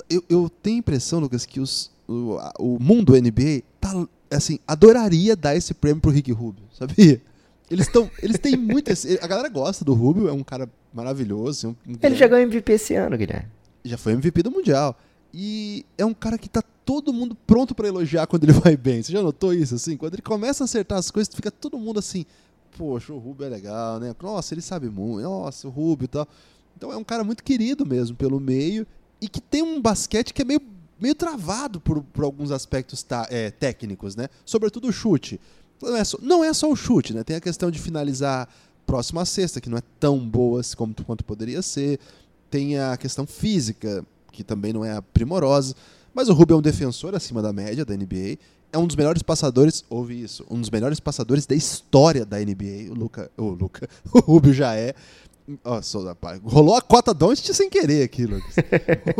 [0.09, 5.35] eu, eu tenho a impressão, Lucas, que os, o, o mundo NBA tá, assim, adoraria
[5.35, 7.21] dar esse prêmio pro Rick Rubio, sabia?
[7.69, 8.89] Eles, tão, eles têm muito.
[8.89, 11.49] esse- a galera gosta do Rubio, é um cara maravilhoso.
[11.49, 13.47] assim, um- um Ele já ganhou MVP esse ano, Guilherme.
[13.83, 14.97] já foi MVP do Mundial.
[15.33, 19.03] E é um cara que tá todo mundo pronto pra elogiar quando ele vai bem.
[19.03, 19.97] Você já notou isso, assim?
[19.97, 22.25] Quando ele começa a acertar as coisas, fica todo mundo assim,
[22.77, 24.15] poxa, o Rubio é legal, né?
[24.23, 26.25] Nossa, ele sabe muito, nossa, o Rubio e tal.
[26.77, 28.87] Então é um cara muito querido mesmo pelo meio
[29.21, 30.61] e que tem um basquete que é meio,
[30.99, 34.29] meio travado por, por alguns aspectos tá, é, técnicos, né?
[34.45, 35.39] Sobretudo o chute.
[35.81, 37.23] Não é, só, não é só o chute, né?
[37.23, 38.49] Tem a questão de finalizar
[38.85, 41.99] próximo à cesta, que não é tão boa como, quanto poderia ser.
[42.49, 45.75] Tem a questão física, que também não é primorosa.
[46.13, 48.37] Mas o Rubio é um defensor acima da média da NBA.
[48.71, 52.91] É um dos melhores passadores, ouve isso, um dos melhores passadores da história da NBA.
[52.91, 54.93] O Luca, o Luca, o Rubio já é.
[55.63, 58.53] Ó, só, rapaz, rolou a cota Doncic sem querer aqui, Lucas.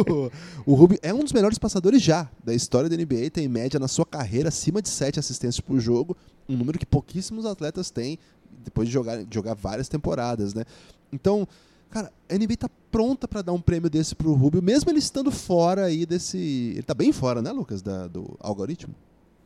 [0.66, 3.30] o, o Rubio é um dos melhores passadores já da história da NBA.
[3.32, 6.18] Tem média na sua carreira acima de 7 assistências por jogo,
[6.50, 8.20] um número que pouquíssimos atletas têm
[8.64, 10.66] depois de jogar, de jogar várias temporadas, né?
[11.14, 11.48] Então,
[11.90, 15.32] cara, a NBA tá pronta pra dar um prêmio desse pro Rubio, mesmo ele estando
[15.32, 16.38] fora aí desse.
[16.74, 18.94] Ele tá bem fora, né, Lucas, da- do algoritmo?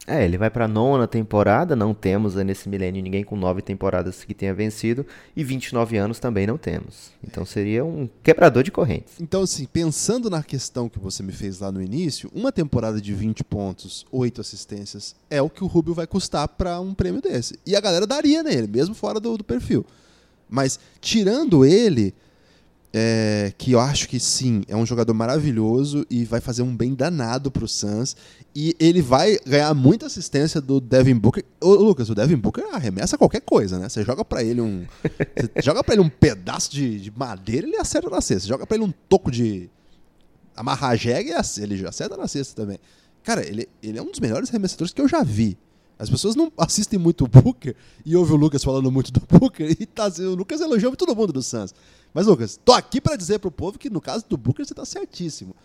[0.07, 4.33] É, ele vai pra nona temporada, não temos nesse milênio ninguém com nove temporadas que
[4.33, 5.05] tenha vencido,
[5.35, 7.11] e 29 anos também não temos.
[7.23, 9.13] Então seria um quebrador de correntes.
[9.19, 13.13] Então, assim, pensando na questão que você me fez lá no início, uma temporada de
[13.13, 17.59] 20 pontos, 8 assistências, é o que o Rubio vai custar pra um prêmio desse.
[17.65, 19.85] E a galera daria nele, mesmo fora do, do perfil.
[20.49, 22.13] Mas, tirando ele,
[22.93, 26.93] é, que eu acho que sim, é um jogador maravilhoso e vai fazer um bem
[26.93, 28.15] danado pro Suns.
[28.53, 31.43] E ele vai ganhar muita assistência do Devin Booker.
[31.61, 33.87] Ô, Lucas, o Devin Booker arremessa qualquer coisa, né?
[33.87, 34.85] Você joga pra ele um.
[35.55, 38.41] Você joga pra ele um pedaço de, de madeira, ele acerta na cesta.
[38.41, 39.69] Você joga pra ele um toco de
[40.55, 42.77] amarrar jegue, ele acerta na cesta também.
[43.23, 45.57] Cara, ele, ele é um dos melhores arremessadores que eu já vi.
[46.01, 49.69] As pessoas não assistem muito o Booker e ouvem o Lucas falando muito do Booker
[49.79, 51.75] e tá, o Lucas elogiou todo mundo do Suns.
[52.11, 54.83] Mas, Lucas, tô aqui pra dizer pro povo que no caso do Booker você tá
[54.83, 55.55] certíssimo.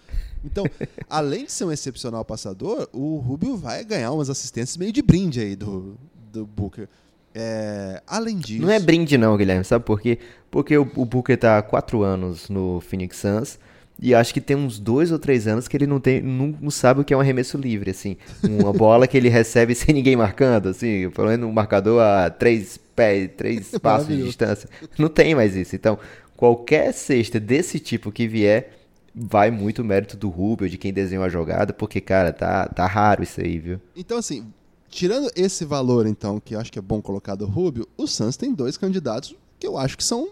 [0.45, 0.65] Então,
[1.09, 5.41] além de ser um excepcional passador, o Rubio vai ganhar umas assistências meio de brinde
[5.41, 5.97] aí do,
[6.31, 6.87] do Booker.
[7.35, 8.61] É, além disso.
[8.61, 10.19] Não é brinde não, Guilherme, sabe por quê?
[10.51, 13.59] Porque o, o Booker tá há quatro anos no Phoenix Suns,
[14.01, 16.71] e acho que tem uns dois ou três anos que ele não, tem, não, não
[16.71, 18.17] sabe o que é um arremesso livre, assim.
[18.43, 22.79] Uma bola que ele recebe sem ninguém marcando, assim, pelo menos um marcador a três
[22.95, 24.69] pés, três passos de distância.
[24.99, 25.75] Não tem mais isso.
[25.75, 25.99] Então,
[26.37, 28.71] qualquer cesta desse tipo que vier,
[29.15, 33.23] vai muito mérito do Rubio, de quem desenhou a jogada, porque, cara, tá, tá raro
[33.23, 33.81] isso aí, viu?
[33.97, 34.47] Então, assim,
[34.91, 38.37] tirando esse valor, então, que eu acho que é bom colocar do Rubio, o Suns
[38.37, 40.29] tem dois candidatos que eu acho que são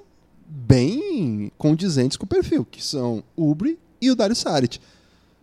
[0.46, 4.78] bem condizentes com o perfil, que são o Ubre e o Dario Saric.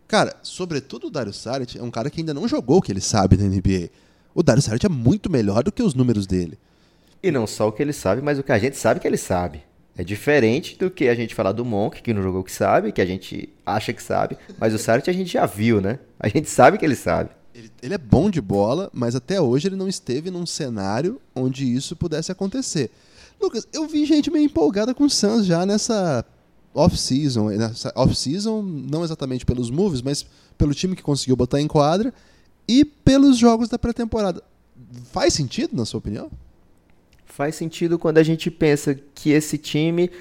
[0.07, 3.01] Cara, sobretudo o Dario Saric é um cara que ainda não jogou o que ele
[3.01, 3.89] sabe na NBA.
[4.35, 6.57] O Dario Saric é muito melhor do que os números dele.
[7.23, 9.17] E não só o que ele sabe, mas o que a gente sabe que ele
[9.17, 9.63] sabe.
[9.97, 12.91] É diferente do que a gente falar do Monk, que não jogou o que sabe,
[12.91, 15.99] que a gente acha que sabe, mas o Saric a gente já viu, né?
[16.19, 17.29] A gente sabe que ele sabe.
[17.53, 21.65] Ele, ele é bom de bola, mas até hoje ele não esteve num cenário onde
[21.65, 22.89] isso pudesse acontecer.
[23.41, 26.23] Lucas, eu vi gente meio empolgada com o Suns já nessa
[26.73, 27.49] off-season.
[27.49, 30.25] Nessa off-season, não exatamente pelos moves, mas
[30.57, 32.13] pelo time que conseguiu botar em quadra
[32.67, 34.43] e pelos jogos da pré-temporada.
[35.11, 36.31] Faz sentido, na sua opinião?
[37.25, 40.11] Faz sentido quando a gente pensa que esse time,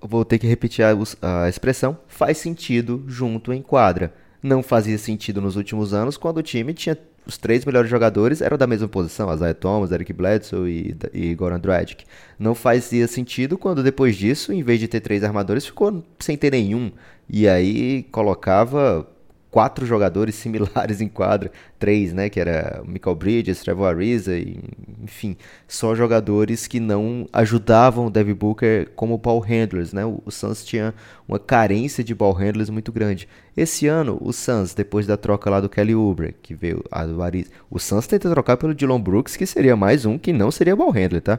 [0.00, 4.14] vou ter que repetir a, a expressão, faz sentido junto em quadra.
[4.42, 8.58] Não fazia sentido nos últimos anos quando o time tinha os três melhores jogadores eram
[8.58, 12.04] da mesma posição, Isaiah Thomas, Eric Bledsoe e, e Goran Dragic.
[12.38, 16.50] Não fazia sentido quando depois disso, em vez de ter três armadores, ficou sem ter
[16.50, 16.90] nenhum.
[17.28, 19.06] E aí colocava
[19.52, 24.58] quatro jogadores similares em quadra, três, né, que era Michael Bridges, Trevor Ariza, e,
[25.02, 25.36] enfim,
[25.68, 30.04] só jogadores que não ajudavam o Devin Booker como ball handlers, né?
[30.04, 30.94] O, o Suns tinha
[31.28, 33.28] uma carência de ball handlers muito grande.
[33.54, 37.22] Esse ano, o Suns, depois da troca lá do Kelly Oubre, que veio a do
[37.22, 40.74] Ariza, o Suns tenta trocar pelo Dylan Brooks, que seria mais um que não seria
[40.74, 41.38] ball handler, tá?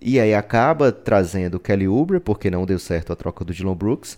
[0.00, 3.76] E aí acaba trazendo o Kelly Oubre, porque não deu certo a troca do Dylan
[3.76, 4.16] Brooks,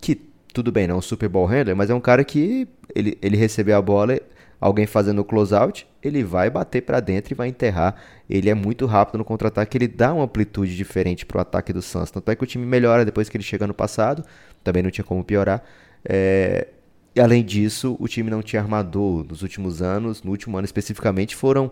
[0.00, 0.14] que
[0.56, 3.36] tudo bem, não é um Super Bowl handler, mas é um cara que ele, ele
[3.36, 4.18] recebeu a bola,
[4.58, 7.94] alguém fazendo o closeout, ele vai bater para dentro e vai enterrar.
[8.28, 11.82] Ele é muito rápido no contra-ataque, ele dá uma amplitude diferente para o ataque do
[11.82, 12.10] Suns.
[12.10, 14.24] Tanto é que o time melhora depois que ele chega no passado,
[14.64, 15.62] também não tinha como piorar.
[16.02, 16.68] É...
[17.14, 21.36] E além disso, o time não tinha armador nos últimos anos, no último ano especificamente,
[21.36, 21.70] foram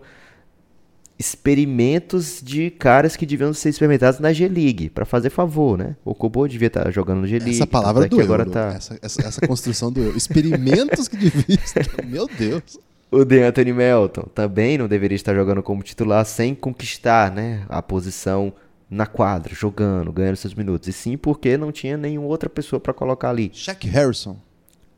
[1.17, 5.95] experimentos de caras que deviam ser experimentados na G-League, para fazer favor, né?
[6.03, 7.55] O Kobo devia estar tá jogando no G-League.
[7.55, 8.73] Essa palavra é do agora tá...
[8.75, 10.15] essa, essa, essa construção do eu.
[10.15, 11.57] Experimentos que deviam
[12.05, 12.77] Meu Deus.
[13.11, 18.51] O DeAnthony Melton também não deveria estar jogando como titular sem conquistar né, a posição
[18.89, 20.87] na quadra, jogando, ganhando seus minutos.
[20.89, 23.51] E sim porque não tinha nenhuma outra pessoa para colocar ali.
[23.53, 24.37] Shaq Harrison.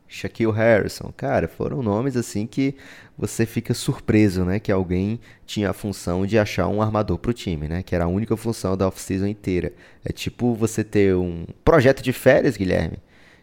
[0.08, 1.12] Shaquille Harrison.
[1.16, 2.74] Cara, foram nomes assim que
[3.16, 4.58] você fica surpreso, né?
[4.58, 7.82] Que alguém tinha a função de achar um armador para o time, né?
[7.82, 9.72] Que era a única função da off-season inteira.
[10.04, 12.98] É tipo você ter um projeto de férias, Guilherme.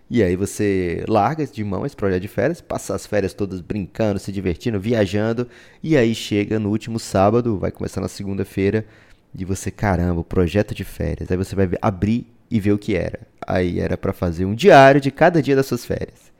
[0.09, 4.19] E aí você larga de mão esse projeto de férias, passa as férias todas brincando,
[4.19, 5.47] se divertindo, viajando,
[5.81, 8.85] e aí chega no último sábado, vai começar na segunda-feira,
[9.33, 11.29] de você, caramba, o projeto de férias.
[11.29, 13.19] Aí você vai abrir e ver o que era.
[13.45, 16.34] Aí era para fazer um diário de cada dia das suas férias.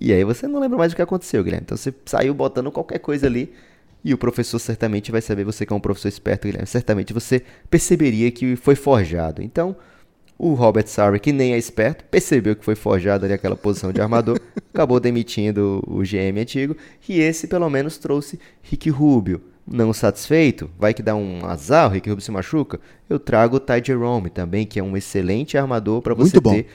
[0.00, 1.64] E aí você não lembra mais o que aconteceu, Guilherme.
[1.64, 3.52] Então você saiu botando qualquer coisa ali
[4.04, 7.42] e o professor certamente vai saber, você que é um professor esperto, Guilherme, certamente você
[7.70, 9.42] perceberia que foi forjado.
[9.42, 9.76] Então,
[10.36, 14.00] o Robert Sarver, que nem é esperto, percebeu que foi forjado ali aquela posição de
[14.00, 14.40] armador,
[14.74, 16.76] acabou demitindo o GM antigo,
[17.08, 19.40] e esse pelo menos trouxe Rick Rubio.
[19.64, 23.60] Não satisfeito, vai que dá um azar, o Rick Rubio se machuca, eu trago o
[23.60, 26.66] Ty Jerome também, que é um excelente armador para você ter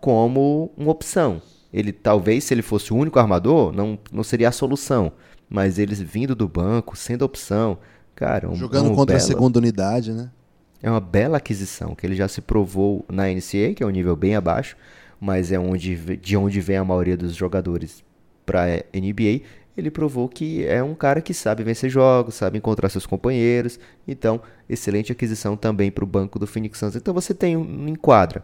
[0.00, 1.42] como uma opção.
[1.76, 5.12] Ele talvez, se ele fosse o único armador, não, não seria a solução.
[5.46, 7.76] Mas eles vindo do banco, sendo opção,
[8.14, 8.48] cara.
[8.48, 10.30] Um, Jogando um contra bela, a segunda unidade, né?
[10.82, 14.16] É uma bela aquisição, que ele já se provou na NCAA, que é um nível
[14.16, 14.74] bem abaixo,
[15.20, 18.02] mas é onde, de onde vem a maioria dos jogadores
[18.46, 19.42] para NBA.
[19.76, 23.78] Ele provou que é um cara que sabe vencer jogos, sabe encontrar seus companheiros.
[24.08, 26.96] Então, excelente aquisição também para o banco do Phoenix Suns.
[26.96, 28.42] Então, você tem um enquadra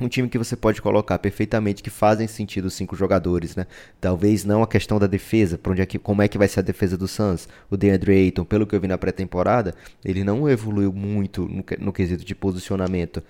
[0.00, 3.66] um time que você pode colocar perfeitamente que fazem sentido cinco jogadores, né?
[4.00, 6.60] Talvez não a questão da defesa, para onde é que, como é que vai ser
[6.60, 7.48] a defesa do Suns.
[7.70, 9.74] O DeAndre Ayton, pelo que eu vi na pré-temporada,
[10.04, 13.22] ele não evoluiu muito no, no quesito de posicionamento.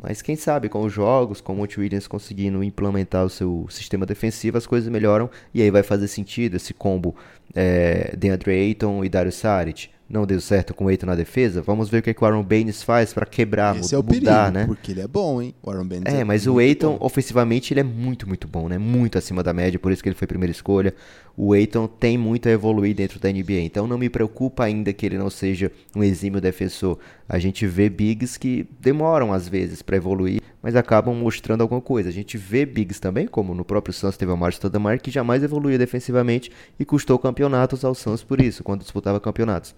[0.00, 4.06] Mas quem sabe com os jogos, com o Monte Williams conseguindo implementar o seu sistema
[4.06, 7.16] defensivo, as coisas melhoram e aí vai fazer sentido esse combo
[7.54, 11.90] é, DeAndre Ayton e Dario Saric não deu certo com o Eiton na defesa, vamos
[11.90, 14.58] ver o que, que o Aaron Baines faz para quebrar, Esse é o mudar, perigo,
[14.58, 14.66] né?
[14.66, 15.54] Porque ele é bom, hein?
[15.62, 18.78] O Aaron Baines é, é mas o Eiton, ofensivamente, ele é muito, muito bom, né?
[18.78, 20.94] Muito acima da média, por isso que ele foi primeira escolha.
[21.36, 25.04] O Eiton tem muito a evoluir dentro da NBA, então não me preocupa ainda que
[25.04, 26.98] ele não seja um exímio defensor.
[27.28, 32.08] A gente vê bigs que demoram às vezes para evoluir, mas acabam mostrando alguma coisa.
[32.08, 35.42] A gente vê bigs também, como no próprio Suns teve o Marcos Stoudemire, que jamais
[35.42, 39.74] evoluiu defensivamente e custou campeonatos ao Suns por isso, quando disputava campeonatos.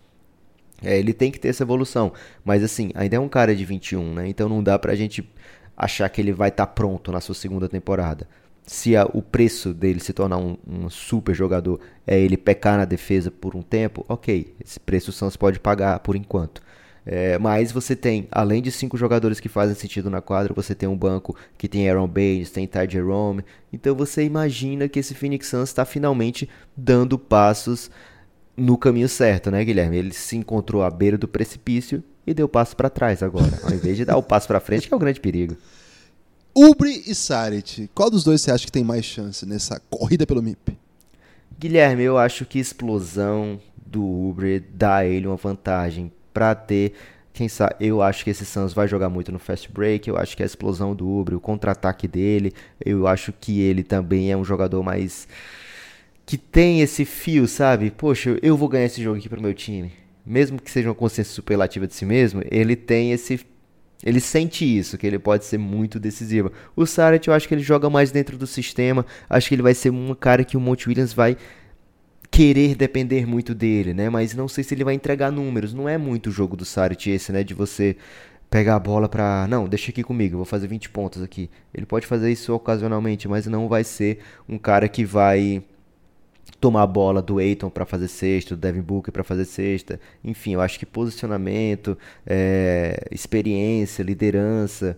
[0.83, 2.13] É, ele tem que ter essa evolução.
[2.45, 4.29] Mas assim, ainda é um cara de 21, né?
[4.29, 5.29] Então não dá pra gente
[5.77, 8.29] achar que ele vai estar tá pronto na sua segunda temporada.
[8.67, 12.85] Se a, o preço dele se tornar um, um, super jogador é ele pecar na
[12.85, 14.55] defesa por um tempo, ok.
[14.65, 16.63] Esse preço o Santos pode pagar por enquanto.
[17.05, 20.89] É, mas você tem, além de cinco jogadores que fazem sentido na quadra, você tem
[20.89, 23.43] um banco que tem Aaron Baines, tem Ty Jerome.
[23.73, 27.91] Então você imagina que esse Phoenix Suns está finalmente dando passos
[28.61, 29.97] no caminho certo, né, Guilherme?
[29.97, 33.97] Ele se encontrou à beira do precipício e deu passo para trás agora, ao invés
[33.97, 35.57] de dar o passo para frente, que é o grande perigo.
[36.55, 40.43] Ubre e Sarit, qual dos dois você acha que tem mais chance nessa corrida pelo
[40.43, 40.77] MIP?
[41.59, 46.93] Guilherme, eu acho que explosão do Ubre dá a ele uma vantagem para ter
[47.33, 50.37] quem sabe, eu acho que esse Suns vai jogar muito no fast break, eu acho
[50.37, 52.53] que a explosão do Ubre, o contra-ataque dele,
[52.85, 55.27] eu acho que ele também é um jogador mais
[56.31, 57.91] que tem esse fio, sabe?
[57.91, 59.91] Poxa, eu vou ganhar esse jogo aqui pro meu time.
[60.25, 63.41] Mesmo que seja uma consciência superlativa de si mesmo, ele tem esse
[64.05, 66.53] ele sente isso, que ele pode ser muito decisivo.
[66.77, 69.05] O Saret, eu acho que ele joga mais dentro do sistema.
[69.29, 71.37] Acho que ele vai ser um cara que o Monte Williams vai
[72.31, 74.09] querer depender muito dele, né?
[74.09, 75.75] Mas não sei se ele vai entregar números.
[75.75, 77.43] Não é muito o jogo do Saret esse, né?
[77.43, 77.97] De você
[78.49, 79.49] pegar a bola pra.
[79.49, 81.51] Não, deixa aqui comigo, eu vou fazer 20 pontos aqui.
[81.75, 85.65] Ele pode fazer isso ocasionalmente, mas não vai ser um cara que vai
[86.61, 89.99] tomar a bola do Eiton para fazer sexta, do Devin Booker para fazer sexta.
[90.23, 91.97] Enfim, eu acho que posicionamento,
[92.27, 94.97] é, experiência, liderança,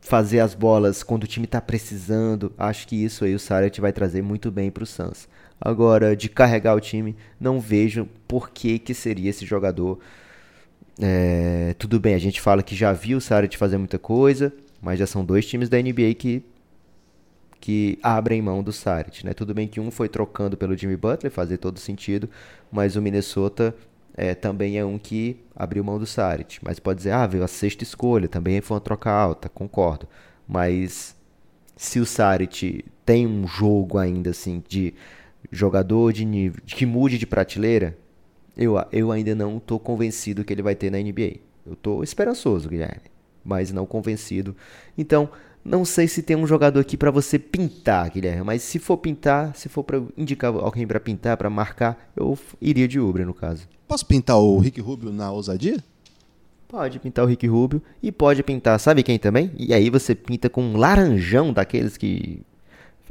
[0.00, 3.92] fazer as bolas quando o time está precisando, acho que isso aí o Saric vai
[3.92, 5.28] trazer muito bem para o Suns.
[5.60, 9.98] Agora, de carregar o time, não vejo por que, que seria esse jogador.
[11.00, 14.52] É, tudo bem, a gente fala que já viu o Saric fazer muita coisa,
[14.82, 16.42] mas já são dois times da NBA que
[17.60, 19.34] que abrem mão do Saric, né?
[19.34, 22.28] Tudo bem que um foi trocando pelo Jimmy Butler, fazer todo sentido,
[22.72, 23.74] mas o Minnesota
[24.14, 26.58] é, também é um que abriu mão do Saric.
[26.62, 30.08] Mas pode dizer, ah, veio a sexta escolha, também foi uma troca alta, concordo.
[30.48, 31.14] Mas
[31.76, 34.94] se o Saric tem um jogo ainda assim de
[35.50, 37.96] jogador de nível que mude de prateleira,
[38.56, 41.36] eu, eu ainda não estou convencido que ele vai ter na NBA.
[41.66, 43.10] Eu estou esperançoso, Guilherme,
[43.44, 44.56] mas não convencido.
[44.96, 45.30] Então,
[45.64, 49.54] não sei se tem um jogador aqui para você pintar, Guilherme, mas se for pintar,
[49.54, 53.68] se for para indicar alguém para pintar, para marcar, eu iria de Uber no caso.
[53.86, 55.82] Posso pintar o Rick Rubio na ousadia?
[56.66, 59.50] Pode pintar o Rick Rubio e pode pintar, sabe quem também?
[59.56, 62.42] E aí você pinta com um laranjão daqueles que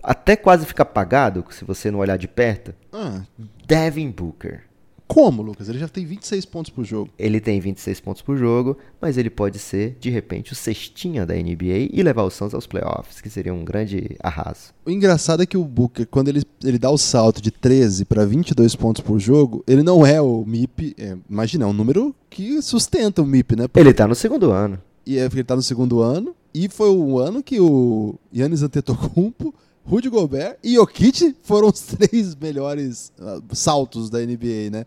[0.02, 2.74] até quase fica apagado se você não olhar de perto.
[2.92, 3.22] Ah.
[3.68, 4.69] Devin Booker.
[5.10, 5.68] Como, Lucas?
[5.68, 7.10] Ele já tem 26 pontos por jogo.
[7.18, 11.34] Ele tem 26 pontos por jogo, mas ele pode ser, de repente, o cestinha da
[11.34, 14.72] NBA e levar o Suns aos playoffs, que seria um grande arraso.
[14.86, 18.24] O engraçado é que o Booker, quando ele, ele dá o salto de 13 para
[18.24, 20.96] 22 pontos por jogo, ele não é o MIP.
[20.96, 23.68] É, imagina, é um número que sustenta o MIP, né?
[23.68, 23.80] Porque...
[23.80, 24.80] Ele tá no segundo ano.
[25.08, 28.62] E é porque ele tá no segundo ano, e foi o ano que o Yannis
[28.62, 29.56] Antetokounmpo
[29.90, 34.86] Rudy Gobert e Jokic foram os três melhores uh, saltos da NBA, né?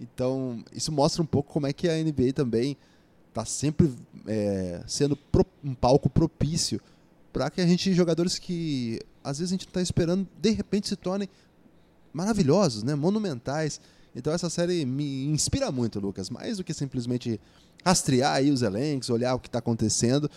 [0.00, 2.76] Então, isso mostra um pouco como é que a NBA também
[3.28, 3.92] está sempre
[4.26, 6.80] é, sendo pro, um palco propício
[7.32, 10.96] para que a gente, jogadores que às vezes a gente está esperando, de repente se
[10.96, 11.28] tornem
[12.12, 12.96] maravilhosos, né?
[12.96, 13.80] monumentais.
[14.16, 16.28] Então essa série me inspira muito, Lucas.
[16.28, 17.40] Mais do que simplesmente
[17.84, 20.28] rastrear aí os elencos, olhar o que está acontecendo,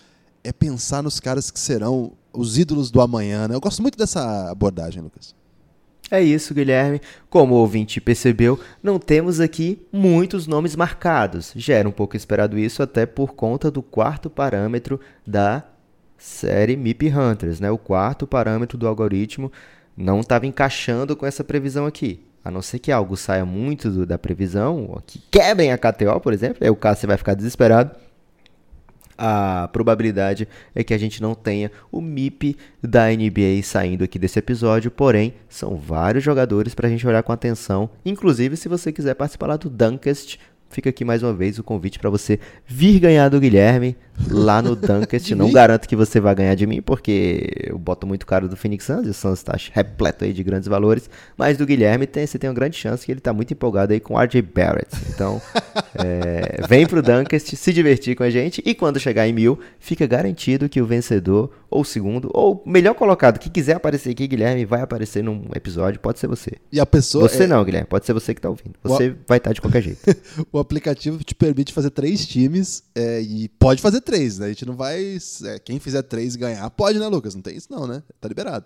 [0.43, 3.47] é pensar nos caras que serão os ídolos do amanhã.
[3.47, 3.55] Né?
[3.55, 5.33] Eu gosto muito dessa abordagem, Lucas.
[6.11, 7.01] É isso, Guilherme.
[7.29, 11.53] Como o ouvinte percebeu, não temos aqui muitos nomes marcados.
[11.55, 15.63] Já era um pouco esperado isso, até por conta do quarto parâmetro da
[16.17, 17.59] série MIP Hunters.
[17.59, 17.71] Né?
[17.71, 19.51] O quarto parâmetro do algoritmo
[19.95, 22.25] não estava encaixando com essa previsão aqui.
[22.43, 26.33] A não ser que algo saia muito do, da previsão, que quebrem a KTO, por
[26.33, 27.91] exemplo, aí o caso você vai ficar desesperado
[29.17, 34.39] a probabilidade é que a gente não tenha o MIP da NBA saindo aqui desse
[34.39, 37.89] episódio, porém, são vários jogadores para a gente olhar com atenção.
[38.05, 40.37] Inclusive, se você quiser participar lá do Dunkest,
[40.73, 43.95] fica aqui mais uma vez o convite para você vir ganhar do Guilherme
[44.29, 45.31] lá no Dunkest.
[45.31, 48.85] Não garanto que você vai ganhar de mim, porque eu boto muito caro do Phoenix
[48.85, 52.39] Suns, e o Suns está repleto aí de grandes valores, mas do Guilherme tem, você
[52.39, 54.89] tem uma grande chance que ele está muito empolgado aí com o RJ Barrett.
[55.09, 55.41] Então,
[55.95, 60.07] é, vem pro Dunkest se divertir com a gente, e quando chegar em mil, fica
[60.07, 64.81] garantido que o vencedor, ou segundo, ou melhor colocado, que quiser aparecer aqui, Guilherme, vai
[64.81, 66.51] aparecer num episódio, pode ser você.
[66.71, 67.27] E a pessoa...
[67.27, 67.47] Você é...
[67.47, 68.73] não, Guilherme, pode ser você que está ouvindo.
[68.83, 69.17] Você o...
[69.27, 69.99] vai estar tá de qualquer jeito.
[70.51, 74.47] o aplicativo te permite fazer três times, é, e pode fazer três, né?
[74.47, 75.17] A gente não vai.
[75.45, 77.35] É, quem fizer três ganhar, pode, né, Lucas?
[77.35, 78.01] Não tem isso, não, né?
[78.19, 78.65] Tá liberado.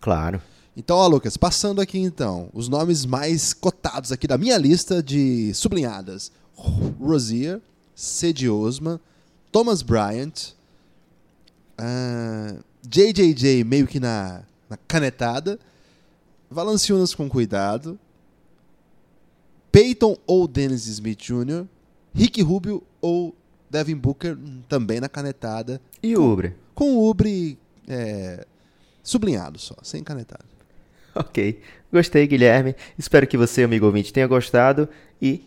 [0.00, 0.40] Claro.
[0.76, 5.54] Então, ó, Lucas, passando aqui então, os nomes mais cotados aqui da minha lista de
[5.54, 6.30] sublinhadas:
[7.00, 7.60] Rosier,
[7.94, 9.00] Cedi Osman,
[9.50, 10.50] Thomas Bryant,
[11.78, 12.56] uh, ah,
[12.86, 15.58] JJJ meio que na, na canetada,
[16.50, 17.98] Valanciunas com cuidado,
[19.76, 21.66] Peyton ou Dennis Smith Jr.,
[22.14, 23.36] Rick Rubio ou
[23.68, 24.34] Devin Booker
[24.66, 25.82] também na canetada.
[26.02, 26.56] E o Ubre?
[26.74, 28.46] Com o Ubre é,
[29.02, 30.46] sublinhado só, sem canetada.
[31.14, 31.60] Ok.
[31.92, 32.74] Gostei, Guilherme.
[32.96, 34.88] Espero que você, amigo ouvinte, tenha gostado
[35.20, 35.42] e.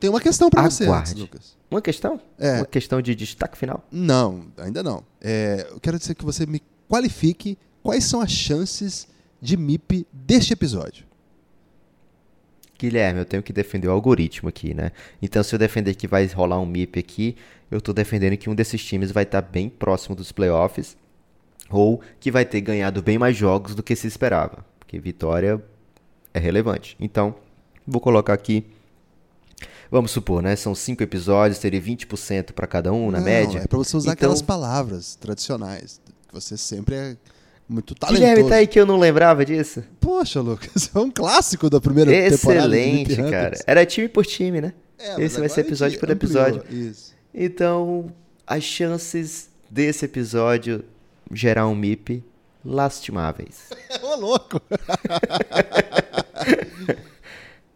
[0.00, 1.54] Tem uma questão para você, antes, Lucas.
[1.70, 2.18] Uma questão?
[2.38, 2.56] É.
[2.56, 3.86] Uma questão de destaque final?
[3.92, 5.04] Não, ainda não.
[5.20, 9.06] É, eu quero dizer que você me qualifique quais são as chances
[9.42, 11.04] de MIP deste episódio.
[12.84, 14.92] Guilherme, eu tenho que defender o algoritmo aqui, né?
[15.22, 17.36] Então, se eu defender que vai rolar um MIP aqui,
[17.70, 20.96] eu estou defendendo que um desses times vai estar tá bem próximo dos playoffs
[21.70, 25.62] ou que vai ter ganhado bem mais jogos do que se esperava, porque vitória
[26.34, 26.94] é relevante.
[27.00, 27.34] Então,
[27.86, 28.66] vou colocar aqui.
[29.90, 30.54] Vamos supor, né?
[30.56, 33.60] São cinco episódios, teria 20% para cada um, na Não, média.
[33.60, 34.28] É para você usar então...
[34.28, 36.00] aquelas palavras tradicionais.
[36.28, 37.16] Que você sempre é
[37.68, 38.26] muito talentoso.
[38.26, 39.82] Guilherme, tá aí que eu não lembrava disso.
[40.00, 42.76] Poxa, Lucas, é um clássico da primeira Excelente, temporada.
[42.76, 43.58] Excelente, cara.
[43.66, 44.72] Era time por time, né?
[44.98, 46.62] É, Esse vai ser episódio por episódio.
[46.70, 47.14] Isso.
[47.34, 48.06] Então,
[48.46, 50.84] as chances desse episódio
[51.32, 52.22] gerar um MIP
[52.64, 53.70] lastimáveis.
[54.02, 54.60] Ô, louco!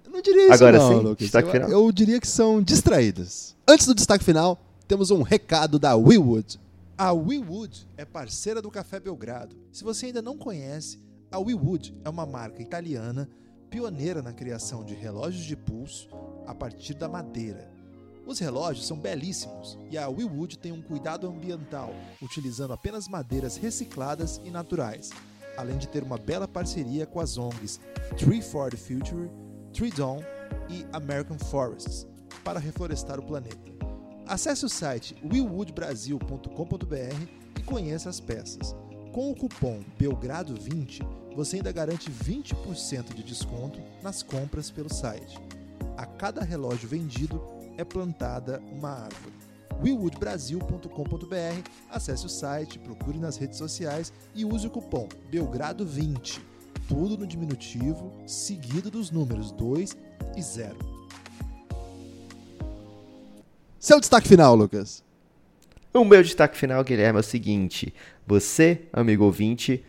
[0.04, 1.16] eu não diria isso Agora não, sim, Lucas.
[1.18, 1.70] destaque eu, final.
[1.70, 3.56] eu diria que são distraídas.
[3.66, 6.58] Antes do destaque final, temos um recado da WeWood.
[7.00, 9.56] A WeWood é parceira do Café Belgrado.
[9.70, 10.98] Se você ainda não conhece,
[11.30, 13.30] a WeWood é uma marca italiana
[13.70, 16.08] pioneira na criação de relógios de pulso
[16.44, 17.70] a partir da madeira.
[18.26, 24.40] Os relógios são belíssimos e a WeWood tem um cuidado ambiental, utilizando apenas madeiras recicladas
[24.44, 25.10] e naturais,
[25.56, 27.78] além de ter uma bela parceria com as ONGs
[28.16, 29.30] Tree for the Future,
[29.72, 30.18] Tree Dawn
[30.68, 32.08] e American Forests
[32.42, 33.67] para reflorestar o planeta.
[34.28, 37.28] Acesse o site willwoodbrasil.com.br
[37.58, 38.76] e conheça as peças.
[39.10, 41.00] Com o cupom Belgrado20,
[41.34, 45.40] você ainda garante 20% de desconto nas compras pelo site.
[45.96, 47.42] A cada relógio vendido
[47.78, 49.32] é plantada uma árvore.
[49.82, 56.42] willwoodbrasil.com.br, acesse o site, procure nas redes sociais e use o cupom Belgrado20.
[56.86, 59.96] Tudo no diminutivo, seguido dos números 2
[60.36, 60.97] e 0.
[63.88, 65.02] Seu destaque final, Lucas.
[65.94, 67.94] O meu destaque final, Guilherme, é o seguinte:
[68.26, 69.82] você, amigo ouvinte,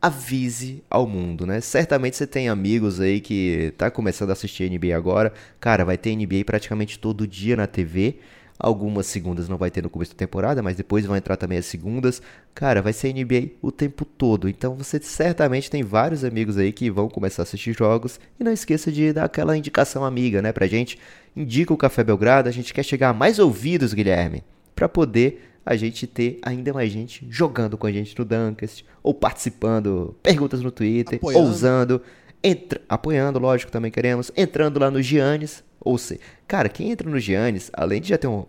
[0.00, 1.60] avise ao mundo, né?
[1.60, 5.34] Certamente você tem amigos aí que tá começando a assistir NBA agora.
[5.60, 8.20] Cara, vai ter NBA praticamente todo dia na TV.
[8.58, 11.66] Algumas segundas não vai ter no começo da temporada, mas depois vão entrar também as
[11.66, 12.20] segundas.
[12.54, 14.48] Cara, vai ser NBA o tempo todo.
[14.48, 18.18] Então você certamente tem vários amigos aí que vão começar a assistir jogos.
[18.38, 20.98] E não esqueça de dar aquela indicação amiga, né, pra gente.
[21.36, 24.42] Indica o Café Belgrado, a gente quer chegar a mais ouvidos, Guilherme,
[24.74, 29.12] para poder a gente ter ainda mais gente jogando com a gente no Dunkest, ou
[29.12, 31.44] participando, perguntas no Twitter, Apoiando.
[31.44, 32.02] ou usando,
[32.42, 37.18] entra, apoiando, lógico, também queremos, entrando lá no Giannis, ou seja, cara, quem entra no
[37.18, 38.46] Giannis, além de já ter uma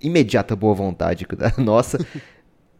[0.00, 1.98] imediata boa vontade da nossa,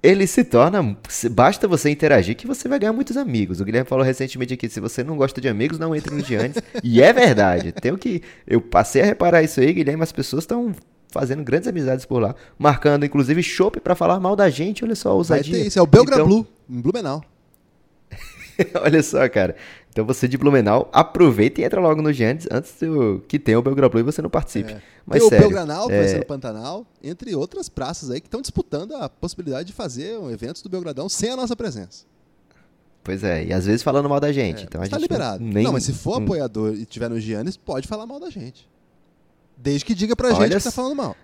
[0.02, 0.96] ele se torna,
[1.32, 3.60] basta você interagir que você vai ganhar muitos amigos.
[3.60, 6.56] O Guilherme falou recentemente aqui, se você não gosta de amigos, não entre no Giannis,
[6.84, 10.72] e é verdade, tenho que, eu passei a reparar isso aí, Guilherme, as pessoas estão
[11.10, 15.08] fazendo grandes amizades por lá, marcando inclusive chopp pra falar mal da gente, olha só
[15.08, 15.54] a Vai ousadia.
[15.54, 17.24] ter isso, é o Belgra Então- Blue, em Blumenau.
[18.82, 19.54] Olha só, cara.
[19.90, 23.62] Então você de Blumenau, aproveita e entra logo no Giannis antes do que tenha o
[23.62, 24.76] Belgra Blue e você não participe.
[25.04, 28.26] Mas tem o sério, Belgranal, que é, vai no Pantanal, entre outras praças aí que
[28.26, 32.04] estão disputando a possibilidade de fazer um eventos do Belgradão sem a nossa presença.
[33.02, 34.64] Pois é, e às vezes falando mal da gente.
[34.64, 35.42] então a tá gente liberado.
[35.42, 38.20] Não, nem, não, mas se for hum, apoiador e tiver no Giannis, pode falar mal
[38.20, 38.68] da gente.
[39.56, 41.16] Desde que diga pra gente Olha que tá falando mal.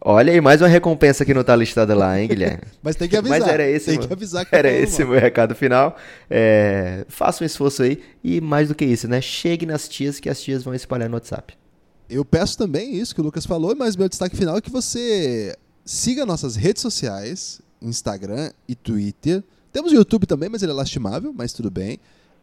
[0.00, 2.62] Olha aí, mais uma recompensa que não tá listada lá, hein, Guilherme?
[2.82, 3.40] Mas tem que avisar.
[3.40, 5.96] Mas era esse, tem meu- que avisar que tá Era falando esse meu recado final.
[6.30, 9.20] É, faça um esforço aí e mais do que isso, né?
[9.20, 11.54] Chegue nas tias que as tias vão espalhar no WhatsApp.
[12.08, 15.54] Eu peço também isso que o Lucas falou, mas meu destaque final é que você
[15.84, 19.42] siga nossas redes sociais, Instagram e Twitter.
[19.72, 21.98] Temos o YouTube também, mas ele é lastimável, mas tudo bem.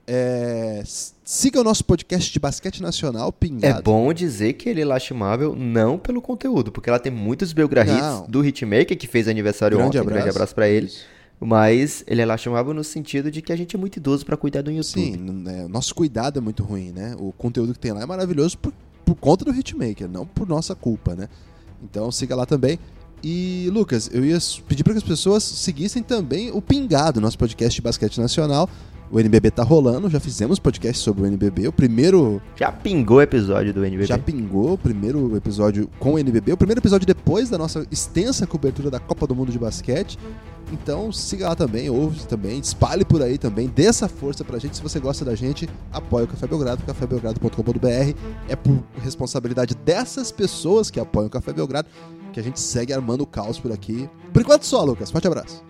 [0.07, 0.84] É,
[1.23, 3.82] siga o nosso podcast de basquete nacional, É Pingado.
[3.84, 8.27] bom dizer que ele é lastimável não pelo conteúdo, porque ela tem muitos Não.
[8.27, 10.06] do Hitmaker, que fez aniversário Grande ontem.
[10.06, 10.38] Grande abraço.
[10.38, 10.88] abraço pra ele.
[10.88, 11.06] Isso.
[11.40, 14.61] Mas ele é lastimável no sentido de que a gente é muito idoso pra cuidar
[14.61, 15.02] do YouTube.
[15.03, 17.15] Sim, é, o nosso cuidado é muito ruim, né?
[17.19, 18.72] O conteúdo que tem lá é maravilhoso por,
[19.03, 21.27] por conta do Hitmaker, não por nossa culpa, né?
[21.84, 22.80] Então siga lá também.
[23.22, 24.38] E, Lucas, eu ia
[24.68, 28.69] pedir para que as pessoas seguissem também o Pingado, nosso podcast de basquete nacional.
[29.11, 31.68] O NBB tá rolando, já fizemos podcast sobre o NBB.
[31.68, 34.06] O primeiro Já pingou o episódio do NBB.
[34.06, 36.53] já pingou, o primeiro episódio com o NBB.
[36.53, 40.18] O primeiro episódio depois da nossa extensa cobertura da Copa do Mundo de Basquete.
[40.72, 44.76] Então siga lá também, ouve também, espalhe por aí também, dê essa força pra gente.
[44.77, 48.18] Se você gosta da gente, apoie o Café Belgrado, cafébelgrado.com.br.
[48.49, 51.88] É por responsabilidade dessas pessoas que apoiam o Café Belgrado
[52.34, 54.10] que a gente segue armando o caos por aqui.
[54.34, 55.10] Por enquanto só, Lucas.
[55.10, 55.64] Forte abraço.